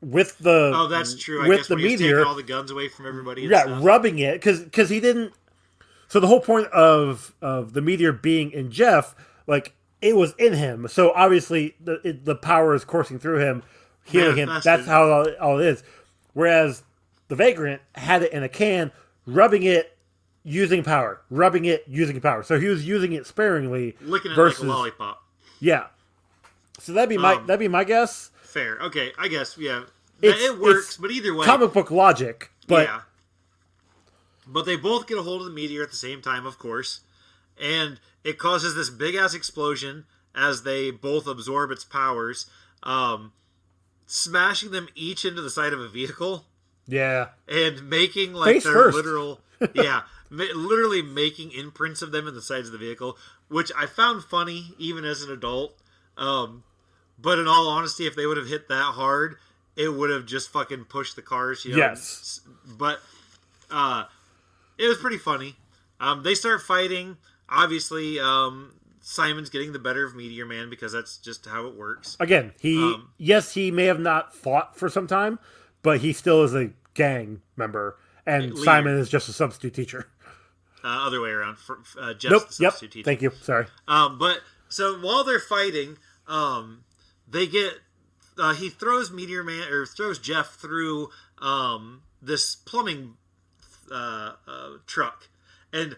with 0.00 0.38
the 0.38 0.72
Oh, 0.74 0.86
that's 0.88 1.14
true. 1.14 1.44
I 1.44 1.48
with 1.48 1.58
guess 1.58 1.68
the 1.68 1.76
meteor. 1.76 2.24
all 2.24 2.34
the 2.34 2.42
guns 2.42 2.70
away 2.70 2.88
from 2.88 3.06
everybody. 3.06 3.42
Yeah, 3.42 3.62
stuff. 3.62 3.84
rubbing 3.84 4.18
it 4.18 4.42
because 4.42 4.88
he 4.88 5.00
didn't. 5.00 5.32
So 6.08 6.20
the 6.20 6.26
whole 6.26 6.40
point 6.40 6.66
of 6.68 7.34
of 7.42 7.72
the 7.72 7.80
meteor 7.80 8.12
being 8.12 8.50
in 8.50 8.70
Jeff, 8.70 9.14
like 9.46 9.74
it 10.02 10.16
was 10.16 10.34
in 10.38 10.54
him. 10.54 10.88
So 10.88 11.12
obviously 11.12 11.76
the 11.80 12.00
it, 12.06 12.24
the 12.24 12.34
power 12.34 12.74
is 12.74 12.84
coursing 12.84 13.18
through 13.18 13.38
him, 13.38 13.62
healing 14.04 14.36
him. 14.36 14.50
That's 14.64 14.86
how 14.86 15.08
all, 15.10 15.26
all 15.40 15.58
it 15.60 15.66
is. 15.66 15.82
Whereas 16.32 16.82
the 17.28 17.36
vagrant 17.36 17.82
had 17.94 18.22
it 18.22 18.32
in 18.32 18.42
a 18.42 18.48
can, 18.48 18.90
rubbing 19.26 19.62
it, 19.62 19.96
using 20.42 20.82
power, 20.82 21.20
rubbing 21.30 21.64
it, 21.66 21.84
using 21.86 22.20
power. 22.20 22.42
So 22.42 22.58
he 22.58 22.66
was 22.66 22.86
using 22.86 23.12
it 23.12 23.26
sparingly. 23.26 23.96
licking 24.00 24.32
it 24.32 24.34
versus 24.34 24.60
like 24.64 24.68
a 24.68 24.72
lollipop. 24.72 25.22
yeah. 25.60 25.86
So 26.78 26.92
that'd 26.94 27.08
be 27.10 27.18
my 27.18 27.34
Um, 27.34 27.46
that'd 27.46 27.60
be 27.60 27.68
my 27.68 27.84
guess. 27.84 28.30
Fair. 28.50 28.78
Okay, 28.80 29.12
I 29.18 29.28
guess. 29.28 29.56
Yeah, 29.58 29.84
It's- 30.22 30.40
it 30.42 30.58
works. 30.58 30.96
But 30.96 31.10
either 31.10 31.34
way, 31.34 31.46
Comic 31.46 31.72
book 31.72 31.90
logic, 31.90 32.50
but 32.66 32.86
yeah. 32.86 33.00
But 34.46 34.64
they 34.66 34.76
both 34.76 35.06
get 35.06 35.16
a 35.18 35.22
hold 35.22 35.42
of 35.42 35.46
the 35.46 35.52
meteor 35.52 35.82
at 35.82 35.90
the 35.90 35.96
same 35.96 36.20
time, 36.22 36.44
of 36.46 36.58
course, 36.58 37.00
and 37.58 38.00
it 38.24 38.38
causes 38.38 38.74
this 38.74 38.90
big 38.90 39.14
ass 39.14 39.32
explosion 39.34 40.06
as 40.34 40.62
they 40.64 40.90
both 40.90 41.26
absorb 41.28 41.70
its 41.70 41.84
powers, 41.84 42.46
um, 42.82 43.32
smashing 44.06 44.72
them 44.72 44.88
each 44.94 45.24
into 45.24 45.40
the 45.40 45.50
side 45.50 45.72
of 45.72 45.80
a 45.80 45.88
vehicle 45.88 46.46
yeah, 46.88 47.28
and 47.48 47.88
making 47.88 48.32
like 48.32 48.54
Face 48.56 48.64
their 48.64 48.72
first. 48.72 48.96
literal, 48.96 49.40
yeah, 49.74 50.02
literally 50.30 51.02
making 51.02 51.52
imprints 51.52 52.02
of 52.02 52.10
them 52.10 52.26
in 52.26 52.34
the 52.34 52.42
sides 52.42 52.66
of 52.66 52.72
the 52.72 52.78
vehicle, 52.78 53.16
which 53.48 53.70
I 53.76 53.86
found 53.86 54.24
funny 54.24 54.74
even 54.78 55.04
as 55.04 55.22
an 55.22 55.30
adult. 55.30 55.76
Um, 56.16 56.64
but 57.20 57.38
in 57.38 57.46
all 57.46 57.68
honesty, 57.68 58.06
if 58.06 58.14
they 58.16 58.26
would 58.26 58.36
have 58.36 58.48
hit 58.48 58.68
that 58.68 58.92
hard, 58.94 59.36
it 59.76 59.88
would 59.88 60.10
have 60.10 60.26
just 60.26 60.50
fucking 60.50 60.84
pushed 60.84 61.16
the 61.16 61.22
cars. 61.22 61.64
You 61.64 61.72
know? 61.72 61.78
Yes. 61.78 62.40
But 62.66 63.00
uh, 63.70 64.04
it 64.78 64.86
was 64.86 64.98
pretty 64.98 65.18
funny. 65.18 65.56
Um, 66.00 66.22
they 66.22 66.34
start 66.34 66.62
fighting. 66.62 67.16
Obviously, 67.48 68.18
um, 68.20 68.74
Simon's 69.00 69.50
getting 69.50 69.72
the 69.72 69.78
better 69.78 70.04
of 70.04 70.14
Meteor 70.14 70.46
Man 70.46 70.70
because 70.70 70.92
that's 70.92 71.18
just 71.18 71.46
how 71.46 71.66
it 71.66 71.74
works. 71.74 72.16
Again, 72.20 72.52
he 72.60 72.78
Um, 72.78 73.10
yes, 73.18 73.54
he 73.54 73.70
may 73.70 73.84
have 73.86 74.00
not 74.00 74.34
fought 74.34 74.76
for 74.76 74.88
some 74.88 75.06
time, 75.06 75.38
but 75.82 76.00
he 76.00 76.12
still 76.12 76.42
is 76.44 76.54
a 76.54 76.70
gang 76.94 77.42
member, 77.56 77.98
and 78.26 78.52
Leader. 78.52 78.64
Simon 78.64 78.94
is 78.98 79.08
just 79.08 79.28
a 79.28 79.32
substitute 79.32 79.74
teacher. 79.74 80.08
Uh, 80.82 81.06
other 81.06 81.20
way 81.20 81.30
around. 81.30 81.58
For, 81.58 81.78
uh, 82.00 82.14
Nope. 82.24 82.44
Yep. 82.44 82.50
substitute 82.52 82.92
teacher. 82.92 83.04
Thank 83.04 83.20
you. 83.20 83.32
Sorry. 83.42 83.66
Um, 83.86 84.18
but 84.18 84.40
so 84.70 84.98
while 84.98 85.24
they're 85.24 85.38
fighting, 85.38 85.98
um, 86.26 86.84
they 87.30 87.46
get 87.46 87.74
uh, 88.38 88.54
he 88.54 88.68
throws 88.68 89.10
Meteor 89.10 89.44
Man 89.44 89.68
or 89.70 89.86
throws 89.86 90.18
Jeff 90.18 90.54
through 90.54 91.10
um, 91.38 92.02
this 92.20 92.54
plumbing 92.54 93.14
uh, 93.90 94.32
uh, 94.46 94.70
truck, 94.86 95.28
and 95.72 95.96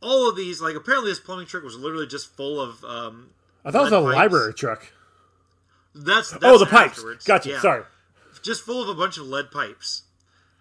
all 0.00 0.28
of 0.28 0.36
these 0.36 0.60
like 0.60 0.74
apparently 0.74 1.10
this 1.10 1.20
plumbing 1.20 1.46
truck 1.46 1.62
was 1.62 1.76
literally 1.76 2.06
just 2.06 2.34
full 2.36 2.60
of 2.60 2.84
um, 2.84 3.30
I 3.64 3.70
thought 3.70 3.80
it 3.80 3.90
was 3.90 3.92
a 3.92 4.02
pipes. 4.02 4.16
library 4.16 4.54
truck. 4.54 4.92
That's, 5.94 6.30
that's 6.30 6.44
oh, 6.44 6.58
the 6.58 6.66
pipes. 6.66 6.98
afterwards. 6.98 7.24
Gotcha. 7.26 7.50
Yeah. 7.50 7.60
Sorry. 7.60 7.82
just 8.42 8.62
full 8.62 8.82
of 8.82 8.88
a 8.88 8.94
bunch 8.94 9.18
of 9.18 9.26
lead 9.26 9.50
pipes 9.50 10.04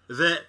that 0.10 0.42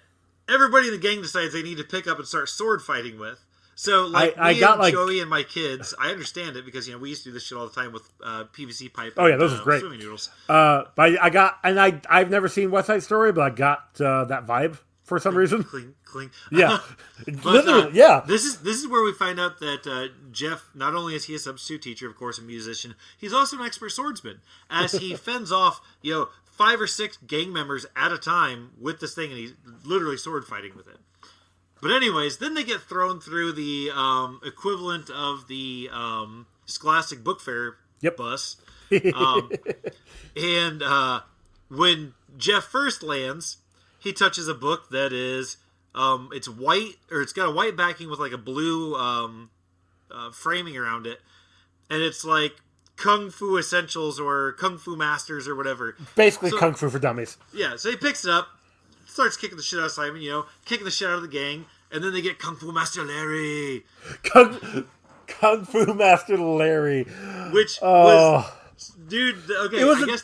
everybody 0.49 0.87
in 0.87 0.93
the 0.93 0.99
gang 0.99 1.21
decides 1.21 1.53
they 1.53 1.63
need 1.63 1.77
to 1.77 1.83
pick 1.83 2.05
up 2.05 2.17
and 2.17 2.27
start 2.27 2.49
sword 2.49 2.81
fighting 2.81 3.17
with. 3.17 3.42
So 3.75 4.05
like 4.07 4.35
I 4.37 4.53
me 4.53 4.59
got, 4.59 4.79
like- 4.79 4.93
Joey 4.93 5.19
and 5.19 5.29
my 5.29 5.43
kids, 5.43 5.93
I 5.99 6.09
understand 6.11 6.55
it 6.57 6.65
because 6.65 6.87
you 6.87 6.93
know 6.93 6.99
we 6.99 7.09
used 7.09 7.23
to 7.23 7.29
do 7.29 7.33
this 7.33 7.43
shit 7.43 7.57
all 7.57 7.67
the 7.67 7.73
time 7.73 7.91
with 7.91 8.07
uh, 8.23 8.45
PVC 8.53 8.91
pipe. 8.93 9.13
Oh, 9.17 9.25
yeah, 9.25 9.35
those 9.37 9.53
uh, 9.53 9.57
are 9.61 9.63
great. 9.63 9.79
Swimming 9.81 9.99
noodles. 9.99 10.29
Uh, 10.47 10.83
but 10.95 11.13
I, 11.13 11.25
I 11.25 11.29
got, 11.29 11.57
and 11.63 11.79
I 11.79 12.01
I've 12.09 12.29
never 12.29 12.47
seen 12.47 12.71
West 12.71 12.87
Side 12.87 13.03
Story, 13.03 13.31
but 13.31 13.41
I 13.41 13.49
got 13.49 13.99
uh, 13.99 14.25
that 14.25 14.45
vibe 14.45 14.77
for 15.03 15.19
some 15.19 15.35
reason. 15.35 15.63
Cling, 15.63 15.95
cling. 16.05 16.31
Yeah, 16.51 16.79
But, 17.25 17.35
literally. 17.45 17.83
uh, 17.83 17.89
yeah. 17.93 18.23
This 18.27 18.45
is 18.45 18.59
this 18.59 18.77
is 18.77 18.87
where 18.87 19.03
we 19.03 19.13
find 19.13 19.39
out 19.39 19.59
that 19.59 19.87
uh, 19.87 20.13
Jeff 20.31 20.69
not 20.73 20.93
only 20.95 21.15
is 21.15 21.25
he 21.25 21.35
a 21.35 21.39
substitute 21.39 21.81
teacher, 21.81 22.07
of 22.09 22.15
course, 22.15 22.37
a 22.37 22.41
musician, 22.43 22.95
he's 23.17 23.33
also 23.33 23.57
an 23.59 23.65
expert 23.65 23.89
swordsman. 23.89 24.41
As 24.69 24.93
he 24.93 25.15
fends 25.15 25.51
off, 25.51 25.81
you 26.01 26.13
know, 26.13 26.29
five 26.45 26.79
or 26.79 26.87
six 26.87 27.17
gang 27.17 27.51
members 27.51 27.85
at 27.95 28.11
a 28.11 28.17
time 28.17 28.71
with 28.79 28.99
this 28.99 29.15
thing, 29.15 29.31
and 29.31 29.39
he's 29.39 29.53
literally 29.83 30.17
sword 30.17 30.45
fighting 30.45 30.73
with 30.75 30.87
it. 30.87 30.97
But 31.83 31.91
anyways, 31.91 32.37
then 32.37 32.53
they 32.53 32.63
get 32.63 32.81
thrown 32.81 33.19
through 33.19 33.51
the 33.51 33.91
um, 33.93 34.39
equivalent 34.45 35.09
of 35.09 35.47
the 35.49 35.89
um, 35.91 36.47
Scholastic 36.65 37.23
Book 37.23 37.41
Fair 37.41 37.75
Yep. 38.01 38.17
bus, 38.17 38.55
um, 39.13 39.51
and 40.35 40.81
uh, 40.81 41.21
when 41.69 42.13
Jeff 42.37 42.63
first 42.63 43.03
lands, 43.03 43.57
he 43.99 44.11
touches 44.13 44.47
a 44.47 44.53
book 44.53 44.89
that 44.91 45.11
is 45.13 45.57
um, 45.95 46.29
it's 46.33 46.47
white 46.49 46.95
or 47.11 47.21
it's 47.21 47.33
got 47.33 47.47
a 47.49 47.51
white 47.51 47.75
backing 47.77 48.09
with 48.09 48.19
like 48.19 48.31
a 48.31 48.37
blue 48.37 48.95
um, 48.95 49.49
uh, 50.09 50.31
framing 50.31 50.77
around 50.77 51.05
it, 51.07 51.19
and 51.89 52.01
it's 52.01 52.23
like 52.25 52.53
Kung 52.97 53.29
Fu 53.29 53.57
Essentials 53.57 54.19
or 54.19 54.53
Kung 54.53 54.77
Fu 54.77 54.95
Masters 54.95 55.47
or 55.47 55.55
whatever. 55.55 55.95
Basically, 56.15 56.49
so- 56.49 56.57
kung 56.59 56.73
fu 56.75 56.89
for 56.89 56.99
dummies. 56.99 57.37
Yeah, 57.53 57.75
so 57.77 57.89
he 57.89 57.95
picks 57.95 58.25
it 58.25 58.31
up, 58.31 58.47
starts 59.05 59.37
kicking 59.37 59.57
the 59.57 59.63
shit 59.63 59.79
out 59.79 59.85
of 59.85 59.91
Simon, 59.91 60.21
you 60.21 60.29
know, 60.31 60.45
kicking 60.65 60.85
the 60.85 60.91
shit 60.91 61.07
out 61.07 61.15
of 61.15 61.21
the 61.21 61.27
gang, 61.27 61.65
and 61.93 62.03
then 62.03 62.11
they 62.13 62.21
get 62.21 62.39
Kung 62.39 62.55
Fu 62.55 62.71
Master 62.71 63.03
Larry, 63.03 63.85
Kung, 64.23 64.85
kung 65.27 65.65
fu 65.65 65.93
master 65.93 66.37
Larry. 66.37 67.03
which 67.51 67.79
was 67.81 67.81
Oh, 67.81 68.57
dude. 69.07 69.37
Okay, 69.49 69.79
It 69.81 69.85
was 69.85 69.99
I 69.99 70.03
a- 70.03 70.05
guess 70.05 70.23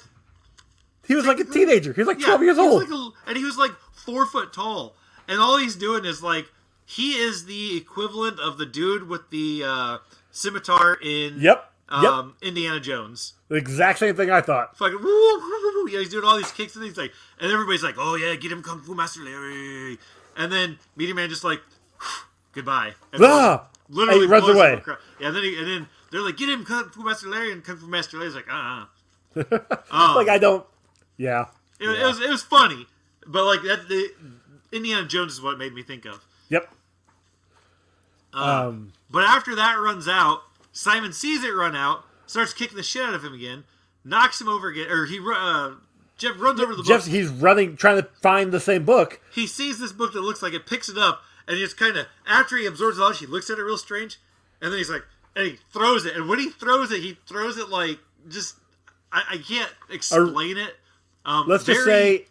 he 1.08 1.16
was 1.16 1.26
like 1.26 1.40
a 1.40 1.46
teenager. 1.46 1.94
He 1.94 2.02
was 2.02 2.08
like 2.08 2.20
Yeah, 2.20 2.26
twelve 2.28 2.44
years 2.44 2.58
he 2.58 2.64
old. 2.64 2.82
like 2.84 2.92
a- 2.92 3.12
and 3.30 3.38
he 3.38 3.44
was 3.46 3.58
like 3.58 3.72
four 3.94 4.26
foot 4.26 4.52
tall, 4.54 4.96
and 5.28 5.40
all 5.40 5.58
he's 5.58 5.76
doing 5.76 6.06
is 6.06 6.22
like 6.22 6.48
he 6.86 7.14
is 7.14 7.46
the 7.46 7.78
equivalent 7.78 8.40
of 8.40 8.58
the 8.58 8.66
dude 8.66 9.08
with 9.08 9.30
the 9.30 9.64
uh, 9.66 9.98
scimitar 10.32 10.96
in 11.02 11.40
Yep. 11.40 11.66
Yep. 11.92 12.04
um, 12.12 12.36
Indiana 12.42 12.80
Jones. 12.80 13.34
the 13.48 13.56
exact 13.56 13.98
same 14.00 14.16
thing 14.16 14.30
I 14.30 14.42
thought. 14.42 14.78
Fucking 14.78 14.98
woo, 15.02 15.04
woo, 15.06 15.40
woo, 15.40 15.84
woo. 15.84 15.90
yeah, 15.92 16.00
he's 16.00 16.10
doing 16.10 16.24
all 16.26 16.38
these 16.38 16.52
kicks 16.52 16.76
and 16.76 16.84
he's 16.86 16.98
like, 16.98 17.12
and 17.40 17.52
everybody's 17.52 17.82
like, 17.84 17.96
oh 17.98 18.16
yeah, 18.16 18.36
get 18.36 18.52
him 18.52 18.62
Kung 18.62 18.80
Fu 18.82 18.94
Master 18.94 19.22
Larry, 19.24 19.98
and 20.38 20.52
then 20.52 20.80
Meteor 20.96 21.16
Man 21.16 21.30
just 21.30 21.44
like, 21.44 21.62
goodbye, 22.54 22.94
and 23.14 23.24
Ah! 23.24 23.68
literally 23.90 24.22
And 24.22 24.28
he 24.28 24.32
runs 24.32 24.50
away. 24.50 24.82
Yeah, 25.20 25.28
and 25.28 25.36
then 25.36 25.44
he, 25.44 25.58
and 25.58 25.68
then 25.68 25.88
they're 26.12 26.22
like, 26.22 26.38
get 26.38 26.50
him 26.50 26.66
Kung 26.66 26.90
Fu 26.90 27.04
Master 27.04 27.28
Larry, 27.28 27.52
and 27.52 27.64
Kung 27.64 27.78
Fu 27.78 27.88
Master 27.88 28.18
Larry's 28.18 28.36
like, 28.36 28.48
uh, 28.52 28.86
uh 29.36 30.14
Like 30.16 30.30
I 30.30 30.38
don't. 30.38 30.66
Yeah. 31.18 31.46
It, 31.80 31.88
it 31.88 32.06
was 32.06 32.20
it 32.20 32.30
was 32.30 32.44
funny, 32.44 32.88
but 33.26 33.46
like 33.46 33.62
that 33.64 33.88
the 33.88 34.12
Indiana 34.72 35.08
Jones 35.08 35.34
is 35.34 35.42
what 35.42 35.54
it 35.54 35.58
made 35.58 35.74
me 35.74 35.84
think 35.84 36.06
of. 36.06 36.24
Yep. 36.50 36.70
um. 38.34 38.92
But 39.10 39.24
after 39.24 39.56
that 39.56 39.74
runs 39.76 40.08
out, 40.08 40.42
Simon 40.72 41.14
sees 41.14 41.44
it 41.44 41.50
run 41.50 41.76
out, 41.76 42.04
starts 42.28 42.54
kicking 42.54 42.78
the 42.78 42.84
shit 42.84 43.02
out 43.04 43.14
of 43.14 43.24
him 43.24 43.34
again, 43.34 43.64
knocks 44.04 44.40
him 44.40 44.48
over 44.48 44.68
again, 44.68 44.90
or 44.90 45.06
he 45.06 45.20
uh, 45.20 45.72
Jeff 46.20 46.40
runs 46.40 46.60
over 46.60 46.76
the 46.76 46.84
Jeff's 46.84 47.06
book. 47.06 47.14
he's 47.14 47.30
running 47.30 47.76
trying 47.78 47.98
to 48.02 48.08
find 48.22 48.52
the 48.52 48.60
same 48.60 48.86
book. 48.86 49.20
He 49.34 49.48
sees 49.48 49.80
this 49.80 49.92
book 49.92 50.14
that 50.14 50.22
looks 50.22 50.42
like 50.42 50.54
it, 50.54 50.66
picks 50.68 50.90
it 50.90 50.98
up, 50.98 51.22
and 51.48 51.58
he 51.58 51.64
just 51.64 51.78
kind 51.78 51.98
of 51.98 52.06
after 52.28 52.58
he 52.58 52.66
absorbs 52.66 52.98
it 52.98 53.02
knowledge, 53.02 53.20
he 53.20 53.26
looks 53.26 53.50
at 53.50 53.58
it 53.58 53.64
real 53.64 53.78
strange, 53.78 54.20
and 54.62 54.72
then 54.72 54.78
he's 54.78 54.90
like, 54.90 55.04
and 55.36 55.48
he 55.48 55.58
throws 55.72 56.06
it. 56.06 56.16
And 56.16 56.28
when 56.30 56.40
he 56.40 56.50
throws 56.50 56.92
it, 56.92 57.02
he 57.02 57.18
throws 57.28 57.58
it 57.58 57.70
like 57.70 58.00
just 58.28 58.56
I, 59.12 59.24
I 59.32 59.38
can't 59.38 59.72
explain 59.90 60.58
it. 60.58 60.76
Um, 61.26 61.48
Let's 61.48 61.64
just 61.64 61.86
say 61.86 62.26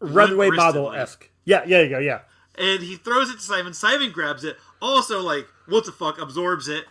runway 0.00 0.50
model 0.50 0.92
esque. 0.92 1.28
Yeah, 1.44 1.64
yeah, 1.66 1.82
you 1.82 1.88
go. 1.88 1.98
Yeah, 1.98 2.20
and 2.56 2.82
he 2.82 2.96
throws 2.96 3.30
it 3.30 3.34
to 3.36 3.42
Simon. 3.42 3.74
Simon 3.74 4.12
grabs 4.12 4.44
it, 4.44 4.56
also 4.80 5.20
like 5.20 5.46
what 5.66 5.84
the 5.84 5.92
fuck, 5.92 6.20
absorbs 6.20 6.68
it, 6.68 6.84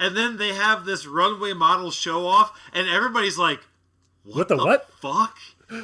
and 0.00 0.16
then 0.16 0.36
they 0.38 0.54
have 0.54 0.84
this 0.84 1.06
runway 1.06 1.52
model 1.52 1.90
show 1.90 2.26
off, 2.26 2.58
and 2.72 2.88
everybody's 2.88 3.38
like, 3.38 3.60
what 4.24 4.48
the 4.48 4.56
"The 4.56 4.64
what? 4.64 4.88
fuck?" 5.00 5.36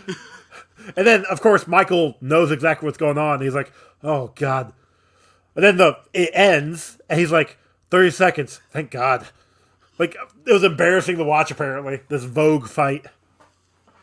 And 0.96 1.06
then 1.06 1.24
of 1.30 1.40
course 1.40 1.66
Michael 1.66 2.16
knows 2.20 2.50
exactly 2.50 2.86
what's 2.86 2.98
going 2.98 3.18
on. 3.18 3.40
He's 3.40 3.54
like, 3.54 3.72
oh 4.02 4.32
god. 4.34 4.72
And 5.54 5.64
then 5.64 5.76
the 5.76 5.98
it 6.12 6.30
ends, 6.34 6.98
and 7.08 7.18
he's 7.18 7.32
like, 7.32 7.56
thirty 7.90 8.10
seconds. 8.10 8.60
Thank 8.70 8.90
God. 8.90 9.26
Like 9.98 10.16
it 10.46 10.52
was 10.52 10.64
embarrassing 10.64 11.16
to 11.18 11.24
watch. 11.24 11.50
Apparently, 11.50 12.00
this 12.08 12.24
Vogue 12.24 12.68
fight. 12.68 13.06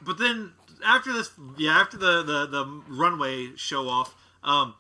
But 0.02 0.18
then 0.18 0.54
after 0.86 1.12
this, 1.12 1.32
yeah, 1.58 1.80
after 1.80 1.98
the 1.98 2.24
the, 2.24 2.46
the 2.48 2.82
runway 2.88 3.50
show 3.58 3.90
off, 3.90 4.16
um, 4.44 4.76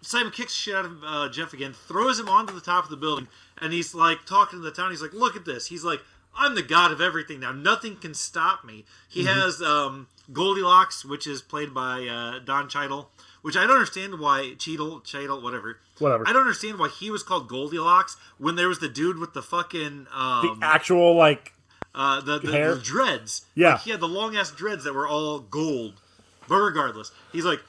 Simon 0.00 0.32
kicks 0.32 0.54
shit 0.54 0.76
out 0.76 0.84
of 0.84 1.02
uh, 1.04 1.28
Jeff 1.28 1.52
again, 1.52 1.72
throws 1.72 2.20
him 2.20 2.28
onto 2.28 2.54
the 2.54 2.60
top 2.60 2.84
of 2.84 2.90
the 2.90 2.96
building, 2.96 3.26
and 3.60 3.72
he's 3.72 3.94
like 3.94 4.24
talking 4.24 4.60
to 4.60 4.64
the 4.64 4.70
town. 4.70 4.90
He's 4.90 5.02
like, 5.02 5.12
"Look 5.12 5.34
at 5.34 5.44
this." 5.44 5.66
He's 5.66 5.82
like, 5.82 6.00
"I'm 6.38 6.54
the 6.54 6.62
god 6.62 6.92
of 6.92 7.00
everything 7.00 7.40
now. 7.40 7.52
Nothing 7.52 7.96
can 7.96 8.14
stop 8.14 8.64
me." 8.64 8.84
He 9.08 9.24
has 9.24 9.60
um, 9.60 10.06
Goldilocks, 10.32 11.04
which 11.04 11.26
is 11.26 11.42
played 11.42 11.74
by 11.74 12.06
uh, 12.06 12.38
Don 12.40 12.68
Cheadle, 12.68 13.10
which 13.42 13.56
I 13.56 13.62
don't 13.62 13.72
understand 13.72 14.18
why 14.18 14.54
Cheadle, 14.58 15.00
Cheadle, 15.00 15.40
whatever. 15.40 15.78
Whatever. 15.98 16.28
I 16.28 16.32
don't 16.32 16.42
understand 16.42 16.78
why 16.78 16.88
he 16.88 17.10
was 17.10 17.22
called 17.22 17.48
Goldilocks 17.48 18.16
when 18.38 18.56
there 18.56 18.68
was 18.68 18.78
the 18.78 18.88
dude 18.88 19.18
with 19.18 19.34
the 19.34 19.42
fucking 19.42 20.06
um, 20.14 20.58
The 20.60 20.66
actual 20.66 21.14
like 21.14 21.52
uh, 21.94 22.20
the, 22.20 22.38
the, 22.38 22.52
Hair? 22.52 22.74
the 22.76 22.80
dreads. 22.80 23.46
Yeah. 23.54 23.72
Like, 23.72 23.80
he 23.82 23.90
had 23.90 24.00
the 24.00 24.08
long 24.08 24.36
ass 24.36 24.50
dreads 24.50 24.84
that 24.84 24.94
were 24.94 25.08
all 25.08 25.40
gold. 25.40 25.94
But 26.46 26.56
regardless, 26.56 27.10
he's 27.32 27.44
like, 27.44 27.60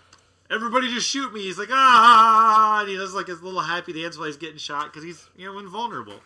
everybody 0.49 0.87
just 0.93 1.07
shoot 1.07 1.33
me. 1.33 1.41
He's 1.41 1.57
like, 1.57 1.69
ah, 1.71 2.81
and 2.81 2.89
he 2.89 2.95
does 2.95 3.13
like 3.13 3.27
his 3.27 3.41
little 3.41 3.61
happy 3.61 3.93
dance 3.93 4.17
while 4.17 4.27
he's 4.27 4.37
getting 4.37 4.57
shot 4.57 4.85
because 4.85 5.03
he's 5.03 5.27
you 5.35 5.51
know 5.51 5.59
invulnerable. 5.59 6.19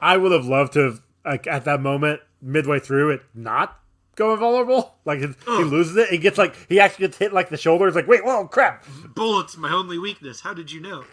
I 0.00 0.16
would 0.16 0.32
have 0.32 0.44
loved 0.46 0.72
to 0.74 0.80
have, 0.80 1.02
like 1.26 1.46
at 1.46 1.64
that 1.64 1.80
moment 1.80 2.20
midway 2.40 2.78
through 2.78 3.10
it 3.10 3.22
not 3.34 3.78
going 4.16 4.38
vulnerable. 4.38 4.94
Like 5.04 5.20
he 5.20 5.26
loses 5.46 5.96
it. 5.96 6.08
He 6.08 6.18
gets 6.18 6.38
like 6.38 6.54
he 6.68 6.80
actually 6.80 7.06
gets 7.06 7.18
hit 7.18 7.32
like 7.32 7.48
the 7.48 7.56
shoulder. 7.56 7.86
It's 7.86 7.94
like 7.94 8.08
wait, 8.08 8.24
whoa, 8.24 8.46
crap. 8.48 8.84
Bullets, 9.14 9.56
my 9.56 9.70
only 9.70 9.98
weakness. 9.98 10.40
How 10.40 10.52
did 10.52 10.72
you 10.72 10.80
know? 10.80 11.04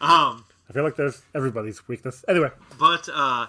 Um, 0.00 0.44
I 0.68 0.72
feel 0.72 0.82
like 0.82 0.96
there's 0.96 1.22
everybody's 1.34 1.86
weakness. 1.86 2.24
Anyway, 2.26 2.50
but 2.78 3.08
uh, 3.12 3.46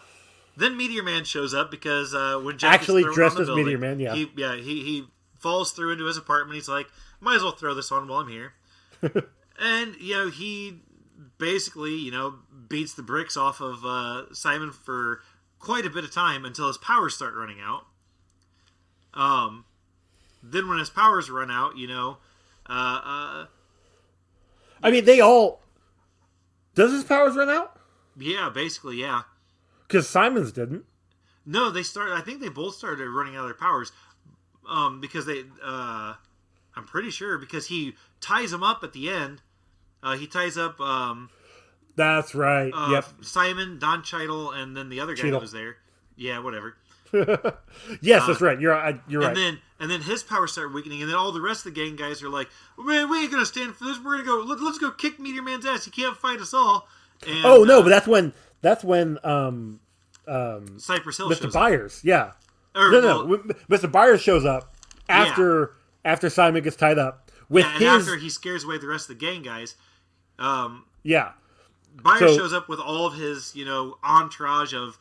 then 0.55 0.77
Meteor 0.77 1.03
Man 1.03 1.23
shows 1.23 1.53
up 1.53 1.71
because 1.71 2.13
uh, 2.13 2.39
when 2.43 2.57
Jack 2.57 2.73
Actually 2.73 3.03
dressed 3.13 3.39
as 3.39 3.47
building, 3.47 3.65
Meteor 3.65 3.77
Man, 3.79 3.99
yeah. 3.99 4.13
he, 4.13 4.31
yeah, 4.37 4.55
he 4.55 4.83
he 4.83 5.05
falls 5.39 5.71
through 5.71 5.93
into 5.93 6.05
his 6.05 6.17
apartment. 6.17 6.55
He's 6.55 6.69
like, 6.69 6.87
might 7.19 7.37
as 7.37 7.43
well 7.43 7.53
throw 7.53 7.73
this 7.73 7.91
on 7.91 8.07
while 8.07 8.19
I'm 8.19 8.29
here. 8.29 8.53
and 9.59 9.95
you 9.99 10.13
know 10.13 10.29
he 10.29 10.79
basically 11.37 11.95
you 11.95 12.11
know 12.11 12.35
beats 12.69 12.93
the 12.93 13.03
bricks 13.03 13.37
off 13.37 13.61
of 13.61 13.85
uh, 13.85 14.33
Simon 14.33 14.71
for 14.71 15.21
quite 15.65 15.85
a 15.85 15.89
bit 15.89 16.03
of 16.03 16.11
time 16.11 16.45
until 16.45 16.67
his 16.67 16.77
powers 16.77 17.15
start 17.15 17.33
running 17.33 17.59
out. 17.59 17.87
Um, 19.15 19.65
then 20.43 20.69
when 20.69 20.77
his 20.77 20.91
powers 20.91 21.29
run 21.31 21.49
out, 21.49 21.75
you 21.75 21.87
know, 21.87 22.17
uh, 22.69 23.01
uh, 23.03 23.45
I 24.83 24.91
mean 24.91 25.05
they 25.05 25.19
all. 25.19 25.61
Does 26.75 26.91
his 26.91 27.03
powers 27.03 27.35
run 27.35 27.49
out? 27.49 27.79
yeah, 28.15 28.49
basically, 28.49 28.97
yeah. 28.97 29.23
Because 29.87 30.07
Simon's 30.07 30.51
didn't. 30.51 30.85
No, 31.45 31.71
they 31.71 31.83
started. 31.83 32.13
I 32.13 32.21
think 32.21 32.41
they 32.41 32.49
both 32.49 32.75
started 32.75 33.09
running 33.09 33.35
out 33.35 33.41
of 33.41 33.47
their 33.47 33.55
powers, 33.55 33.91
um, 34.69 35.01
because 35.01 35.25
they. 35.25 35.45
Uh, 35.63 36.13
I'm 36.75 36.85
pretty 36.85 37.09
sure 37.09 37.37
because 37.37 37.67
he 37.67 37.95
ties 38.21 38.51
them 38.51 38.61
up 38.61 38.83
at 38.83 38.93
the 38.93 39.09
end. 39.09 39.41
Uh, 40.03 40.15
he 40.15 40.27
ties 40.27 40.57
up 40.57 40.79
um, 40.79 41.29
That's 41.95 42.35
right. 42.35 42.71
uh, 42.73 42.89
yep. 42.91 43.05
Simon, 43.21 43.79
Don 43.79 44.03
Cheadle, 44.03 44.51
and 44.51 44.75
then 44.75 44.89
the 44.89 44.99
other 44.99 45.15
guy 45.15 45.21
Cheadle. 45.23 45.39
that 45.39 45.43
was 45.43 45.51
there. 45.51 45.77
Yeah, 46.15 46.39
whatever. 46.39 46.75
Yes, 48.01 48.25
that's 48.27 48.41
right. 48.41 48.59
You're 48.59 48.73
I- 48.75 48.99
you're 49.07 49.21
And 49.21 49.29
right. 49.29 49.35
then 49.35 49.59
and 49.79 49.89
then 49.91 50.01
his 50.01 50.23
powers 50.23 50.51
start 50.53 50.73
weakening, 50.73 51.01
and 51.01 51.09
then 51.09 51.17
all 51.17 51.31
the 51.31 51.41
rest 51.41 51.65
of 51.65 51.73
the 51.73 51.79
gang 51.81 51.95
guys 51.95 52.21
are 52.23 52.29
like, 52.29 52.49
"Man, 52.77 53.09
we 53.09 53.21
ain't 53.21 53.31
gonna 53.31 53.45
stand 53.45 53.75
for 53.75 53.83
this. 53.85 53.97
We're 53.99 54.17
gonna 54.17 54.25
go. 54.25 54.39
Let, 54.45 54.59
let's 54.61 54.77
go 54.77 54.91
kick 54.91 55.19
Meteor 55.19 55.41
Man's 55.43 55.65
ass. 55.65 55.85
He 55.85 55.91
can't 55.91 56.15
fight 56.17 56.39
us 56.39 56.53
all." 56.53 56.87
And, 57.27 57.45
oh 57.45 57.63
no, 57.63 57.79
uh, 57.79 57.83
but 57.83 57.89
that's 57.89 58.07
when 58.07 58.33
that's 58.61 58.83
when 58.83 59.19
um 59.23 59.79
Cypress 60.25 61.17
Hill 61.17 61.29
Mr. 61.29 61.43
shows 61.43 61.45
up. 61.47 61.53
Byers. 61.53 62.01
Yeah. 62.03 62.31
Or, 62.75 62.91
No, 62.91 62.99
no. 63.01 63.25
well, 63.25 63.39
Mr. 63.69 63.89
Byers 63.91 64.21
shows 64.21 64.43
up 64.45 64.75
after 65.07 65.73
after 66.03 66.29
Simon 66.29 66.63
gets 66.63 66.75
tied 66.75 66.97
up 66.97 67.31
with 67.49 67.63
yeah, 67.65 67.71
and 67.73 67.83
his 67.83 68.07
after 68.07 68.17
he 68.17 68.29
scares 68.29 68.63
away 68.63 68.77
the 68.77 68.87
rest 68.87 69.09
of 69.09 69.17
the 69.19 69.25
gang 69.25 69.41
guys, 69.43 69.75
um, 70.39 70.85
yeah. 71.03 71.31
Byers 72.03 72.19
So- 72.19 72.37
shows 72.37 72.53
up 72.53 72.67
with 72.69 72.79
all 72.79 73.05
of 73.07 73.13
his, 73.15 73.55
you 73.55 73.65
know, 73.65 73.97
entourage 74.03 74.73
of. 74.73 74.97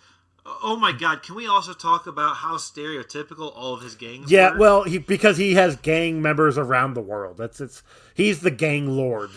Oh 0.63 0.77
my 0.77 0.93
God! 0.93 1.23
Can 1.23 1.37
we 1.37 1.47
also 1.47 1.73
talk 1.73 2.07
about 2.07 2.37
how 2.37 2.57
stereotypical 2.59 3.51
all 3.57 3.73
of 3.73 3.81
his 3.81 3.95
gangs? 3.95 4.31
Yeah, 4.31 4.53
were? 4.53 4.59
well, 4.59 4.83
he 4.83 4.99
because 4.99 5.39
he 5.39 5.55
has 5.55 5.77
gang 5.77 6.21
members 6.21 6.59
around 6.59 6.93
the 6.93 7.01
world. 7.01 7.39
That's 7.39 7.63
it's 7.63 7.83
he's 8.13 8.41
the 8.41 8.51
gang 8.51 8.89
lord. 8.95 9.31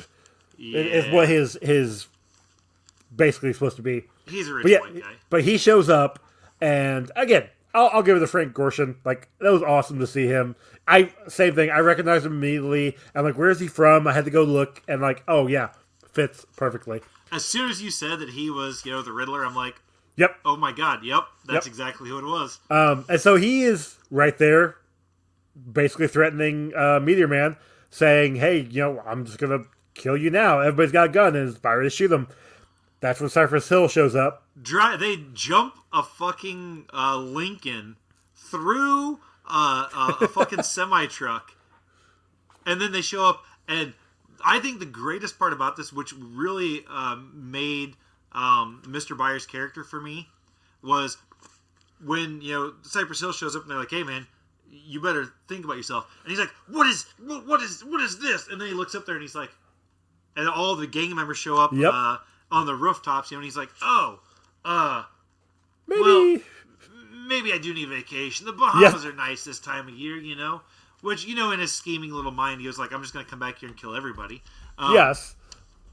yeah. 0.57 0.79
Is 0.81 1.09
what 1.13 1.29
his 1.29 1.57
his 1.61 2.07
basically 3.15 3.53
supposed 3.53 3.77
to 3.77 3.81
be. 3.81 4.03
he's 4.27 4.49
a 4.49 4.53
rich 4.53 4.63
But 4.63 4.71
yeah, 4.71 4.79
white 4.81 4.99
guy. 5.01 5.13
but 5.29 5.43
he 5.43 5.57
shows 5.57 5.89
up, 5.89 6.19
and 6.59 7.09
again, 7.15 7.47
I'll, 7.73 7.89
I'll 7.93 8.03
give 8.03 8.17
it 8.17 8.19
to 8.19 8.27
Frank 8.27 8.53
Gorshin. 8.53 8.95
Like 9.05 9.29
that 9.39 9.51
was 9.53 9.63
awesome 9.63 9.99
to 9.99 10.07
see 10.07 10.27
him. 10.27 10.57
I 10.89 11.13
same 11.29 11.55
thing. 11.55 11.69
I 11.69 11.79
recognized 11.79 12.25
him 12.25 12.33
immediately. 12.33 12.97
I'm 13.15 13.23
like, 13.23 13.37
where's 13.37 13.61
he 13.61 13.67
from? 13.67 14.07
I 14.07 14.11
had 14.13 14.25
to 14.25 14.31
go 14.31 14.43
look, 14.43 14.81
and 14.89 15.01
like, 15.01 15.23
oh 15.27 15.47
yeah, 15.47 15.69
fits 16.11 16.45
perfectly. 16.57 17.01
As 17.31 17.45
soon 17.45 17.69
as 17.69 17.81
you 17.81 17.91
said 17.91 18.19
that 18.19 18.29
he 18.29 18.49
was, 18.49 18.85
you 18.85 18.91
know, 18.91 19.01
the 19.01 19.11
Riddler, 19.11 19.45
I'm 19.45 19.55
like, 19.55 19.81
Yep. 20.15 20.35
oh 20.45 20.55
my 20.57 20.71
God, 20.71 21.03
yep, 21.03 21.25
that's 21.45 21.65
Yep. 21.65 21.71
exactly 21.71 22.09
who 22.09 22.17
it 22.17 22.25
was. 22.25 22.59
Um, 22.69 23.05
and 23.09 23.19
so 23.21 23.35
he 23.35 23.63
is 23.63 23.97
right 24.09 24.35
there, 24.37 24.77
basically 25.71 26.07
threatening 26.07 26.73
uh, 26.75 26.99
Meteor 26.99 27.27
Man, 27.27 27.55
saying, 27.89 28.37
"Hey, 28.37 28.59
you 28.61 28.81
know, 28.81 29.03
I'm 29.05 29.25
just 29.25 29.37
gonna 29.37 29.63
kill 29.93 30.17
you 30.17 30.29
now. 30.29 30.59
Everybody's 30.59 30.91
got 30.91 31.07
a 31.09 31.11
gun, 31.11 31.35
and 31.35 31.49
it's 31.49 31.57
fire 31.59 31.83
to 31.83 31.89
shoot 31.89 32.07
them." 32.07 32.27
That's 32.99 33.19
when 33.19 33.29
Cypress 33.29 33.69
Hill 33.69 33.87
shows 33.87 34.15
up. 34.15 34.47
Dry, 34.59 34.95
they 34.97 35.17
jump 35.33 35.75
a 35.93 36.01
fucking 36.01 36.87
uh, 36.91 37.17
Lincoln 37.17 37.97
through 38.35 39.19
uh, 39.47 39.87
a, 40.19 40.23
a 40.25 40.27
fucking 40.27 40.63
semi 40.63 41.05
truck, 41.05 41.51
and 42.65 42.81
then 42.81 42.91
they 42.91 43.01
show 43.01 43.23
up. 43.27 43.43
And 43.67 43.93
I 44.47 44.59
think 44.59 44.79
the 44.79 44.85
greatest 44.85 45.37
part 45.37 45.51
about 45.53 45.75
this, 45.75 45.91
which 45.91 46.13
really 46.13 46.85
um, 46.89 47.31
made 47.51 47.95
um, 48.31 48.81
Mr. 48.85 49.17
Byers' 49.17 49.45
character 49.45 49.83
for 49.83 49.99
me, 50.01 50.27
was 50.81 51.17
when 52.03 52.41
you 52.41 52.53
know 52.53 52.73
Cypress 52.83 53.19
Hill 53.19 53.31
shows 53.33 53.55
up 53.55 53.63
and 53.63 53.71
they're 53.71 53.77
like, 53.79 53.91
"Hey, 53.91 54.03
man." 54.03 54.25
You 54.69 54.99
better 54.99 55.31
think 55.47 55.63
about 55.63 55.77
yourself. 55.77 56.13
And 56.23 56.29
he's 56.29 56.39
like, 56.39 56.51
"What 56.67 56.87
is 56.87 57.05
what, 57.25 57.47
what 57.47 57.61
is 57.61 57.83
what 57.85 58.01
is 58.01 58.19
this?" 58.19 58.47
And 58.49 58.59
then 58.59 58.67
he 58.67 58.73
looks 58.73 58.95
up 58.95 59.05
there 59.05 59.15
and 59.15 59.21
he's 59.21 59.33
like, 59.35 59.49
and 60.35 60.47
all 60.49 60.75
the 60.75 60.85
gang 60.87 61.15
members 61.15 61.37
show 61.37 61.57
up 61.57 61.71
Yep. 61.73 61.89
uh, 61.93 62.17
on 62.51 62.65
the 62.65 62.75
rooftops. 62.75 63.31
You 63.31 63.37
know, 63.37 63.39
and 63.39 63.45
he's 63.45 63.55
like, 63.57 63.69
"Oh, 63.81 64.19
uh, 64.65 65.03
Maybe. 65.87 66.01
Well- 66.01 66.37
maybe 67.27 67.51
I 67.53 67.57
do 67.57 67.73
need 67.73 67.87
vacation. 67.89 68.45
The 68.45 68.53
Bahamas 68.53 69.05
are 69.05 69.13
nice 69.13 69.43
this 69.45 69.59
time 69.59 69.87
of 69.87 69.93
year, 69.93 70.17
you 70.17 70.35
know." 70.35 70.61
Which 71.01 71.25
you 71.25 71.35
know, 71.35 71.51
in 71.51 71.59
his 71.59 71.71
scheming 71.71 72.11
little 72.11 72.31
mind, 72.31 72.61
he 72.61 72.67
was 72.67 72.79
like, 72.79 72.91
"I'm 72.91 73.01
just 73.01 73.13
going 73.13 73.23
to 73.25 73.29
come 73.29 73.39
back 73.39 73.59
here 73.59 73.69
and 73.69 73.77
kill 73.77 73.95
everybody." 73.95 74.41
Um, 74.77 74.93
yes. 74.93 75.35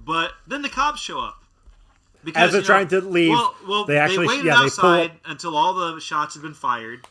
but 0.04 0.32
then 0.46 0.62
the 0.62 0.68
cops 0.68 1.00
show 1.00 1.18
up 1.20 1.42
because 2.22 2.44
As 2.48 2.52
they're 2.52 2.60
you 2.60 2.62
know- 2.62 2.66
trying 2.66 2.88
to 2.88 3.00
leave, 3.00 3.30
Well, 3.30 3.54
well, 3.68 3.84
they 3.84 3.94
they, 3.94 3.98
actually- 4.00 4.28
waited 4.28 4.44
yeah, 4.46 4.52
they 4.62 4.70
pull 4.70 4.90
outside 4.90 5.12
until 5.26 5.56
all 5.56 5.74
the 5.74 6.00
shots 6.00 6.34
had 6.34 6.42
been 6.42 6.54
fired. 6.54 7.06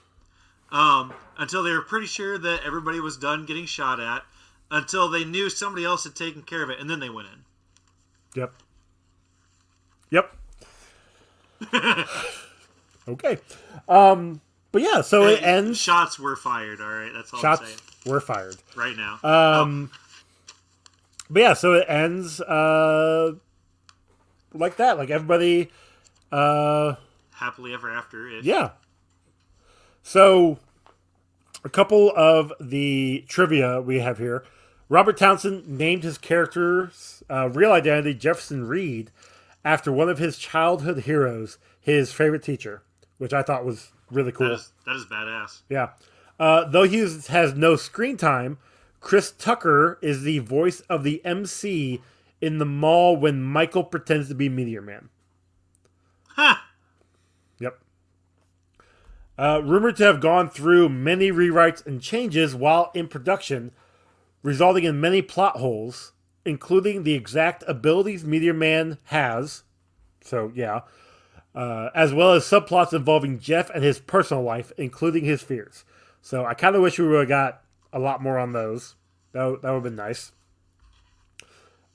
Um, 0.72 1.14
until 1.38 1.62
they 1.62 1.72
were 1.72 1.82
pretty 1.84 2.08
sure 2.08 2.38
that 2.40 2.62
everybody 2.66 3.00
was 3.00 3.16
done 3.18 3.46
getting 3.46 3.66
shot 3.68 4.00
at. 4.00 4.24
Until 4.72 5.08
they 5.08 5.24
knew 5.24 5.52
somebody 5.52 5.86
else 5.86 6.04
had 6.04 6.16
taken 6.16 6.42
care 6.42 6.64
of 6.64 6.72
it, 6.72 6.80
and 6.80 6.90
then 6.90 7.00
they 7.00 7.12
went 7.12 7.28
in. 7.28 7.44
Yep. 8.34 8.54
Yep. 10.10 10.36
okay. 13.08 13.38
Um. 13.88 14.42
But 14.74 14.82
yeah, 14.82 15.02
so 15.02 15.28
it 15.28 15.44
ends. 15.44 15.78
Shots 15.80 16.18
were 16.20 16.36
fired. 16.36 16.82
All 16.82 16.90
right, 16.90 17.12
that's 17.14 17.32
all 17.32 17.38
I'm 17.38 17.42
Shots 17.44 17.62
saying 17.68 17.80
were 18.08 18.20
fired. 18.20 18.56
right 18.76 18.98
now. 18.98 19.20
Um, 19.24 19.92
but 21.30 21.42
yeah, 21.44 21.54
so 21.54 21.74
it 21.74 21.86
ends 21.88 22.42
uh, 22.42 23.34
like 24.52 24.78
that. 24.78 24.98
Like 24.98 25.12
everybody, 25.12 25.70
uh, 26.32 26.96
Happily 27.36 27.72
ever 27.74 27.90
after. 27.92 28.28
Yeah. 28.42 28.72
So 30.02 30.58
a 31.64 31.70
couple 31.70 32.12
of 32.16 32.52
the 32.60 33.24
trivia 33.28 33.80
we 33.80 34.00
have 34.00 34.18
here. 34.18 34.44
Robert 34.90 35.18
Townsend 35.18 35.68
named 35.68 36.04
his 36.04 36.18
character's 36.18 37.24
uh, 37.30 37.48
real 37.50 37.72
identity 37.72 38.16
Jefferson 38.16 38.68
Reed 38.68 39.12
after 39.64 39.92
one 39.92 40.10
of 40.10 40.18
his 40.18 40.38
childhood 40.40 41.04
heroes, 41.04 41.60
his 41.80 42.12
favorite 42.12 42.44
teacher, 42.44 42.82
which 43.20 43.34
I 43.34 43.44
thought 43.44 43.64
was 43.66 43.92
really 44.14 44.32
cool. 44.32 44.50
That 44.50 44.56
is, 44.56 44.72
that 44.86 44.96
is 44.96 45.06
badass. 45.06 45.62
Yeah. 45.70 45.90
Uh, 46.40 46.66
though 46.66 46.84
he 46.84 47.00
has 47.00 47.54
no 47.56 47.76
screen 47.76 48.18
time, 48.18 48.58
Chris 49.00 49.32
Tucker 49.32 50.00
is 50.02 50.24
the 50.24 50.40
voice 50.40 50.80
of 50.82 51.04
the 51.04 51.24
MC 51.26 52.02
in 52.42 52.58
the 52.58 52.66
mall 52.66 53.16
when 53.16 53.42
Michael 53.42 53.84
pretends 53.84 54.30
to 54.30 54.36
be 54.36 54.50
Meteor 54.50 54.82
Man. 54.82 55.10
Ha! 56.30 56.68
Yep. 57.60 57.80
Uh, 59.38 59.62
rumored 59.64 59.98
to 59.98 60.04
have 60.04 60.22
gone 60.22 60.50
through 60.50 60.90
many 60.90 61.32
rewrites 61.32 61.86
and 61.86 62.02
changes 62.02 62.56
while 62.56 62.92
in 62.94 63.08
production, 63.08 63.72
resulting 64.42 64.84
in 64.86 65.00
many 65.00 65.22
plot 65.22 65.58
holes, 65.58 66.14
including 66.46 67.04
the 67.04 67.14
exact 67.14 67.64
abilities 67.68 68.26
Meteor 68.26 68.54
Man 68.54 68.98
has. 69.06 69.64
So, 70.22 70.52
yeah. 70.56 70.82
Uh, 71.56 71.90
as 71.94 72.14
well 72.14 72.34
as 72.34 72.44
subplots 72.44 72.94
involving 72.94 73.40
Jeff 73.40 73.70
and 73.70 73.84
his 73.84 74.00
personal 74.00 74.44
life, 74.44 74.72
including 74.78 75.24
his 75.24 75.44
fears. 75.44 75.86
So, 76.22 76.46
I 76.46 76.54
kind 76.54 76.76
of 76.76 76.82
wish 76.82 76.98
we 76.98 77.08
would 77.08 77.20
have 77.20 77.28
got 77.28 77.62
a 77.92 78.00
lot 78.00 78.24
more 78.24 78.40
on 78.40 78.54
those. 78.54 78.96
That, 79.34 79.62
that 79.62 79.70
would 79.70 79.76
have 79.76 79.84
been 79.84 79.96
nice. 79.96 80.32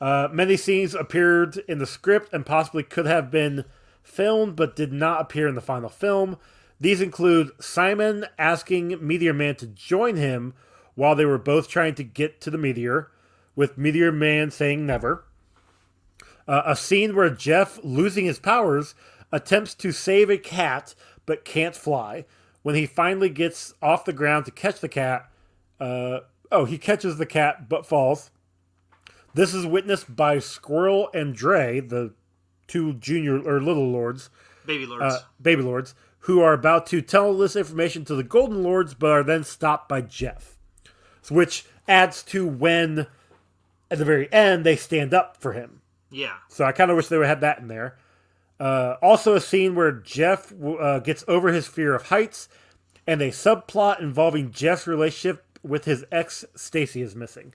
Uh, 0.01 0.29
many 0.31 0.57
scenes 0.57 0.95
appeared 0.95 1.57
in 1.69 1.79
the 1.79 1.87
script 1.87 2.33
and 2.33 2.47
possibly 2.47 2.83
could 2.83 3.07
have 3.07 3.31
been 3.31 3.65
filmed 4.03 4.57
but 4.57 4.77
did 4.77 4.93
not 4.93 5.21
appear 5.21 5.49
in 5.49 5.55
the 5.55 5.61
final 5.61 5.89
film. 5.89 6.39
These 6.81 7.01
include 7.01 7.51
Simon 7.61 8.27
asking 8.39 9.05
Meteor 9.05 9.35
Man 9.35 9.57
to 9.57 9.67
join 9.67 10.17
him 10.17 10.55
while 10.95 11.15
they 11.15 11.25
were 11.25 11.39
both 11.39 11.69
trying 11.69 11.95
to 11.97 12.05
get 12.05 12.41
to 12.41 12.51
the 12.51 12.59
meteor, 12.59 13.11
with 13.55 13.79
Meteor 13.79 14.13
Man 14.13 14.51
saying 14.51 14.87
never. 14.87 15.25
Uh, 16.47 16.63
a 16.65 16.77
scene 16.77 17.15
where 17.15 17.31
Jeff, 17.31 17.79
losing 17.83 18.25
his 18.25 18.39
powers, 18.39 18.95
attempts 19.33 19.74
to 19.76 19.93
save 19.93 20.31
a 20.31 20.39
cat 20.39 20.95
but 21.26 21.45
can't 21.45 21.76
fly. 21.76 22.24
When 22.62 22.74
he 22.74 22.87
finally 22.87 23.29
gets 23.29 23.74
off 23.81 24.05
the 24.05 24.12
ground 24.12 24.45
to 24.47 24.51
catch 24.51 24.81
the 24.81 24.89
cat, 24.89 25.31
uh, 25.81 26.20
oh, 26.51 26.64
he 26.64 26.76
catches 26.79 27.16
the 27.18 27.26
cat 27.26 27.68
but 27.68 27.87
falls. 27.87 28.31
This 29.35 29.55
is 29.55 29.64
witnessed 29.66 30.14
by 30.16 30.39
Squirrel 30.39 31.11
and 31.14 31.35
Dre, 31.35 31.81
the 31.81 32.14
two 32.66 32.95
junior 32.95 33.41
or 33.41 33.61
little 33.61 33.91
lords, 33.91 34.31
Baby 34.66 34.87
lords. 34.87 35.03
uh, 35.14 35.20
baby 35.41 35.62
lords, 35.62 35.95
who 36.20 36.41
are 36.41 36.53
about 36.53 36.87
to 36.89 37.01
tell 37.01 37.37
this 37.37 37.55
information 37.57 38.05
to 38.07 38.14
the 38.14 38.22
golden 38.24 38.62
lords, 38.62 38.95
but 38.95 39.11
are 39.11 39.22
then 39.22 39.45
stopped 39.45 39.89
by 39.89 40.01
Jeff, 40.01 40.59
which 41.31 41.64
adds 41.87 42.22
to 42.24 42.47
when, 42.47 43.07
at 43.91 43.99
the 43.99 44.05
very 44.05 44.31
end, 44.33 44.64
they 44.66 44.76
stand 44.76 45.14
up 45.14 45.37
for 45.41 45.53
him. 45.53 45.81
yeah. 46.11 46.35
So 46.49 46.64
I 46.64 46.72
kind 46.72 46.91
of 46.91 46.97
wish 46.97 47.07
they 47.09 47.16
would 47.18 47.26
have 47.29 47.41
that 47.41 47.61
in 47.61 47.68
there. 47.68 47.97
Uh, 48.59 48.97
also, 49.01 49.35
a 49.35 49.41
scene 49.41 49.75
where 49.75 49.93
Jeff 49.93 50.53
uh, 50.63 50.99
gets 50.99 51.25
over 51.29 51.53
his 51.53 51.67
fear 51.67 51.95
of 51.95 52.07
heights, 52.09 52.49
and 53.07 53.23
a 53.23 53.31
subplot 53.31 54.01
involving 54.01 54.51
Jeff's 54.51 54.87
relationship 54.87 55.45
with 55.63 55.85
his 55.85 56.05
ex 56.11 56.45
Stacy 56.57 57.03
is 57.03 57.15
missing. 57.15 57.55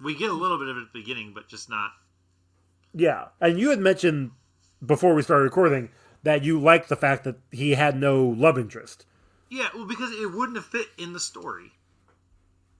We 0.00 0.14
get 0.14 0.30
a 0.30 0.34
little 0.34 0.58
bit 0.58 0.68
of 0.68 0.76
it 0.76 0.80
at 0.80 0.92
the 0.92 1.00
beginning, 1.00 1.32
but 1.34 1.48
just 1.48 1.68
not. 1.68 1.90
Yeah, 2.94 3.26
and 3.40 3.58
you 3.58 3.70
had 3.70 3.80
mentioned 3.80 4.30
before 4.84 5.14
we 5.14 5.22
started 5.22 5.44
recording 5.44 5.90
that 6.22 6.44
you 6.44 6.60
liked 6.60 6.88
the 6.88 6.96
fact 6.96 7.24
that 7.24 7.36
he 7.50 7.72
had 7.72 7.98
no 7.98 8.24
love 8.24 8.58
interest. 8.58 9.04
Yeah, 9.50 9.68
well, 9.74 9.86
because 9.86 10.12
it 10.12 10.32
wouldn't 10.32 10.56
have 10.56 10.66
fit 10.66 10.88
in 10.98 11.12
the 11.12 11.20
story. 11.20 11.72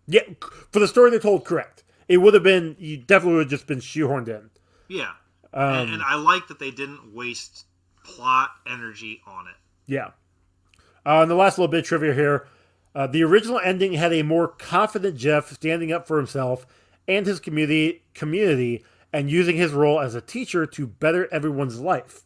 Yeah, 0.06 0.22
for 0.70 0.78
the 0.78 0.88
story 0.88 1.10
they 1.10 1.18
told, 1.18 1.44
correct. 1.44 1.84
It 2.08 2.18
would 2.18 2.34
have 2.34 2.42
been 2.42 2.76
you 2.78 2.96
definitely 2.96 3.36
would 3.36 3.44
have 3.44 3.50
just 3.50 3.66
been 3.66 3.80
shoehorned 3.80 4.28
in. 4.28 4.50
Yeah. 4.88 5.12
Um, 5.52 5.62
and, 5.62 5.94
and 5.94 6.02
I 6.02 6.16
like 6.16 6.48
that 6.48 6.58
they 6.58 6.70
didn't 6.70 7.14
waste 7.14 7.64
plot 8.04 8.50
energy 8.66 9.22
on 9.26 9.46
it. 9.46 9.56
Yeah. 9.86 10.10
Uh, 11.06 11.22
and 11.22 11.30
the 11.30 11.34
last 11.34 11.58
little 11.58 11.70
bit 11.70 11.80
of 11.80 11.86
trivia 11.86 12.14
here. 12.14 12.46
Uh, 12.94 13.06
the 13.06 13.22
original 13.22 13.60
ending 13.60 13.92
had 13.92 14.12
a 14.12 14.22
more 14.22 14.48
confident 14.48 15.16
Jeff 15.16 15.52
standing 15.52 15.92
up 15.92 16.06
for 16.06 16.16
himself 16.16 16.66
and 17.06 17.26
his 17.26 17.38
community, 17.38 18.02
community 18.14 18.84
and 19.12 19.30
using 19.30 19.56
his 19.56 19.72
role 19.72 20.00
as 20.00 20.14
a 20.14 20.20
teacher 20.20 20.66
to 20.66 20.86
better 20.86 21.32
everyone's 21.32 21.80
life. 21.80 22.22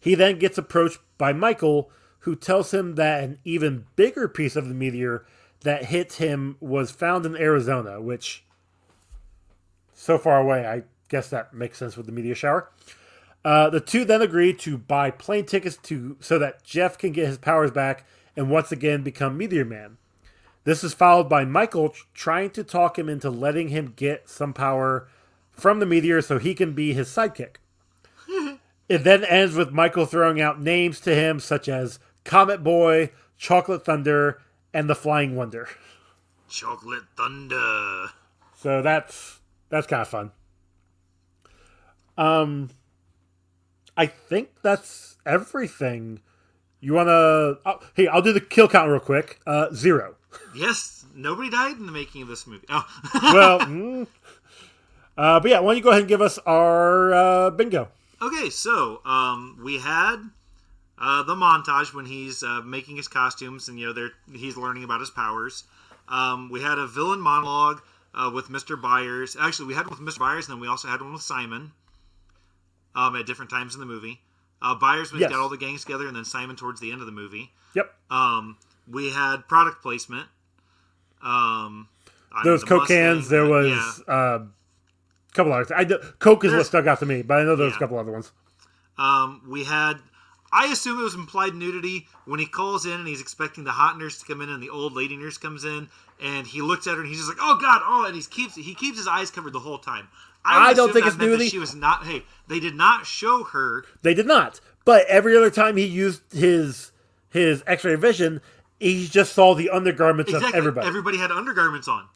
He 0.00 0.14
then 0.14 0.38
gets 0.38 0.56
approached 0.56 0.98
by 1.18 1.32
Michael, 1.32 1.90
who 2.20 2.36
tells 2.36 2.72
him 2.72 2.94
that 2.94 3.24
an 3.24 3.38
even 3.44 3.86
bigger 3.96 4.28
piece 4.28 4.56
of 4.56 4.68
the 4.68 4.74
meteor 4.74 5.26
that 5.60 5.86
hit 5.86 6.14
him 6.14 6.56
was 6.60 6.90
found 6.90 7.26
in 7.26 7.36
Arizona, 7.36 8.00
which, 8.00 8.44
so 9.94 10.16
far 10.16 10.40
away, 10.40 10.66
I 10.66 10.82
guess 11.08 11.28
that 11.30 11.54
makes 11.54 11.78
sense 11.78 11.96
with 11.96 12.06
the 12.06 12.12
meteor 12.12 12.34
shower. 12.34 12.70
Uh, 13.44 13.70
the 13.70 13.80
two 13.80 14.04
then 14.04 14.22
agree 14.22 14.52
to 14.52 14.76
buy 14.76 15.10
plane 15.10 15.46
tickets 15.46 15.76
to 15.76 16.16
so 16.20 16.38
that 16.38 16.64
Jeff 16.64 16.98
can 16.98 17.12
get 17.12 17.28
his 17.28 17.38
powers 17.38 17.70
back 17.70 18.04
and 18.36 18.50
once 18.50 18.72
again 18.72 19.02
become 19.02 19.38
Meteor 19.38 19.64
Man. 19.64 19.98
This 20.64 20.82
is 20.82 20.92
followed 20.92 21.28
by 21.28 21.44
Michael 21.44 21.90
tr- 21.90 22.04
trying 22.12 22.50
to 22.50 22.64
talk 22.64 22.98
him 22.98 23.08
into 23.08 23.30
letting 23.30 23.68
him 23.68 23.92
get 23.94 24.28
some 24.28 24.52
power 24.52 25.06
from 25.52 25.78
the 25.78 25.86
meteor 25.86 26.20
so 26.20 26.38
he 26.38 26.54
can 26.54 26.72
be 26.72 26.92
his 26.92 27.08
sidekick. 27.08 27.56
it 28.88 29.04
then 29.04 29.24
ends 29.24 29.54
with 29.54 29.70
Michael 29.70 30.06
throwing 30.06 30.40
out 30.40 30.60
names 30.60 30.98
to 31.00 31.14
him 31.14 31.38
such 31.38 31.68
as 31.68 32.00
Comet 32.24 32.64
Boy, 32.64 33.12
Chocolate 33.38 33.84
Thunder, 33.84 34.42
and 34.74 34.90
the 34.90 34.96
Flying 34.96 35.36
Wonder. 35.36 35.68
Chocolate 36.48 37.04
Thunder. 37.16 38.08
So 38.56 38.82
that's 38.82 39.38
that's 39.68 39.86
kind 39.86 40.02
of 40.02 40.08
fun. 40.08 40.32
Um, 42.18 42.70
I 43.96 44.06
think 44.06 44.50
that's 44.62 45.16
everything. 45.24 46.20
You 46.80 46.94
wanna? 46.94 47.12
Oh, 47.64 47.80
hey, 47.94 48.06
I'll 48.06 48.22
do 48.22 48.32
the 48.32 48.40
kill 48.40 48.68
count 48.68 48.90
real 48.90 49.00
quick. 49.00 49.40
Uh, 49.46 49.72
zero. 49.74 50.16
Yes, 50.54 51.04
nobody 51.14 51.48
died 51.50 51.76
in 51.78 51.86
the 51.86 51.92
making 51.92 52.22
of 52.22 52.28
this 52.28 52.46
movie. 52.46 52.66
Oh, 52.68 52.86
Well, 53.22 53.60
mm, 53.60 54.06
uh, 55.16 55.40
but 55.40 55.50
yeah, 55.50 55.60
why 55.60 55.70
don't 55.72 55.76
you 55.78 55.82
go 55.82 55.90
ahead 55.90 56.02
and 56.02 56.08
give 56.08 56.20
us 56.20 56.38
our 56.46 57.14
uh, 57.14 57.50
bingo? 57.50 57.88
okay. 58.20 58.50
So 58.50 59.00
um, 59.04 59.58
we 59.64 59.78
had 59.78 60.16
uh, 60.98 61.22
the 61.22 61.34
montage 61.34 61.94
when 61.94 62.04
he's 62.06 62.42
uh, 62.42 62.60
making 62.62 62.96
his 62.96 63.08
costumes, 63.08 63.68
and 63.68 63.78
you 63.80 63.86
know, 63.86 63.92
they're 63.92 64.12
he's 64.32 64.56
learning 64.56 64.84
about 64.84 65.00
his 65.00 65.10
powers. 65.10 65.64
Um, 66.08 66.50
we 66.50 66.60
had 66.60 66.78
a 66.78 66.86
villain 66.86 67.20
monologue 67.20 67.80
uh, 68.14 68.30
with 68.32 68.48
Mr. 68.48 68.80
Byers. 68.80 69.36
Actually, 69.40 69.66
we 69.68 69.74
had 69.74 69.86
one 69.88 69.98
with 70.04 70.14
Mr. 70.14 70.18
Byers, 70.20 70.46
and 70.48 70.54
then 70.54 70.60
we 70.60 70.68
also 70.68 70.86
had 70.88 71.00
one 71.00 71.14
with 71.14 71.22
Simon. 71.22 71.72
Um, 72.96 73.14
at 73.14 73.26
different 73.26 73.50
times 73.50 73.74
in 73.74 73.80
the 73.80 73.86
movie. 73.86 74.20
Uh, 74.62 74.74
Byers 74.74 75.12
Yes. 75.14 75.30
got 75.30 75.38
all 75.38 75.50
the 75.50 75.58
gangs 75.58 75.82
together, 75.82 76.08
and 76.08 76.16
then 76.16 76.24
Simon 76.24 76.56
towards 76.56 76.80
the 76.80 76.90
end 76.90 77.00
of 77.00 77.06
the 77.06 77.12
movie. 77.12 77.52
Yep. 77.74 77.94
Um, 78.10 78.56
we 78.90 79.12
had 79.12 79.46
product 79.48 79.82
placement. 79.82 80.28
Um, 81.22 81.88
I 82.32 82.42
There 82.42 82.52
was 82.52 82.62
the 82.62 82.66
Coke 82.66 82.88
cans. 82.88 83.28
There 83.28 83.44
was 83.46 84.02
yeah. 84.08 84.14
uh, 84.14 84.38
a 84.38 85.34
couple 85.34 85.52
others. 85.52 85.70
I 85.74 85.84
do, 85.84 85.98
Coke 86.18 86.44
is 86.44 86.52
what 86.52 86.64
stuck 86.64 86.86
out 86.86 87.00
to 87.00 87.06
me, 87.06 87.22
but 87.22 87.38
I 87.38 87.44
know 87.44 87.54
there 87.54 87.66
was 87.66 87.76
a 87.76 87.78
couple 87.78 87.98
other 87.98 88.12
ones. 88.12 88.32
Um, 88.98 89.42
we 89.48 89.64
had. 89.64 89.94
I 90.52 90.68
assume 90.68 90.98
it 91.00 91.02
was 91.02 91.14
implied 91.14 91.54
nudity 91.54 92.06
when 92.24 92.40
he 92.40 92.46
calls 92.46 92.86
in 92.86 92.92
and 92.92 93.06
he's 93.06 93.20
expecting 93.20 93.64
the 93.64 93.72
hot 93.72 93.98
nurse 93.98 94.20
to 94.20 94.24
come 94.24 94.40
in 94.40 94.48
and 94.48 94.62
the 94.62 94.70
old 94.70 94.94
lady 94.94 95.16
nurse 95.16 95.36
comes 95.36 95.64
in 95.64 95.88
and 96.22 96.46
he 96.46 96.62
looks 96.62 96.86
at 96.86 96.94
her 96.94 97.00
and 97.00 97.08
he's 97.08 97.18
just 97.18 97.28
like, 97.28 97.38
"Oh 97.40 97.58
God!" 97.60 97.82
Oh, 97.84 98.04
and 98.06 98.14
he 98.14 98.22
keeps 98.22 98.54
he 98.54 98.74
keeps 98.74 98.96
his 98.96 99.08
eyes 99.08 99.30
covered 99.30 99.52
the 99.52 99.60
whole 99.60 99.78
time. 99.78 100.08
I 100.48 100.68
would 100.68 100.76
don't 100.76 100.92
think 100.92 101.06
it's 101.06 101.16
nudity. 101.16 101.48
She 101.48 101.58
was 101.58 101.74
not. 101.74 102.04
Hey, 102.04 102.22
they 102.48 102.60
did 102.60 102.74
not 102.74 103.06
show 103.06 103.44
her. 103.44 103.84
They 104.02 104.14
did 104.14 104.26
not. 104.26 104.60
But 104.84 105.06
every 105.06 105.36
other 105.36 105.50
time 105.50 105.76
he 105.76 105.84
used 105.86 106.22
his 106.32 106.92
his 107.30 107.62
X-ray 107.66 107.96
vision, 107.96 108.40
he 108.78 109.06
just 109.08 109.32
saw 109.32 109.54
the 109.54 109.70
undergarments 109.70 110.30
Exactly. 110.32 110.50
of 110.50 110.54
everybody. 110.54 110.86
Everybody 110.86 111.18
had 111.18 111.30
undergarments 111.32 111.88
on 111.88 112.06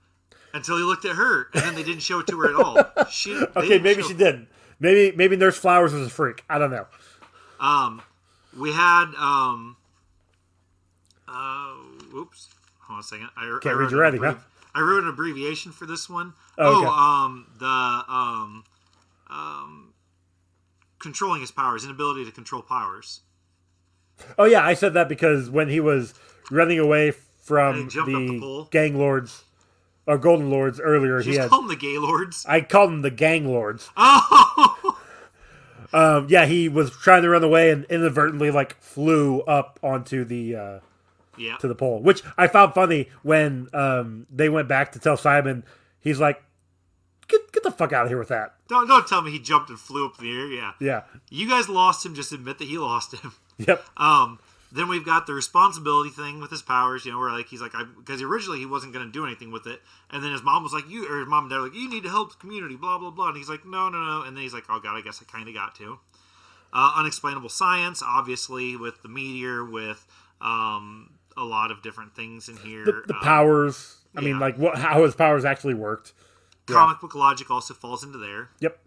until 0.54 0.76
he 0.76 0.82
looked 0.82 1.04
at 1.04 1.16
her 1.16 1.48
and 1.54 1.62
then 1.62 1.74
they 1.74 1.82
didn't 1.82 2.02
show 2.02 2.20
it 2.20 2.26
to 2.28 2.38
her 2.40 2.48
at 2.50 2.54
all. 2.56 3.06
She. 3.10 3.34
okay, 3.56 3.78
maybe 3.78 4.02
she 4.02 4.14
didn't. 4.14 4.48
Maybe 4.78 5.14
maybe 5.16 5.36
Nurse 5.36 5.58
Flowers 5.58 5.92
was 5.92 6.06
a 6.06 6.10
freak. 6.10 6.44
I 6.48 6.58
don't 6.58 6.70
know. 6.70 6.86
Um, 7.58 8.00
we 8.56 8.72
had 8.72 9.12
um, 9.18 9.76
uh, 11.28 11.74
oops, 12.14 12.48
hold 12.80 12.96
on 12.96 13.00
a 13.00 13.02
second. 13.02 13.28
I, 13.36 13.58
Can't 13.62 13.74
I 13.76 13.78
read 13.78 13.90
your 13.90 14.00
writing, 14.00 14.22
huh? 14.22 14.34
I 14.74 14.80
wrote 14.80 15.02
an 15.02 15.08
abbreviation 15.08 15.72
for 15.72 15.86
this 15.86 16.08
one. 16.08 16.34
Oh, 16.58 16.78
okay. 16.78 16.86
Oh, 16.86 16.92
um, 16.92 17.46
the 17.58 17.66
um, 17.66 18.64
um, 19.28 19.94
controlling 20.98 21.40
his 21.40 21.50
powers, 21.50 21.84
inability 21.84 22.24
to 22.24 22.30
control 22.32 22.62
powers. 22.62 23.20
Oh 24.38 24.44
yeah, 24.44 24.64
I 24.64 24.74
said 24.74 24.94
that 24.94 25.08
because 25.08 25.48
when 25.50 25.68
he 25.68 25.80
was 25.80 26.14
running 26.50 26.78
away 26.78 27.12
from 27.42 27.76
he 27.84 27.88
jumped 27.88 28.14
up 28.14 28.20
the 28.20 28.38
the 28.38 28.66
gang 28.70 28.98
lords 28.98 29.44
or 30.06 30.18
golden 30.18 30.50
lords 30.50 30.78
earlier, 30.78 31.22
She's 31.22 31.34
he 31.34 31.40
had 31.40 31.48
called 31.48 31.62
them 31.64 31.68
the 31.68 31.76
gay 31.76 31.98
lords. 31.98 32.44
I 32.48 32.60
called 32.60 32.90
them 32.90 33.02
the 33.02 33.10
gang 33.10 33.46
lords. 33.48 33.90
Oh, 33.96 34.96
Um, 35.92 36.26
yeah, 36.28 36.46
he 36.46 36.68
was 36.68 36.92
trying 36.92 37.22
to 37.22 37.30
run 37.30 37.42
away 37.42 37.70
and 37.70 37.84
inadvertently 37.86 38.52
like 38.52 38.80
flew 38.80 39.40
up 39.40 39.80
onto 39.82 40.24
the 40.24 40.54
uh, 40.54 40.78
Yeah. 41.40 41.56
to 41.56 41.68
the 41.68 41.74
pole, 41.74 42.02
which 42.02 42.22
I 42.36 42.46
found 42.46 42.74
funny 42.74 43.08
when 43.22 43.68
um, 43.72 44.26
they 44.30 44.48
went 44.48 44.68
back 44.68 44.92
to 44.92 44.98
tell 44.98 45.16
Simon. 45.16 45.64
He's 46.00 46.20
like, 46.20 46.42
"Get 47.28 47.50
get 47.52 47.62
the 47.62 47.70
fuck 47.70 47.92
out 47.92 48.04
of 48.04 48.10
here 48.10 48.18
with 48.18 48.28
that." 48.28 48.54
Don't 48.68 48.86
don't 48.86 49.06
tell 49.06 49.22
me 49.22 49.30
he 49.30 49.38
jumped 49.38 49.70
and 49.70 49.78
flew 49.78 50.06
up 50.06 50.18
in 50.18 50.24
the 50.26 50.38
air. 50.38 50.46
Yeah. 50.46 50.72
Yeah. 50.80 51.02
You 51.30 51.48
guys 51.48 51.68
lost 51.68 52.04
him. 52.04 52.14
Just 52.14 52.32
admit 52.32 52.58
that 52.58 52.68
he 52.68 52.78
lost 52.78 53.14
him. 53.14 53.32
Yep. 53.68 53.84
Um, 53.98 54.38
then 54.72 54.88
we've 54.88 55.04
got 55.04 55.26
the 55.26 55.34
responsibility 55.34 56.08
thing 56.08 56.40
with 56.40 56.50
his 56.50 56.62
powers, 56.62 57.04
you 57.04 57.12
know, 57.12 57.18
where 57.18 57.30
like 57.30 57.48
he's 57.48 57.60
like, 57.60 57.72
because 57.98 58.22
originally 58.22 58.58
he 58.58 58.64
wasn't 58.64 58.94
going 58.94 59.04
to 59.04 59.12
do 59.12 59.26
anything 59.26 59.50
with 59.50 59.66
it, 59.66 59.82
and 60.10 60.24
then 60.24 60.32
his 60.32 60.42
mom 60.42 60.62
was 60.62 60.72
like, 60.72 60.88
you 60.88 61.06
or 61.12 61.18
his 61.18 61.28
mom 61.28 61.44
and 61.44 61.50
dad 61.50 61.56
were 61.58 61.62
like, 61.64 61.74
you 61.74 61.90
need 61.90 62.04
to 62.04 62.08
help 62.08 62.32
the 62.32 62.38
community, 62.38 62.76
blah 62.76 62.96
blah 62.96 63.10
blah, 63.10 63.28
and 63.28 63.36
he's 63.36 63.50
like, 63.50 63.66
no 63.66 63.90
no 63.90 63.98
no, 64.02 64.22
and 64.22 64.34
then 64.34 64.42
he's 64.42 64.54
like, 64.54 64.64
oh 64.70 64.80
god, 64.80 64.96
I 64.96 65.02
guess 65.02 65.20
I 65.22 65.30
kind 65.30 65.46
of 65.46 65.54
got 65.54 65.74
to. 65.74 65.98
Uh, 66.72 66.92
unexplainable 66.96 67.50
science, 67.50 68.02
obviously, 68.02 68.76
with 68.76 69.02
the 69.02 69.08
meteor, 69.08 69.62
with 69.64 70.06
um, 70.40 71.10
a 71.40 71.44
lot 71.44 71.70
of 71.70 71.82
different 71.82 72.14
things 72.14 72.48
in 72.48 72.56
here. 72.58 72.84
The, 72.84 73.02
the 73.06 73.14
Um, 73.14 73.20
powers. 73.22 73.96
I 74.16 74.20
mean, 74.20 74.38
like 74.38 74.56
what? 74.56 74.76
How 74.78 75.02
his 75.04 75.14
powers 75.14 75.44
actually 75.44 75.74
worked. 75.74 76.12
comic 76.66 77.00
book 77.00 77.14
logic 77.14 77.50
also 77.50 77.74
falls 77.74 78.04
into 78.04 78.18
there. 78.18 78.50
Yep. 78.60 78.78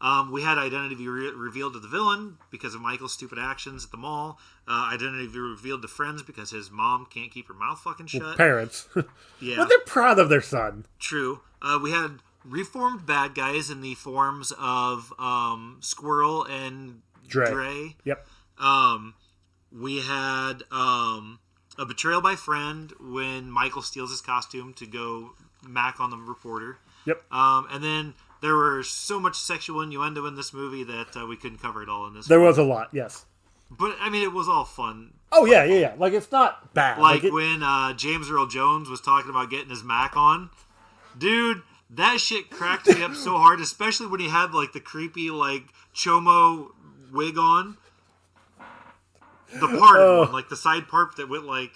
Um, 0.00 0.32
we 0.32 0.42
had 0.42 0.58
identity 0.58 0.96
be 0.96 1.06
re- 1.06 1.30
revealed 1.30 1.74
to 1.74 1.78
the 1.78 1.86
villain 1.86 2.36
because 2.50 2.74
of 2.74 2.80
Michael's 2.80 3.12
stupid 3.12 3.38
actions 3.38 3.84
at 3.84 3.92
the 3.92 3.96
mall. 3.96 4.40
Uh, 4.66 4.90
identity 4.92 5.28
be 5.28 5.38
revealed 5.38 5.82
to 5.82 5.88
friends 5.88 6.22
because 6.24 6.50
his 6.50 6.72
mom 6.72 7.06
can't 7.08 7.30
keep 7.30 7.46
her 7.46 7.54
mouth 7.54 7.78
fucking 7.78 8.06
shut. 8.08 8.36
Parents. 8.36 8.88
yeah, 9.40 9.54
but 9.58 9.68
they're 9.68 9.78
proud 9.86 10.18
of 10.18 10.28
their 10.28 10.40
son. 10.42 10.86
true. 10.98 11.40
Uh, 11.62 11.78
we 11.80 11.92
had 11.92 12.18
reformed 12.44 13.06
bad 13.06 13.36
guys 13.36 13.70
in 13.70 13.80
the 13.80 13.94
forms 13.94 14.52
of 14.58 15.12
um, 15.20 15.78
Squirrel 15.80 16.42
and 16.46 17.02
Dre. 17.28 17.50
Dre. 17.52 17.96
Yep. 18.04 18.26
Um, 18.58 19.14
we 19.70 20.00
had 20.00 20.64
um, 20.72 21.38
a 21.78 21.86
betrayal 21.86 22.20
by 22.20 22.36
friend 22.36 22.92
when 23.00 23.50
Michael 23.50 23.82
steals 23.82 24.10
his 24.10 24.20
costume 24.20 24.74
to 24.74 24.86
go 24.86 25.30
mac 25.66 26.00
on 26.00 26.10
the 26.10 26.16
reporter. 26.16 26.78
Yep. 27.06 27.22
Um, 27.32 27.66
and 27.70 27.82
then 27.82 28.14
there 28.40 28.54
were 28.54 28.82
so 28.82 29.18
much 29.20 29.36
sexual 29.36 29.80
innuendo 29.80 30.26
in 30.26 30.34
this 30.36 30.52
movie 30.52 30.84
that 30.84 31.16
uh, 31.16 31.26
we 31.26 31.36
couldn't 31.36 31.58
cover 31.58 31.82
it 31.82 31.88
all 31.88 32.06
in 32.06 32.14
this. 32.14 32.26
There 32.26 32.38
one. 32.40 32.48
was 32.48 32.58
a 32.58 32.62
lot. 32.64 32.88
Yes. 32.92 33.24
but 33.70 33.96
I 34.00 34.10
mean, 34.10 34.22
it 34.22 34.32
was 34.32 34.48
all 34.48 34.64
fun. 34.64 35.12
Oh 35.30 35.44
yeah, 35.46 35.64
yeah, 35.64 35.78
yeah. 35.78 35.94
Like 35.96 36.12
it's 36.12 36.30
not 36.30 36.74
bad. 36.74 36.98
Like 36.98 37.24
it- 37.24 37.32
when 37.32 37.62
uh, 37.62 37.94
James 37.94 38.30
Earl 38.30 38.46
Jones 38.46 38.88
was 38.88 39.00
talking 39.00 39.30
about 39.30 39.48
getting 39.50 39.70
his 39.70 39.82
Mac 39.82 40.16
on, 40.16 40.50
dude. 41.16 41.62
That 41.94 42.20
shit 42.20 42.48
cracked 42.48 42.86
me 42.86 43.02
up 43.02 43.14
so 43.14 43.36
hard, 43.36 43.60
especially 43.60 44.06
when 44.06 44.18
he 44.20 44.28
had 44.30 44.54
like 44.54 44.72
the 44.72 44.80
creepy 44.80 45.28
like 45.30 45.64
chomo 45.94 46.68
wig 47.12 47.36
on. 47.36 47.76
The 49.52 49.68
part, 49.78 49.98
Oh. 49.98 50.20
one, 50.24 50.32
like 50.32 50.48
the 50.48 50.56
side 50.56 50.88
part 50.88 51.16
that 51.16 51.28
went 51.28 51.44
like, 51.44 51.72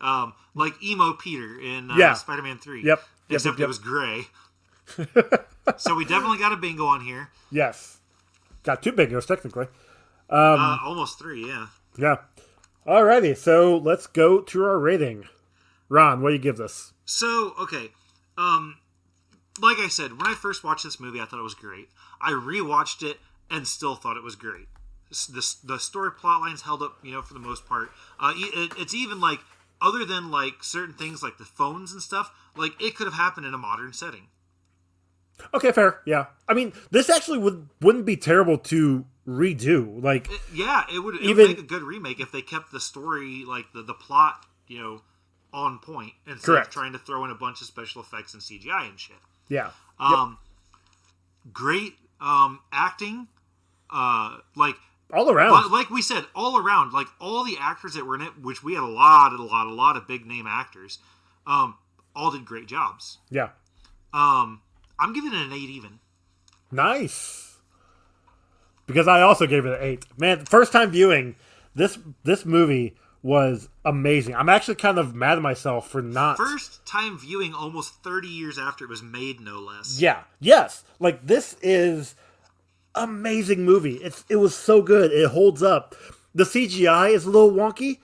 um, 0.00 0.32
like 0.54 0.72
emo 0.82 1.12
Peter 1.14 1.58
in 1.60 1.90
uh, 1.90 1.96
Yeah. 1.96 2.14
Spider-Man 2.14 2.58
Three. 2.58 2.82
Yep. 2.84 3.00
Yep, 3.28 3.36
Except 3.36 3.58
yep, 3.58 3.64
it 3.64 3.68
was 3.68 3.78
gray. 3.78 4.22
so 5.76 5.94
we 5.94 6.04
definitely 6.04 6.38
got 6.38 6.52
a 6.52 6.56
bingo 6.56 6.86
on 6.86 7.00
here. 7.02 7.28
yes. 7.50 7.96
Got 8.64 8.82
two 8.82 8.92
bingos 8.92 9.26
technically. 9.26 9.66
uh, 10.30 10.78
almost 10.84 11.18
three, 11.18 11.46
yeah. 11.46 11.66
Yeah. 11.96 12.16
Alrighty, 12.86 13.36
so 13.36 13.76
let's 13.78 14.06
go 14.06 14.40
to 14.40 14.64
our 14.64 14.78
rating. 14.78 15.24
Ron, 15.88 16.20
what 16.22 16.30
do 16.30 16.34
you 16.34 16.40
give 16.40 16.56
this? 16.56 16.92
So 17.04 17.54
okay, 17.60 17.90
um, 18.36 18.78
like 19.60 19.78
I 19.78 19.88
said, 19.88 20.12
when 20.18 20.26
I 20.26 20.34
first 20.34 20.64
watched 20.64 20.84
this 20.84 20.98
movie, 21.00 21.20
I 21.20 21.24
thought 21.26 21.40
it 21.40 21.42
was 21.44 21.54
great. 21.54 21.88
I 22.20 22.32
rewatched 22.32 23.02
it 23.08 23.18
and 23.50 23.66
still 23.66 23.94
thought 23.94 24.16
it 24.16 24.22
was 24.22 24.36
great. 24.36 24.68
The, 25.10 25.54
the 25.64 25.78
story 25.78 26.10
plot 26.12 26.40
lines 26.42 26.62
held 26.62 26.82
up, 26.82 26.98
you 27.02 27.12
know, 27.12 27.22
for 27.22 27.32
the 27.34 27.40
most 27.40 27.66
part. 27.66 27.90
Uh, 28.20 28.32
it, 28.36 28.72
it's 28.78 28.94
even 28.94 29.20
like 29.20 29.40
other 29.80 30.04
than 30.04 30.30
like 30.30 30.62
certain 30.62 30.94
things 30.94 31.22
like 31.22 31.38
the 31.38 31.44
phones 31.44 31.92
and 31.92 32.02
stuff, 32.02 32.30
like 32.56 32.72
it 32.82 32.94
could 32.94 33.06
have 33.06 33.14
happened 33.14 33.46
in 33.46 33.54
a 33.54 33.58
modern 33.58 33.92
setting. 33.92 34.26
Okay, 35.54 35.70
fair. 35.72 36.00
Yeah. 36.04 36.26
I 36.48 36.54
mean, 36.54 36.72
this 36.90 37.08
actually 37.08 37.38
would 37.38 37.68
wouldn't 37.80 38.04
be 38.04 38.16
terrible 38.16 38.58
to 38.58 39.06
redo. 39.26 40.02
Like, 40.02 40.30
It- 40.30 40.40
yeah, 40.52 40.84
it 40.92 40.98
would, 40.98 41.14
it 41.14 41.22
Even- 41.22 41.36
would 41.36 41.48
make 41.50 41.58
a 41.58 41.62
good 41.62 41.82
remake 41.82 42.18
if 42.20 42.32
they 42.32 42.42
kept 42.42 42.72
the 42.72 42.80
story 42.80 43.44
like 43.46 43.72
the 43.72 43.82
the 43.82 43.94
plot, 43.94 44.44
you 44.66 44.80
know, 44.80 45.00
on 45.54 45.78
point 45.78 46.12
instead 46.26 46.44
Correct. 46.44 46.66
of 46.66 46.72
trying 46.74 46.92
to 46.92 46.98
throw 46.98 47.24
in 47.24 47.30
a 47.30 47.34
bunch 47.34 47.60
of 47.62 47.66
special 47.68 48.02
effects 48.02 48.34
and 48.34 48.42
CGI 48.42 48.88
and 48.88 48.98
shit. 49.00 49.16
yeah. 49.48 49.70
Um, 49.98 50.38
great 51.52 51.94
um, 52.20 52.60
acting. 52.72 53.28
Uh, 53.90 54.38
like 54.54 54.76
All 55.12 55.30
around. 55.30 55.64
li- 55.64 55.70
like 55.78 55.90
we 55.90 56.02
said, 56.02 56.24
all 56.34 56.58
around, 56.58 56.92
like 56.92 57.06
all 57.20 57.44
the 57.44 57.56
actors 57.58 57.94
that 57.94 58.04
were 58.04 58.14
in 58.14 58.20
it, 58.22 58.38
which 58.40 58.62
we 58.62 58.74
had 58.74 58.82
a 58.82 58.86
lot, 58.86 59.32
a 59.32 59.42
lot, 59.42 59.66
a 59.66 59.72
lot 59.72 59.96
of 59.96 60.06
big 60.06 60.26
name 60.26 60.46
actors, 60.46 60.98
um, 61.46 61.76
all 62.14 62.30
did 62.30 62.44
great 62.44 62.66
jobs. 62.66 63.18
yeah. 63.30 63.50
Um, 64.12 64.62
I'm 64.98 65.12
giving 65.12 65.32
it 65.32 65.40
an 65.46 65.52
eight 65.52 65.68
even. 65.70 66.00
Nice. 66.72 67.56
Because 68.86 69.06
I 69.06 69.20
also 69.20 69.46
gave 69.46 69.66
it 69.66 69.72
an 69.78 69.78
eight. 69.86 70.04
Man, 70.18 70.44
first 70.46 70.72
time 70.72 70.90
viewing 70.90 71.36
this 71.74 71.98
this 72.24 72.44
movie 72.46 72.96
was 73.22 73.68
amazing. 73.84 74.34
I'm 74.34 74.48
actually 74.48 74.76
kind 74.76 74.98
of 74.98 75.14
mad 75.14 75.36
at 75.36 75.42
myself 75.42 75.88
for 75.90 76.00
not. 76.00 76.36
First 76.38 76.86
time 76.86 77.18
viewing 77.18 77.52
almost 77.52 78.02
30 78.02 78.28
years 78.28 78.58
after 78.58 78.84
it 78.84 78.88
was 78.88 79.02
made, 79.02 79.40
no 79.40 79.58
less. 79.60 80.00
Yeah. 80.00 80.22
Yes. 80.40 80.84
Like 80.98 81.26
this 81.26 81.56
is 81.60 82.14
amazing 83.02 83.64
movie. 83.64 83.94
It's 83.96 84.24
it 84.28 84.36
was 84.36 84.54
so 84.54 84.82
good. 84.82 85.12
It 85.12 85.28
holds 85.28 85.62
up. 85.62 85.94
The 86.34 86.44
CGI 86.44 87.10
is 87.12 87.24
a 87.24 87.30
little 87.30 87.50
wonky, 87.52 87.98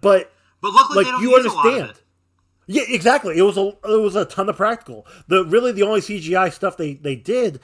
but 0.00 0.32
But 0.60 0.70
luckily, 0.72 1.04
like 1.04 1.20
you 1.22 1.30
use 1.30 1.44
a 1.44 1.48
lot 1.48 1.66
of 1.66 1.72
understand. 1.72 2.00
Yeah, 2.66 2.82
exactly. 2.86 3.38
It 3.38 3.42
was 3.42 3.56
a 3.56 3.68
it 3.68 4.00
was 4.02 4.14
a 4.14 4.24
ton 4.26 4.48
of 4.48 4.56
practical. 4.56 5.06
The 5.28 5.44
really 5.44 5.72
the 5.72 5.82
only 5.82 6.00
CGI 6.00 6.52
stuff 6.52 6.76
they 6.76 6.94
they 6.94 7.16
did 7.16 7.60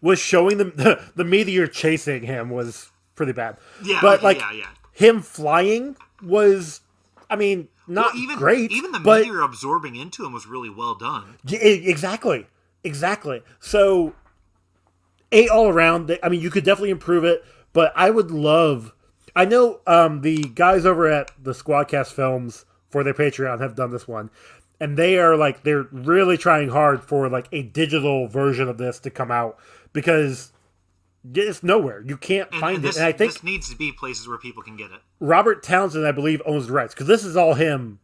was 0.00 0.18
showing 0.18 0.58
them 0.58 0.72
the, 0.76 1.00
the 1.16 1.24
meteor 1.24 1.66
chasing 1.66 2.22
him 2.22 2.50
was 2.50 2.90
pretty 3.14 3.32
bad. 3.32 3.56
Yeah, 3.84 3.98
but 4.00 4.18
okay, 4.18 4.24
like 4.24 4.38
yeah, 4.40 4.52
yeah. 4.52 4.66
him 4.92 5.20
flying 5.22 5.96
was, 6.22 6.80
I 7.28 7.36
mean, 7.36 7.68
not 7.86 8.14
Well, 8.14 8.22
even 8.22 8.38
great. 8.38 8.70
even 8.72 8.92
the 8.92 9.00
but 9.00 9.20
meteor 9.22 9.40
absorbing 9.40 9.96
into 9.96 10.24
him 10.24 10.32
was 10.32 10.46
really 10.46 10.70
well 10.70 10.94
done. 10.94 11.36
Yeah, 11.44 11.58
exactly, 11.60 12.46
exactly. 12.84 13.42
So 13.60 14.14
eight 15.32 15.48
all 15.50 15.68
around. 15.68 16.18
I 16.22 16.28
mean, 16.28 16.40
you 16.40 16.50
could 16.50 16.64
definitely 16.64 16.90
improve 16.90 17.24
it, 17.24 17.44
but 17.72 17.92
I 17.96 18.10
would 18.10 18.30
love. 18.30 18.92
I 19.34 19.44
know 19.44 19.80
um, 19.86 20.22
the 20.22 20.38
guys 20.54 20.86
over 20.86 21.06
at 21.10 21.30
the 21.42 21.52
Squadcast 21.52 22.12
Films 22.12 22.64
for 22.88 23.04
their 23.04 23.14
Patreon 23.14 23.60
have 23.60 23.74
done 23.74 23.90
this 23.90 24.08
one, 24.08 24.30
and 24.80 24.96
they 24.96 25.18
are 25.18 25.36
like 25.36 25.62
they're 25.62 25.88
really 25.92 26.36
trying 26.38 26.70
hard 26.70 27.02
for 27.02 27.28
like 27.28 27.48
a 27.52 27.62
digital 27.62 28.28
version 28.28 28.68
of 28.68 28.78
this 28.78 28.98
to 29.00 29.10
come 29.10 29.30
out 29.30 29.58
because 29.92 30.52
it's 31.34 31.62
nowhere. 31.62 32.02
You 32.06 32.16
can't 32.16 32.48
And, 32.52 32.60
find 32.60 32.76
and 32.76 32.84
it. 32.84 32.88
this, 32.88 32.96
And 32.96 33.06
I 33.06 33.12
think 33.12 33.32
this 33.32 33.42
needs 33.42 33.68
to 33.68 33.76
be 33.76 33.92
places 33.92 34.28
where 34.28 34.38
people 34.38 34.62
can 34.62 34.76
get 34.76 34.90
it. 34.92 35.00
Robert 35.20 35.62
Townsend, 35.62 36.06
I 36.06 36.12
believe, 36.12 36.40
owns 36.46 36.68
the 36.68 36.72
rights 36.72 36.94
because 36.94 37.08
this 37.08 37.24
is 37.24 37.36
all 37.36 37.54
him, 37.54 37.98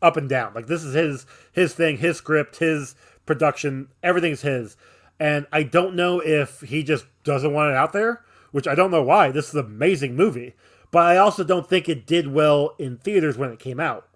up 0.00 0.16
and 0.16 0.28
down. 0.28 0.54
Like 0.54 0.66
this 0.66 0.84
is 0.84 0.94
his 0.94 1.26
his 1.52 1.74
thing, 1.74 1.98
his 1.98 2.16
script, 2.16 2.56
his 2.58 2.94
production, 3.26 3.88
everything's 4.02 4.42
his. 4.42 4.76
And 5.20 5.46
I 5.52 5.62
don't 5.62 5.94
know 5.94 6.20
if 6.20 6.60
he 6.62 6.82
just 6.82 7.06
doesn't 7.22 7.52
want 7.52 7.70
it 7.70 7.76
out 7.76 7.92
there, 7.92 8.24
which 8.52 8.66
I 8.66 8.74
don't 8.74 8.90
know 8.90 9.02
why. 9.02 9.30
This 9.30 9.48
is 9.48 9.54
an 9.54 9.64
amazing 9.64 10.16
movie, 10.16 10.54
but 10.90 11.02
I 11.04 11.16
also 11.16 11.44
don't 11.44 11.68
think 11.68 11.88
it 11.88 12.06
did 12.06 12.32
well 12.32 12.74
in 12.78 12.98
theaters 12.98 13.38
when 13.38 13.50
it 13.50 13.58
came 13.58 13.78
out. 13.80 14.08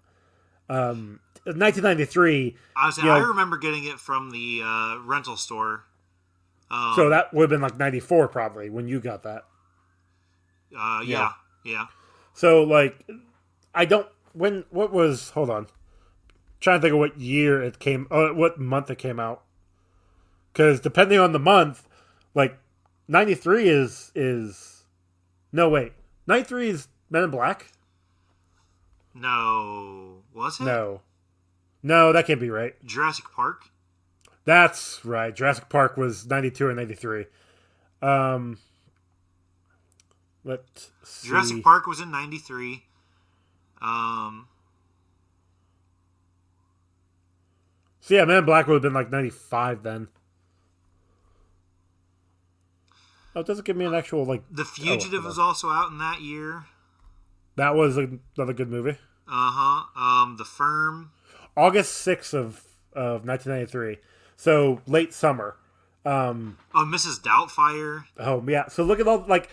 Um, 0.69 1.19
1993, 1.45 2.55
Honestly, 2.75 3.03
You 3.03 3.09
know- 3.09 3.15
I 3.15 3.19
remember 3.19 3.57
getting 3.57 3.85
it 3.85 3.99
from 3.99 4.31
the 4.31 4.61
uh, 4.63 4.97
rental 5.05 5.37
store. 5.37 5.85
Um, 6.71 6.93
so 6.95 7.09
that 7.09 7.33
would 7.33 7.43
have 7.43 7.49
been 7.49 7.61
like 7.61 7.77
94 7.79 8.27
probably 8.27 8.69
when 8.69 8.87
you 8.87 8.99
got 8.99 9.23
that. 9.23 9.45
uh, 10.77 11.01
yeah, 11.03 11.31
yeah. 11.65 11.87
So 12.33 12.63
like, 12.63 13.07
I 13.73 13.85
don't. 13.85 14.07
When 14.33 14.65
what 14.69 14.93
was? 14.93 15.31
Hold 15.31 15.49
on. 15.49 15.65
trying 16.59 16.77
to 16.79 16.81
think 16.83 16.93
of 16.93 16.99
what 16.99 17.19
year 17.19 17.63
it 17.63 17.79
came. 17.79 18.07
Uh, 18.11 18.27
what 18.29 18.59
month 18.59 18.91
it 18.91 18.99
came 18.99 19.19
out? 19.19 19.43
Because 20.51 20.79
depending 20.79 21.19
on 21.19 21.31
the 21.31 21.39
month, 21.39 21.87
like 22.33 22.57
ninety 23.07 23.35
three 23.35 23.69
is 23.69 24.11
is. 24.15 24.83
No 25.51 25.69
wait, 25.69 25.93
ninety 26.27 26.43
three 26.47 26.69
is 26.69 26.87
Men 27.09 27.23
in 27.23 27.29
Black. 27.31 27.71
No, 29.13 30.19
was 30.33 30.59
it? 30.59 30.63
No, 30.63 31.01
no, 31.81 32.13
that 32.13 32.27
can't 32.27 32.39
be 32.39 32.49
right. 32.49 32.75
Jurassic 32.85 33.25
Park. 33.35 33.63
That's 34.45 35.03
right. 35.03 35.35
Jurassic 35.35 35.69
Park 35.69 35.97
was 35.97 36.27
ninety 36.27 36.51
two 36.51 36.67
or 36.67 36.73
ninety 36.73 36.95
three. 36.95 37.25
Um. 38.01 38.57
Let's. 40.43 40.91
Jurassic 41.23 41.63
Park 41.63 41.85
was 41.85 41.99
in 41.99 42.11
'93. 42.11 42.83
Um, 43.81 44.47
So 48.09 48.15
yeah, 48.15 48.25
Men 48.25 48.37
in 48.37 48.45
Black 48.45 48.65
would 48.65 48.73
have 48.73 48.81
been 48.81 48.93
like 48.93 49.11
ninety 49.11 49.29
five 49.29 49.83
then. 49.83 50.07
Oh, 53.35 53.41
it 53.41 53.45
doesn't 53.47 53.65
give 53.65 53.77
me 53.77 53.85
an 53.85 53.93
actual 53.93 54.25
like. 54.25 54.43
The 54.51 54.65
Fugitive 54.65 55.11
hold 55.21 55.25
was 55.25 55.39
also 55.39 55.69
out 55.69 55.91
in 55.91 55.97
that 55.99 56.21
year. 56.21 56.65
That 57.55 57.75
was 57.75 57.97
another 57.97 58.53
good 58.53 58.69
movie. 58.69 58.97
Uh 59.27 59.51
huh. 59.53 59.83
Um, 60.01 60.37
The 60.37 60.45
Firm. 60.45 61.11
August 61.57 62.05
6th 62.07 62.33
of, 62.33 62.63
of 62.93 63.25
1993. 63.27 63.97
So 64.37 64.81
late 64.87 65.13
summer. 65.13 65.57
Um, 66.05 66.57
Oh, 66.73 66.85
Mrs. 66.85 67.19
Doubtfire. 67.21 68.05
oh, 68.17 68.43
yeah. 68.47 68.67
So 68.69 68.83
look 68.83 68.99
at 69.01 69.07
all, 69.07 69.25
like, 69.27 69.49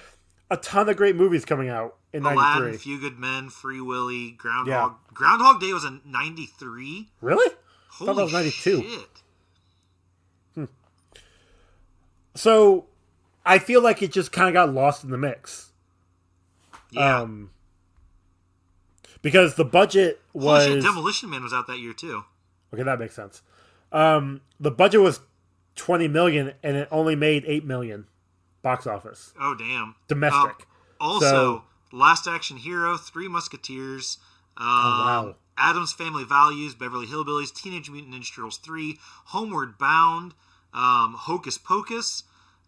a 0.51 0.57
ton 0.57 0.89
of 0.89 0.97
great 0.97 1.17
movies 1.17 1.45
coming 1.45 1.69
out 1.69 1.97
in 2.13 2.23
'93. 2.23 2.43
Aladdin, 2.45 2.63
93. 2.67 2.79
Few 2.83 3.01
Good 3.01 3.19
Men, 3.19 3.51
Free 3.51 3.81
Willy, 3.81 4.31
Groundhog. 4.31 4.69
Yeah. 4.93 5.13
Groundhog 5.13 5.61
Day 5.61 5.73
was 5.73 5.85
in 5.85 6.01
'93. 6.07 7.09
Really? 7.21 7.55
Holy 7.91 8.15
that 8.15 8.23
was 8.23 8.33
92. 8.33 8.83
Shit. 10.57 10.69
So 12.35 12.87
I 13.47 13.59
feel 13.59 13.81
like 13.81 14.03
it 14.03 14.13
just 14.13 14.33
kind 14.33 14.49
of 14.49 14.53
got 14.55 14.75
lost 14.75 15.05
in 15.05 15.11
the 15.11 15.17
mix. 15.19 15.71
Yeah. 16.91 17.21
Um, 17.21 17.51
because 19.23 19.55
the 19.55 19.65
budget 19.65 20.21
Holy 20.33 20.45
was. 20.45 20.65
shit, 20.67 20.83
Demolition 20.83 21.31
Man 21.31 21.43
was 21.43 21.53
out 21.53 21.67
that 21.69 21.79
year 21.79 21.93
too. 21.93 22.25
Okay, 22.75 22.83
that 22.83 22.99
makes 22.99 23.15
sense. 23.15 23.43
Um, 23.93 24.41
the 24.61 24.71
budget 24.71 25.01
was 25.01 25.21
20 25.77 26.09
million 26.09 26.53
and 26.63 26.77
it 26.77 26.89
only 26.91 27.15
made 27.17 27.45
8 27.47 27.65
million 27.65 28.07
box 28.63 28.87
office. 28.87 29.33
Oh 29.41 29.55
damn. 29.55 29.95
Domestic. 30.09 30.43
Um, 30.43 30.67
also, 31.01 31.65
Last 31.93 32.27
Action 32.27 32.57
Hero, 32.57 32.97
Three 32.97 33.29
Musketeers, 33.29 34.19
um, 34.57 34.67
Oh, 34.67 35.05
wow. 35.07 35.37
Addams 35.59 35.93
Family 35.93 36.25
Values, 36.25 36.75
Beverly 36.75 37.07
Hillbillies, 37.07 37.55
Teenage 37.55 37.89
Mutant 37.91 38.15
Ninja 38.15 38.35
Turtles 38.35 38.59
3, 38.59 38.99
Homeward 39.27 39.79
Bound, 39.79 40.35
um, 40.75 41.15
Hocus 41.17 41.59
Pocus, 41.59 42.25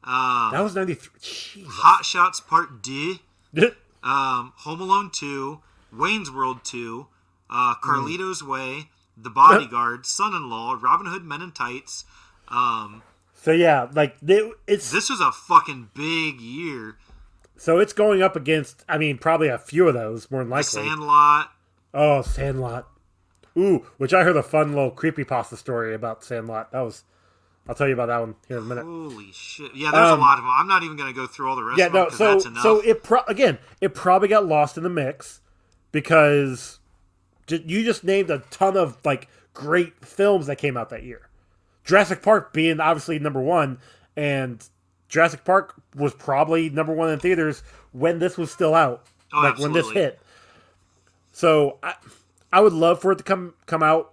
um, 0.08 0.52
that 0.52 0.60
was 0.62 0.74
93. 0.74 1.10
Jesus. 1.20 1.68
Hot 1.70 2.04
Shots 2.04 2.40
Part 2.40 2.82
D, 2.82 3.20
um, 4.02 4.52
Home 4.56 4.80
Alone 4.80 5.10
2, 5.12 5.60
Wayne's 5.92 6.30
World 6.30 6.64
2, 6.64 7.06
uh, 7.50 7.74
Carlito's 7.84 8.42
Way, 8.42 8.88
The 9.16 9.28
Bodyguard, 9.30 10.06
Son 10.06 10.34
in 10.34 10.48
Law, 10.48 10.78
Robin 10.80 11.06
Hood 11.06 11.24
Men 11.24 11.42
in 11.42 11.52
Tights. 11.52 12.04
Um, 12.48 13.02
so 13.34 13.52
yeah, 13.52 13.88
like 13.94 14.18
they, 14.20 14.50
it's 14.66 14.90
this 14.90 15.10
was 15.10 15.20
a 15.20 15.30
fucking 15.30 15.90
big 15.94 16.40
year. 16.40 16.96
so 17.56 17.78
it's 17.78 17.92
going 17.92 18.22
up 18.22 18.34
against. 18.34 18.84
I 18.88 18.96
mean, 18.96 19.18
probably 19.18 19.48
a 19.48 19.58
few 19.58 19.86
of 19.88 19.94
those 19.94 20.30
more 20.30 20.40
than 20.40 20.50
likely. 20.50 20.82
Sandlot. 20.84 21.52
Oh, 21.92 22.22
Sandlot. 22.22 22.88
Ooh, 23.56 23.86
which 23.98 24.14
I 24.14 24.24
heard 24.24 24.36
a 24.36 24.42
fun 24.42 24.72
little 24.72 24.90
creepypasta 24.90 25.56
story 25.56 25.94
about 25.94 26.24
Sandlot. 26.24 26.72
That 26.72 26.80
was. 26.80 27.04
I'll 27.68 27.74
tell 27.74 27.86
you 27.86 27.92
about 27.94 28.06
that 28.06 28.18
one 28.20 28.34
here 28.48 28.56
in 28.58 28.62
a 28.62 28.66
minute. 28.66 28.84
Holy 28.84 29.30
shit! 29.32 29.74
Yeah, 29.74 29.90
there's 29.90 30.08
Um, 30.10 30.18
a 30.20 30.22
lot 30.22 30.38
of 30.38 30.44
them. 30.44 30.52
I'm 30.56 30.66
not 30.68 30.82
even 30.82 30.96
going 30.96 31.12
to 31.12 31.14
go 31.14 31.26
through 31.26 31.50
all 31.50 31.56
the 31.56 31.64
rest 31.64 31.78
Yeah, 31.78 31.86
of 31.86 31.92
them 31.92 32.04
no. 32.04 32.08
So 32.10 32.32
that's 32.32 32.46
enough. 32.46 32.62
so 32.62 32.80
it 32.80 33.02
pro- 33.02 33.24
again, 33.28 33.58
it 33.80 33.94
probably 33.94 34.28
got 34.28 34.46
lost 34.46 34.76
in 34.78 34.82
the 34.84 34.88
mix 34.88 35.40
because 35.92 36.78
you 37.48 37.84
just 37.84 38.04
named 38.04 38.30
a 38.30 38.38
ton 38.50 38.76
of 38.76 38.96
like 39.04 39.28
great 39.54 40.04
films 40.04 40.46
that 40.46 40.56
came 40.56 40.76
out 40.76 40.88
that 40.90 41.02
year. 41.02 41.28
Jurassic 41.84 42.22
Park 42.22 42.52
being 42.52 42.80
obviously 42.80 43.18
number 43.18 43.40
one, 43.40 43.78
and 44.16 44.64
Jurassic 45.08 45.44
Park 45.44 45.74
was 45.94 46.14
probably 46.14 46.70
number 46.70 46.92
one 46.94 47.10
in 47.10 47.18
theaters 47.18 47.62
when 47.92 48.18
this 48.18 48.36
was 48.38 48.50
still 48.50 48.74
out, 48.74 49.06
Oh, 49.32 49.40
like 49.42 49.58
when 49.58 49.72
this 49.72 49.90
hit. 49.90 50.18
So 51.32 51.78
I, 51.82 51.94
I 52.52 52.60
would 52.60 52.72
love 52.72 53.00
for 53.00 53.12
it 53.12 53.16
to 53.18 53.24
come 53.24 53.54
come 53.66 53.82
out, 53.82 54.12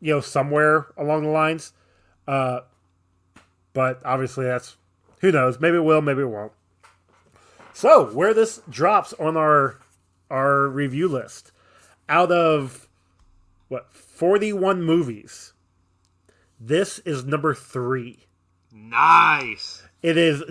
you 0.00 0.12
know, 0.14 0.20
somewhere 0.20 0.86
along 0.96 1.22
the 1.22 1.30
lines. 1.30 1.72
Uh, 2.26 2.60
but 3.78 4.00
obviously 4.04 4.44
that's 4.44 4.76
who 5.20 5.30
knows. 5.30 5.60
Maybe 5.60 5.76
it 5.76 5.84
will, 5.84 6.02
maybe 6.02 6.22
it 6.22 6.28
won't. 6.28 6.50
So 7.72 8.06
where 8.06 8.34
this 8.34 8.60
drops 8.68 9.12
on 9.12 9.36
our 9.36 9.78
our 10.28 10.66
review 10.66 11.06
list, 11.06 11.52
out 12.08 12.32
of 12.32 12.88
what 13.68 13.94
forty 13.94 14.52
one 14.52 14.82
movies, 14.82 15.52
this 16.58 16.98
is 16.98 17.24
number 17.24 17.54
three. 17.54 18.26
nice. 18.72 19.84
It 20.02 20.16
is 20.16 20.42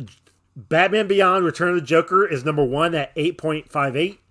Batman 0.55 1.09
Beyond: 1.09 1.43
Return 1.43 1.67
of 1.71 1.75
the 1.75 1.81
Joker 1.81 2.25
is 2.25 2.45
number 2.45 2.63
one 2.63 2.95
at 2.95 3.11
eight 3.17 3.37
point 3.37 3.69
five 3.69 3.97
eight. 3.97 4.21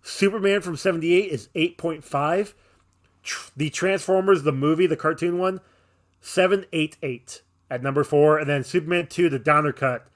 Superman 0.00 0.62
from 0.62 0.78
seventy 0.78 1.12
eight 1.12 1.30
is 1.30 1.50
eight 1.54 1.76
point 1.76 2.02
five. 2.02 2.54
The 3.58 3.68
Transformers, 3.68 4.44
the 4.44 4.52
movie, 4.52 4.86
the 4.86 4.96
cartoon 4.96 5.36
one, 5.36 5.60
seven 6.22 6.64
eight 6.72 6.96
eight 7.02 7.42
at 7.70 7.82
number 7.82 8.04
four, 8.04 8.38
and 8.38 8.48
then 8.48 8.64
Superman 8.64 9.06
two, 9.06 9.28
the 9.28 9.38
Donner 9.38 9.72
cut, 9.72 10.06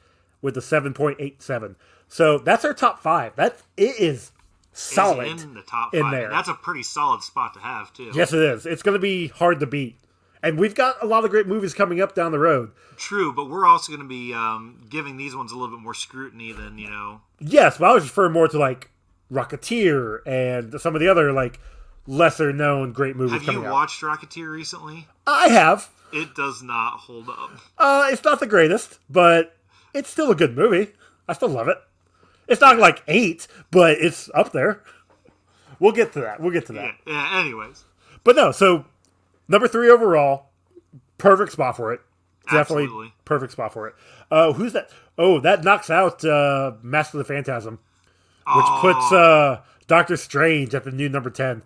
with 0.40 0.54
the 0.54 0.62
seven 0.62 0.92
point 0.94 1.16
eight 1.20 1.42
seven. 1.42 1.76
So 2.08 2.38
that's 2.38 2.64
our 2.64 2.74
top 2.74 3.00
five. 3.02 3.36
That 3.36 3.56
it 3.76 3.98
is 3.98 4.32
solid. 4.72 5.28
Is 5.28 5.42
in 5.42 5.54
the 5.54 5.62
top 5.62 5.94
in 5.94 6.02
five. 6.02 6.12
there. 6.12 6.30
That's 6.30 6.48
a 6.48 6.54
pretty 6.54 6.82
solid 6.82 7.22
spot 7.22 7.54
to 7.54 7.60
have 7.60 7.92
too. 7.92 8.10
Yes, 8.14 8.32
it 8.32 8.40
is. 8.40 8.66
It's 8.66 8.82
going 8.82 8.94
to 8.94 9.00
be 9.00 9.28
hard 9.28 9.60
to 9.60 9.66
beat, 9.66 9.96
and 10.42 10.58
we've 10.58 10.74
got 10.74 11.02
a 11.02 11.06
lot 11.06 11.24
of 11.24 11.30
great 11.30 11.46
movies 11.46 11.74
coming 11.74 12.00
up 12.00 12.14
down 12.14 12.32
the 12.32 12.38
road. 12.38 12.72
True, 12.96 13.32
but 13.32 13.48
we're 13.48 13.66
also 13.66 13.90
going 13.92 14.06
to 14.06 14.08
be 14.08 14.32
um, 14.34 14.80
giving 14.88 15.16
these 15.16 15.34
ones 15.34 15.52
a 15.52 15.56
little 15.56 15.74
bit 15.76 15.82
more 15.82 15.94
scrutiny 15.94 16.52
than 16.52 16.78
you 16.78 16.88
know. 16.90 17.20
Yes, 17.40 17.78
but 17.78 17.90
I 17.90 17.94
was 17.94 18.04
referring 18.04 18.32
more 18.32 18.48
to 18.48 18.58
like 18.58 18.90
Rocketeer 19.32 20.20
and 20.26 20.80
some 20.80 20.94
of 20.94 21.00
the 21.00 21.08
other 21.08 21.32
like 21.32 21.58
lesser 22.06 22.52
known 22.52 22.92
great 22.92 23.16
movies 23.16 23.32
Have 23.32 23.42
you 23.42 23.46
coming 23.46 23.66
out. 23.66 23.72
watched 23.72 24.02
Rocketeer 24.02 24.50
recently? 24.52 25.06
I 25.26 25.48
have. 25.48 25.88
It 26.12 26.34
does 26.34 26.62
not 26.62 26.98
hold 26.98 27.28
up. 27.28 27.50
Uh, 27.78 28.08
it's 28.10 28.24
not 28.24 28.40
the 28.40 28.46
greatest, 28.46 28.98
but 29.08 29.56
it's 29.94 30.10
still 30.10 30.30
a 30.30 30.34
good 30.34 30.56
movie. 30.56 30.92
I 31.28 31.32
still 31.32 31.48
love 31.48 31.68
it. 31.68 31.78
It's 32.48 32.60
not 32.60 32.78
like 32.78 33.02
eight, 33.08 33.46
but 33.70 33.92
it's 33.98 34.28
up 34.34 34.52
there. 34.52 34.82
We'll 35.78 35.92
get 35.92 36.12
to 36.12 36.20
that. 36.20 36.40
We'll 36.40 36.52
get 36.52 36.66
to 36.66 36.72
that. 36.74 36.94
Yeah. 37.06 37.12
yeah. 37.12 37.40
Anyways, 37.40 37.84
But 38.24 38.36
no, 38.36 38.52
so 38.52 38.84
number 39.48 39.66
three 39.68 39.88
overall, 39.90 40.50
perfect 41.18 41.52
spot 41.52 41.76
for 41.76 41.92
it. 41.92 42.00
Definitely 42.50 42.84
Absolutely. 42.84 43.12
perfect 43.24 43.52
spot 43.52 43.72
for 43.72 43.88
it. 43.88 43.94
Uh, 44.30 44.52
who's 44.52 44.72
that? 44.72 44.90
Oh, 45.16 45.40
that 45.40 45.62
knocks 45.64 45.90
out 45.90 46.24
uh, 46.24 46.72
Mask 46.82 47.14
of 47.14 47.18
the 47.18 47.24
Phantasm, 47.24 47.74
which 47.74 47.80
Oh. 48.46 48.78
puts 48.80 49.12
uh, 49.12 49.60
Doctor 49.86 50.16
Strange 50.16 50.74
at 50.74 50.84
the 50.84 50.90
new 50.90 51.08
number 51.08 51.30
ten. 51.30 51.62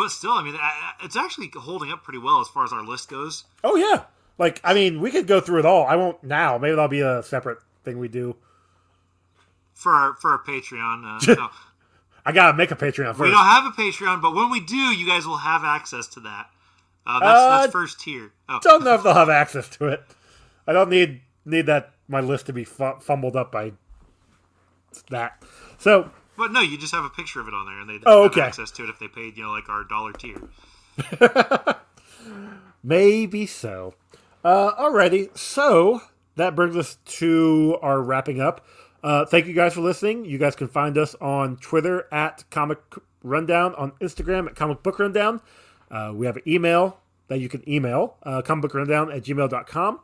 But 0.00 0.08
still, 0.10 0.32
I 0.32 0.42
mean, 0.42 0.56
it's 1.04 1.14
actually 1.16 1.50
holding 1.54 1.92
up 1.92 2.02
pretty 2.02 2.18
well 2.18 2.40
as 2.40 2.48
far 2.48 2.64
as 2.64 2.72
our 2.72 2.82
list 2.82 3.10
goes. 3.10 3.44
Oh 3.62 3.76
yeah, 3.76 4.04
like 4.38 4.58
I 4.64 4.72
mean, 4.72 5.00
we 5.02 5.10
could 5.10 5.26
go 5.26 5.40
through 5.40 5.58
it 5.58 5.66
all. 5.66 5.86
I 5.86 5.96
won't 5.96 6.24
now. 6.24 6.56
Maybe 6.56 6.70
that'll 6.74 6.88
be 6.88 7.02
a 7.02 7.22
separate 7.22 7.58
thing 7.84 7.98
we 7.98 8.08
do. 8.08 8.34
For 9.74 9.92
our 9.92 10.14
for 10.14 10.30
our 10.30 10.42
Patreon, 10.42 11.28
uh, 11.28 11.34
no, 11.40 11.48
I 12.24 12.32
gotta 12.32 12.56
make 12.56 12.70
a 12.70 12.76
Patreon 12.76 13.08
first. 13.10 13.20
we 13.20 13.30
don't 13.30 13.46
have 13.46 13.66
a 13.66 13.70
Patreon, 13.70 14.22
but 14.22 14.34
when 14.34 14.50
we 14.50 14.60
do, 14.60 14.76
you 14.76 15.06
guys 15.06 15.26
will 15.26 15.36
have 15.36 15.64
access 15.64 16.06
to 16.08 16.20
that. 16.20 16.46
Uh, 17.06 17.18
that's, 17.20 17.38
Uh, 17.40 17.60
that's 17.60 17.72
first 17.72 18.00
tier. 18.00 18.32
Oh, 18.48 18.58
Don't 18.62 18.84
know 18.84 18.94
if 18.94 19.02
they'll 19.02 19.14
have 19.14 19.28
access 19.30 19.68
to 19.76 19.86
it. 19.88 20.02
I 20.66 20.72
don't 20.72 20.88
need 20.90 21.20
need 21.44 21.66
that 21.66 21.92
my 22.08 22.20
list 22.20 22.46
to 22.46 22.52
be 22.52 22.64
fu- 22.64 22.98
fumbled 23.00 23.36
up 23.36 23.52
by 23.52 23.72
that. 25.10 25.42
So 25.78 26.10
but 26.40 26.50
no, 26.52 26.60
you 26.60 26.76
just 26.78 26.92
have 26.94 27.04
a 27.04 27.10
picture 27.10 27.40
of 27.40 27.46
it 27.48 27.54
on 27.54 27.66
there, 27.66 27.78
and 27.78 27.88
they 27.88 27.98
Oh, 28.06 28.24
have 28.24 28.36
access 28.38 28.70
to 28.72 28.84
it 28.84 28.90
if 28.90 28.98
they 28.98 29.06
paid, 29.08 29.36
you 29.36 29.44
know, 29.44 29.50
like 29.52 29.68
our 29.68 29.84
dollar 29.84 30.12
tier. 30.12 30.40
Maybe 32.82 33.46
so. 33.46 33.94
Uh, 34.42 34.72
alrighty, 34.74 35.36
so 35.36 36.00
that 36.36 36.54
brings 36.56 36.76
us 36.76 36.96
to 37.04 37.78
our 37.82 38.00
wrapping 38.00 38.40
up. 38.40 38.64
Uh, 39.02 39.24
thank 39.26 39.46
you 39.46 39.54
guys 39.54 39.74
for 39.74 39.80
listening. 39.82 40.24
You 40.24 40.38
guys 40.38 40.56
can 40.56 40.68
find 40.68 40.96
us 40.98 41.14
on 41.20 41.56
Twitter 41.58 42.06
at 42.12 42.44
Comic 42.50 42.78
Rundown, 43.22 43.74
on 43.74 43.92
Instagram 44.00 44.46
at 44.48 44.56
Comic 44.56 44.82
Book 44.82 44.98
Rundown. 44.98 45.40
Uh, 45.90 46.12
we 46.14 46.26
have 46.26 46.36
an 46.36 46.42
email 46.46 46.98
that 47.28 47.38
you 47.40 47.48
can 47.48 47.66
email, 47.68 48.16
uh, 48.22 48.42
comicbookrundown 48.42 49.14
at 49.14 49.22
gmail.com. 49.24 50.00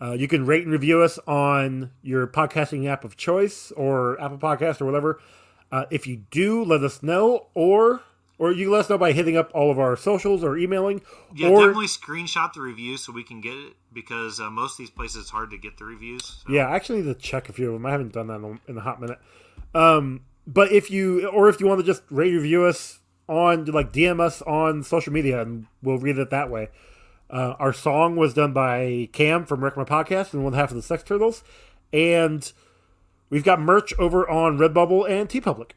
Uh, 0.00 0.12
you 0.12 0.26
can 0.28 0.44
rate 0.44 0.64
and 0.64 0.72
review 0.72 1.00
us 1.02 1.18
on 1.26 1.90
your 2.02 2.26
podcasting 2.26 2.86
app 2.86 3.04
of 3.04 3.16
choice 3.16 3.70
or 3.76 4.20
Apple 4.20 4.38
Podcast 4.38 4.80
or 4.80 4.86
whatever. 4.86 5.20
Uh, 5.72 5.86
if 5.90 6.06
you 6.06 6.22
do, 6.30 6.64
let 6.64 6.82
us 6.82 7.02
know, 7.02 7.46
or 7.54 8.02
or 8.38 8.52
you 8.52 8.70
let 8.70 8.80
us 8.80 8.90
know 8.90 8.98
by 8.98 9.12
hitting 9.12 9.36
up 9.36 9.50
all 9.54 9.70
of 9.70 9.78
our 9.78 9.96
socials 9.96 10.42
or 10.42 10.56
emailing. 10.56 11.00
Yeah, 11.34 11.48
or, 11.48 11.60
definitely 11.60 11.86
screenshot 11.86 12.52
the 12.52 12.60
review 12.60 12.96
so 12.96 13.12
we 13.12 13.22
can 13.22 13.40
get 13.40 13.54
it 13.54 13.74
because 13.92 14.40
uh, 14.40 14.50
most 14.50 14.72
of 14.72 14.78
these 14.78 14.90
places 14.90 15.22
it's 15.22 15.30
hard 15.30 15.50
to 15.50 15.58
get 15.58 15.78
the 15.78 15.84
reviews. 15.84 16.24
So. 16.24 16.52
Yeah, 16.52 16.66
I 16.66 16.76
actually 16.76 17.02
need 17.02 17.14
to 17.14 17.20
check 17.20 17.48
a 17.48 17.52
few 17.52 17.68
of 17.68 17.74
them. 17.74 17.86
I 17.86 17.90
haven't 17.92 18.12
done 18.12 18.26
that 18.26 18.36
in 18.36 18.44
a, 18.44 18.70
in 18.70 18.76
a 18.76 18.80
hot 18.80 19.00
minute. 19.00 19.18
Um, 19.74 20.22
but 20.46 20.72
if 20.72 20.90
you, 20.90 21.28
or 21.28 21.48
if 21.48 21.60
you 21.60 21.66
want 21.66 21.80
to 21.80 21.86
just 21.86 22.02
rate 22.10 22.32
review 22.32 22.64
us 22.64 23.00
on, 23.28 23.64
like 23.66 23.92
DM 23.92 24.20
us 24.20 24.42
on 24.42 24.82
social 24.82 25.12
media, 25.12 25.40
and 25.40 25.66
we'll 25.82 25.98
read 25.98 26.18
it 26.18 26.30
that 26.30 26.50
way. 26.50 26.68
Uh, 27.30 27.54
our 27.58 27.72
song 27.72 28.16
was 28.16 28.34
done 28.34 28.52
by 28.52 29.08
Cam 29.12 29.46
from 29.46 29.64
Wreck 29.64 29.76
My 29.76 29.84
Podcast 29.84 30.34
and 30.34 30.44
one 30.44 30.52
half 30.52 30.70
of 30.70 30.76
the 30.76 30.82
Sex 30.82 31.02
Turtles, 31.02 31.42
and 31.92 32.52
we've 33.34 33.42
got 33.42 33.60
merch 33.60 33.92
over 33.98 34.28
on 34.30 34.58
Redbubble 34.58 35.10
and 35.10 35.28
TeePublic. 35.28 35.72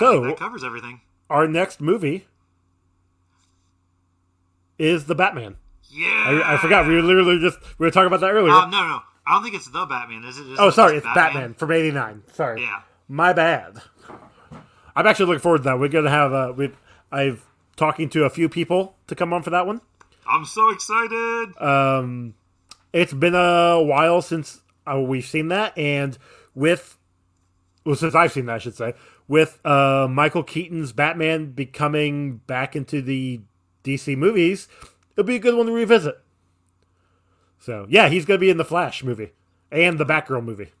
So 0.00 0.24
that 0.24 0.36
covers 0.36 0.64
everything. 0.64 1.00
our 1.30 1.46
next 1.46 1.80
movie 1.80 2.26
is 4.76 5.06
the 5.06 5.14
Batman. 5.14 5.56
Yeah. 5.88 6.08
I, 6.08 6.54
I 6.54 6.56
forgot. 6.58 6.88
We 6.88 6.96
were 6.96 7.02
literally 7.02 7.38
just 7.38 7.58
we 7.78 7.86
were 7.86 7.92
talking 7.92 8.08
about 8.08 8.20
that 8.20 8.32
earlier. 8.32 8.52
Um, 8.52 8.72
no, 8.72 8.78
no, 8.78 9.00
I 9.24 9.34
don't 9.34 9.44
think 9.44 9.54
it's 9.54 9.70
the 9.70 9.86
Batman. 9.86 10.24
Is 10.24 10.38
it? 10.38 10.48
Is 10.48 10.58
oh, 10.58 10.70
sorry, 10.70 10.96
it's 10.96 11.06
Batman, 11.14 11.54
from 11.54 11.70
'89. 11.70 12.24
Sorry. 12.32 12.62
Yeah. 12.62 12.80
My 13.06 13.32
bad. 13.32 13.80
I'm 14.96 15.06
actually 15.06 15.26
looking 15.26 15.40
forward 15.40 15.58
to 15.58 15.64
that. 15.64 15.78
We're 15.78 15.88
gonna 15.88 16.10
have 16.10 16.32
uh, 16.32 16.52
we 16.56 16.72
I've 17.12 17.46
talking 17.76 18.08
to 18.10 18.24
a 18.24 18.30
few 18.30 18.48
people 18.48 18.96
to 19.06 19.14
come 19.14 19.32
on 19.32 19.44
for 19.44 19.50
that 19.50 19.66
one. 19.66 19.80
I'm 20.26 20.44
so 20.44 20.70
excited. 20.70 21.56
Um, 21.62 22.34
it's 22.92 23.12
been 23.12 23.36
a 23.36 23.80
while 23.80 24.20
since 24.22 24.60
uh, 24.90 25.00
we've 25.00 25.24
seen 25.26 25.48
that, 25.48 25.76
and 25.78 26.16
with 26.54 26.98
well, 27.84 27.94
since 27.96 28.14
I've 28.14 28.32
seen 28.32 28.46
that, 28.46 28.54
I 28.56 28.58
should 28.58 28.74
say, 28.76 28.94
with 29.28 29.60
uh, 29.64 30.08
Michael 30.10 30.42
Keaton's 30.42 30.92
Batman 30.92 31.52
becoming 31.52 32.38
back 32.46 32.74
into 32.76 33.00
the 33.02 33.40
DC 33.84 34.16
movies, 34.16 34.66
it'll 35.12 35.26
be 35.26 35.36
a 35.36 35.40
good 35.40 35.54
one 35.56 35.66
to 35.66 35.72
revisit. 35.72 36.20
So 37.58 37.86
yeah, 37.88 38.08
he's 38.08 38.24
gonna 38.24 38.38
be 38.38 38.50
in 38.50 38.56
the 38.56 38.64
Flash 38.64 39.02
movie 39.04 39.32
and 39.72 39.98
the 39.98 40.04
Batgirl 40.06 40.44
movie. 40.44 40.72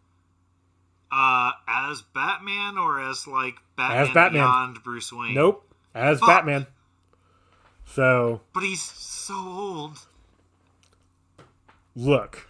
uh, 1.12 1.52
as 1.68 2.02
Batman 2.14 2.78
or 2.78 3.00
as 3.00 3.26
like 3.26 3.54
Batman, 3.76 3.98
As 3.98 4.08
Batman. 4.10 4.42
beyond 4.42 4.82
Bruce 4.82 5.12
Wayne? 5.12 5.34
Nope, 5.34 5.72
as 5.94 6.18
Fuck. 6.20 6.28
Batman. 6.28 6.66
So 7.84 8.40
But 8.52 8.62
he's 8.64 8.82
so 8.82 9.34
old. 9.34 9.98
look, 11.94 12.45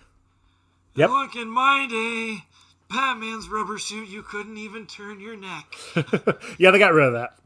Yep. 0.96 1.10
Look, 1.10 1.36
in 1.36 1.48
my 1.48 1.86
day, 1.88 2.44
Batman's 2.90 3.48
rubber 3.48 3.78
suit, 3.78 4.08
you 4.08 4.22
couldn't 4.22 4.56
even 4.56 4.86
turn 4.86 5.20
your 5.20 5.36
neck. 5.36 5.74
yeah, 6.58 6.70
they 6.70 6.78
got 6.78 6.92
rid 6.94 7.06
of 7.08 7.12
that. 7.14 7.36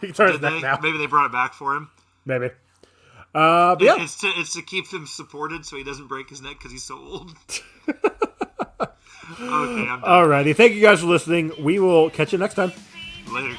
He 0.00 0.08
can 0.08 0.14
turn 0.16 0.32
his 0.32 0.40
neck 0.40 0.52
they? 0.54 0.60
now, 0.60 0.78
Maybe 0.82 0.98
they 0.98 1.06
brought 1.06 1.26
it 1.26 1.32
back 1.32 1.54
for 1.54 1.74
him. 1.74 1.90
maybe. 2.24 2.50
Uh, 3.32 3.76
but 3.76 3.82
yeah, 3.84 4.02
It's 4.02 4.18
to 4.22 4.26
it's 4.36 4.54
to 4.54 4.62
keep 4.62 4.88
him 4.92 5.06
supported 5.06 5.64
so 5.64 5.76
he 5.76 5.84
doesn't 5.84 6.08
break 6.08 6.28
his 6.28 6.42
neck 6.42 6.56
because 6.58 6.72
he's 6.72 6.82
so 6.82 6.96
old. 6.98 7.32
okay, 7.88 7.98
I'm 9.40 10.00
done. 10.00 10.02
alrighty. 10.02 10.54
Thank 10.56 10.72
you 10.74 10.80
guys 10.80 11.00
for 11.00 11.06
listening. 11.06 11.52
We 11.62 11.78
will 11.78 12.10
catch 12.10 12.32
you 12.32 12.38
next 12.38 12.54
time. 12.54 12.72
Later. 13.32 13.56